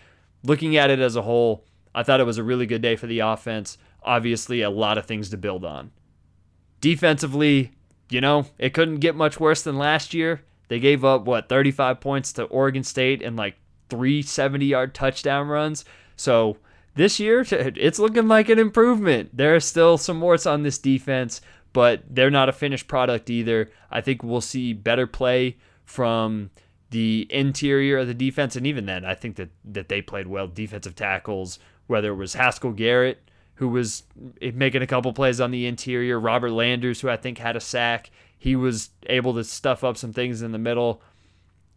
Looking 0.44 0.78
at 0.78 0.89
it 0.89 1.00
as 1.00 1.15
a 1.15 1.22
whole, 1.22 1.65
I 1.94 2.04
thought 2.04 2.20
it 2.20 2.26
was 2.26 2.38
a 2.38 2.44
really 2.44 2.65
good 2.65 2.82
day 2.82 2.96
for 2.96 3.08
the 3.08 3.20
offense. 3.20 3.78
Obviously, 4.04 4.62
a 4.62 4.70
lot 4.70 4.98
of 4.98 5.06
things 5.06 5.30
to 5.30 5.38
build 5.38 5.65
on. 5.65 5.91
Defensively, 6.82 7.72
you 8.10 8.22
know, 8.22 8.46
it 8.58 8.74
couldn't 8.74 8.98
get 8.98 9.15
much 9.15 9.39
worse 9.39 9.62
than 9.62 9.78
last 9.78 10.13
year. 10.13 10.41
They 10.68 10.80
gave 10.80 11.04
up, 11.06 11.26
what, 11.26 11.50
35 11.50 12.00
points 12.00 12.34
to 12.34 12.44
Oregon 12.44 12.84
State 12.84 13.22
and 13.22 13.36
like 13.36 13.56
three 13.89 14.22
70 14.22 14.65
yard 14.65 14.94
touchdown 14.94 15.48
runs. 15.48 15.86
So 16.15 16.58
this 16.96 17.20
year, 17.20 17.46
it's 17.52 18.00
looking 18.00 18.28
like 18.28 18.50
an 18.50 18.60
improvement. 18.60 19.36
There 19.36 19.56
are 19.56 19.60
still 19.60 19.98
some 19.98 20.22
warts 20.22 20.46
on 20.46 20.63
this 20.63 20.78
defense, 20.78 21.41
but 21.76 22.04
they're 22.10 22.32
not 22.32 22.48
a 22.48 22.54
finished 22.54 22.88
product 22.88 23.30
either. 23.30 23.70
I 23.92 24.00
think 24.00 24.24
we'll 24.24 24.40
see 24.40 24.72
better 24.72 25.06
play 25.06 25.58
from 25.84 26.52
the 26.90 27.28
interior 27.30 27.98
of 27.98 28.08
the 28.08 28.14
defense. 28.14 28.56
And 28.56 28.66
even 28.66 28.86
then, 28.86 29.04
I 29.04 29.14
think 29.14 29.36
that, 29.36 29.49
that 29.66 29.89
they 29.89 30.02
played 30.02 30.28
well. 30.28 30.47
Defensive 30.47 30.95
tackles, 30.95 31.60
whether 31.88 32.14
it 32.14 32.16
was 32.16 32.36
Haskell 32.36 32.72
Garrett 32.72 33.26
who 33.56 33.70
was 33.70 34.04
making 34.54 34.82
a 34.82 34.88
couple 34.88 35.14
plays 35.14 35.39
on 35.39 35.52
the 35.52 35.66
interior. 35.66 36.20
Robert 36.20 36.52
Landers, 36.52 37.02
who 37.02 37.10
I 37.10 37.18
think 37.18 37.38
had 37.38 37.56
a 37.56 37.62
sack, 37.62 38.12
he 38.38 38.56
was 38.56 38.89
able 39.08 39.34
to 39.34 39.43
stuff 39.43 39.84
up 39.84 39.97
some 39.97 40.14
things 40.14 40.41
in 40.41 40.52
the 40.52 40.58
middle. 40.58 41.02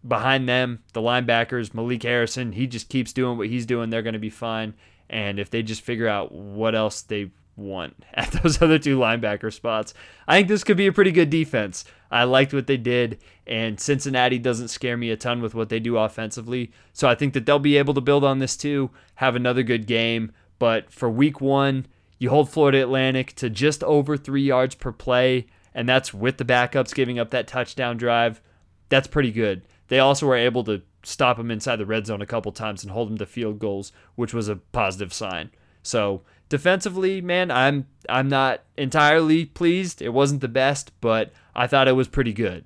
Behind 0.07 0.49
them, 0.49 0.83
the 0.93 1.01
linebackers, 1.01 1.75
Malik 1.75 2.03
Harrison, 2.03 2.53
he 2.53 2.67
just 2.67 2.89
keeps 2.89 3.13
doing 3.13 3.39
what 3.39 3.49
he's 3.49 3.67
doing. 3.67 3.91
They're 3.91 4.03
going 4.03 4.15
to 4.15 4.19
be 4.19 4.31
fine. 4.31 4.75
And 5.09 5.39
if 5.39 5.51
they 5.51 5.63
just 5.63 5.83
figure 5.83 6.09
out 6.09 6.33
what 6.33 6.75
else 6.75 7.03
they 7.03 7.31
want 7.59 8.05
at 8.15 8.31
those 8.33 8.63
other 8.63 8.79
two 8.79 8.99
linebacker 8.99 9.53
spots, 9.53 9.93
I 10.27 10.37
think 10.37 10.49
this 10.49 10.65
could 10.65 10.77
be 10.77 10.87
a 10.87 10.93
pretty 10.93 11.13
good 11.13 11.31
defense. 11.31 11.85
I 12.11 12.25
liked 12.25 12.55
what 12.55 12.67
they 12.67 12.77
did, 12.77 13.19
and 13.47 13.79
Cincinnati 13.79 14.39
doesn't 14.39 14.69
scare 14.69 14.97
me 14.97 15.11
a 15.11 15.17
ton 15.17 15.43
with 15.43 15.55
what 15.55 15.69
they 15.69 15.81
do 15.81 15.99
offensively. 15.99 16.73
So 16.93 17.09
I 17.09 17.15
think 17.15 17.35
that 17.35 17.45
they'll 17.45 17.59
be 17.59 17.77
able 17.77 17.95
to 17.95 18.01
build 18.01 18.25
on 18.25 18.39
this 18.39 18.57
too, 18.57 18.91
have 19.17 19.37
another 19.37 19.63
good 19.63 19.87
game. 19.87 20.33
But 20.59 20.91
for 20.91 21.11
week 21.11 21.41
one, 21.41 21.87
you 22.19 22.31
hold 22.31 22.51
Florida 22.51 22.83
Atlantic 22.83 23.35
to 23.37 23.51
just 23.51 23.85
over 23.85 24.17
three 24.17 24.43
yards 24.43 24.75
per 24.75 24.93
play, 24.93 25.47
and 25.75 25.89
that's 25.89 26.15
with 26.15 26.39
the 26.39 26.45
backups 26.45 26.95
giving 26.95 27.19
up 27.19 27.31
that 27.31 27.47
touchdown 27.47 27.97
drive. 27.97 28.41
That's 28.89 29.07
pretty 29.07 29.31
good. 29.31 29.63
They 29.89 29.99
also 29.99 30.27
were 30.27 30.37
able 30.37 30.65
to 30.65 30.83
stop 31.03 31.39
him 31.39 31.51
inside 31.51 31.77
the 31.77 31.87
red 31.87 32.07
zone 32.07 32.21
a 32.23 32.27
couple 32.27 32.53
times 32.53 32.83
and 32.83 32.93
hold 32.93 33.11
him 33.11 33.19
to 33.19 33.27
field 33.27 33.59
goals, 33.59 33.93
which 34.15 34.35
was 34.35 34.49
a 34.49 34.57
positive 34.57 35.13
sign. 35.13 35.51
So 35.83 36.23
defensively, 36.49 37.21
man, 37.21 37.51
I'm 37.51 37.87
I'm 38.09 38.29
not 38.29 38.63
entirely 38.77 39.45
pleased. 39.45 40.03
It 40.03 40.11
wasn't 40.11 40.41
the 40.41 40.49
best, 40.49 40.93
but 41.01 41.33
I 41.55 41.67
thought 41.67 41.89
it 41.89 41.93
was 41.93 42.09
pretty 42.09 42.33
good. 42.33 42.65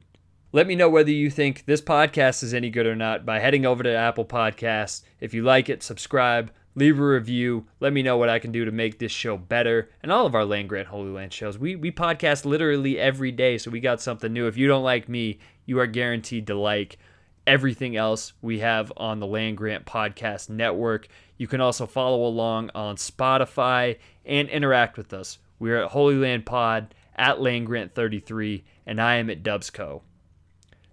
Let 0.55 0.67
me 0.67 0.75
know 0.75 0.91
whether 0.91 1.11
you 1.11 1.31
think 1.31 1.65
this 1.65 1.81
podcast 1.81 2.43
is 2.43 2.53
any 2.53 2.69
good 2.69 2.87
or 2.87 2.95
not 2.95 3.25
by 3.25 3.39
heading 3.39 3.65
over 3.65 3.83
to 3.83 3.95
Apple 3.95 4.27
Podcasts. 4.27 5.03
If 5.19 5.33
you 5.33 5.43
like 5.43 5.71
it, 5.71 5.83
subscribe, 5.83 6.53
leave 6.75 6.99
a 6.99 7.07
review. 7.07 7.67
Let 7.81 7.95
me 7.95 8.03
know 8.03 8.19
what 8.19 8.29
I 8.29 8.39
can 8.39 8.53
do 8.53 8.67
to 8.67 8.71
make 8.71 8.99
this 8.99 9.13
show 9.13 9.39
better 9.39 9.89
and 10.03 10.13
all 10.13 10.27
of 10.27 10.35
our 10.35 10.45
Land 10.45 10.69
Grant 10.69 10.89
Holy 10.89 11.11
Land 11.11 11.33
shows. 11.33 11.59
We 11.59 11.77
we 11.77 11.91
podcast 11.91 12.45
literally 12.45 12.99
every 12.99 13.33
day, 13.33 13.57
so 13.59 13.71
we 13.71 13.81
got 13.81 14.03
something 14.03 14.33
new. 14.33 14.47
If 14.47 14.59
you 14.59 14.69
don't 14.69 14.85
like 14.85 15.09
me, 15.09 15.39
you 15.65 15.79
are 15.79 15.87
guaranteed 15.87 16.47
to 16.49 16.55
like 16.55 16.99
everything 17.47 17.97
else 17.97 18.33
we 18.41 18.61
have 18.61 18.93
on 18.97 19.21
the 19.21 19.27
Land 19.27 19.57
Grant 19.57 19.85
Podcast 19.85 20.49
Network. 20.49 21.09
You 21.37 21.47
can 21.47 21.61
also 21.61 21.87
follow 21.87 22.25
along 22.25 22.71
on 22.75 22.97
Spotify 22.97 23.99
and 24.25 24.49
interact 24.49 24.97
with 24.97 25.13
us. 25.13 25.39
We're 25.59 25.83
at 25.83 25.91
Holy 25.91 26.17
Land 26.17 26.47
Pod, 26.47 26.95
at 27.17 27.41
Land 27.41 27.67
Grant 27.67 27.95
33, 27.95 28.65
and 28.87 29.01
I 29.01 29.17
am 29.17 29.31
at 29.31 29.43
Dubsco. 29.43 30.03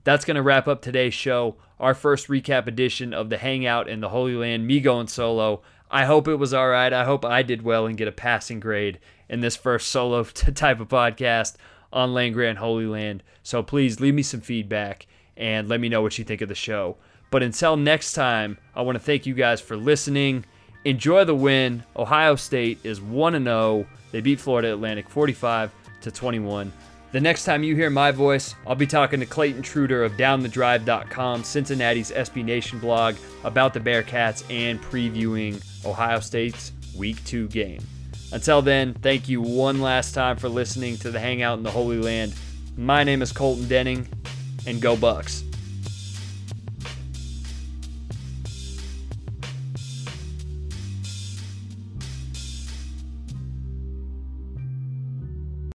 That's 0.03 0.25
going 0.25 0.35
to 0.35 0.41
wrap 0.41 0.67
up 0.67 0.81
today's 0.81 1.13
show, 1.13 1.57
our 1.79 1.93
first 1.93 2.27
recap 2.27 2.67
edition 2.67 3.13
of 3.13 3.29
the 3.29 3.37
Hangout 3.37 3.87
in 3.87 3.99
the 3.99 4.09
Holy 4.09 4.35
Land, 4.35 4.65
me 4.65 4.79
going 4.79 5.07
solo. 5.07 5.61
I 5.91 6.05
hope 6.05 6.27
it 6.27 6.35
was 6.35 6.53
all 6.53 6.69
right. 6.69 6.91
I 6.91 7.05
hope 7.05 7.25
I 7.25 7.41
did 7.41 7.61
well 7.63 7.85
and 7.85 7.97
get 7.97 8.07
a 8.07 8.11
passing 8.11 8.59
grade 8.59 8.99
in 9.27 9.41
this 9.41 9.55
first 9.55 9.89
solo 9.89 10.23
type 10.23 10.79
of 10.79 10.87
podcast 10.87 11.55
on 11.91 12.13
Land 12.13 12.33
Grant 12.33 12.59
Holy 12.59 12.85
Land. 12.85 13.23
So 13.43 13.63
please 13.63 13.99
leave 13.99 14.13
me 14.13 14.23
some 14.23 14.41
feedback 14.41 15.07
and 15.39 15.67
let 15.67 15.79
me 15.79 15.89
know 15.89 16.01
what 16.01 16.19
you 16.19 16.23
think 16.23 16.41
of 16.41 16.49
the 16.49 16.55
show. 16.55 16.97
But 17.31 17.41
until 17.41 17.77
next 17.77 18.13
time, 18.13 18.57
I 18.75 18.81
want 18.81 18.97
to 18.97 19.03
thank 19.03 19.25
you 19.25 19.33
guys 19.33 19.61
for 19.61 19.77
listening. 19.77 20.45
Enjoy 20.85 21.25
the 21.25 21.35
win. 21.35 21.83
Ohio 21.95 22.35
State 22.35 22.79
is 22.83 23.01
1 23.01 23.43
0. 23.43 23.87
They 24.11 24.21
beat 24.21 24.39
Florida 24.39 24.73
Atlantic 24.73 25.09
45 25.09 25.71
to 26.01 26.11
21. 26.11 26.71
The 27.11 27.19
next 27.19 27.43
time 27.43 27.63
you 27.63 27.75
hear 27.75 27.89
my 27.89 28.11
voice, 28.11 28.53
I'll 28.67 28.75
be 28.75 28.85
talking 28.85 29.19
to 29.19 29.25
Clayton 29.25 29.63
Trutor 29.63 30.05
of 30.05 30.11
DownTheDrive.com, 30.13 31.43
Cincinnati's 31.43 32.11
SB 32.11 32.43
Nation 32.45 32.77
blog, 32.77 33.15
about 33.43 33.73
the 33.73 33.79
Bearcats 33.79 34.43
and 34.51 34.79
previewing 34.79 35.63
Ohio 35.85 36.19
State's 36.19 36.71
Week 36.95 37.23
2 37.25 37.47
game. 37.47 37.81
Until 38.31 38.61
then, 38.61 38.93
thank 38.93 39.27
you 39.27 39.41
one 39.41 39.81
last 39.81 40.13
time 40.13 40.37
for 40.37 40.49
listening 40.49 40.97
to 40.97 41.09
the 41.09 41.19
Hangout 41.19 41.57
in 41.57 41.63
the 41.63 41.71
Holy 41.71 41.97
Land. 41.97 42.35
My 42.77 43.03
name 43.03 43.23
is 43.23 43.31
Colton 43.31 43.67
Denning, 43.67 44.07
and 44.65 44.81
go 44.81 44.95
Bucks. 44.95 45.48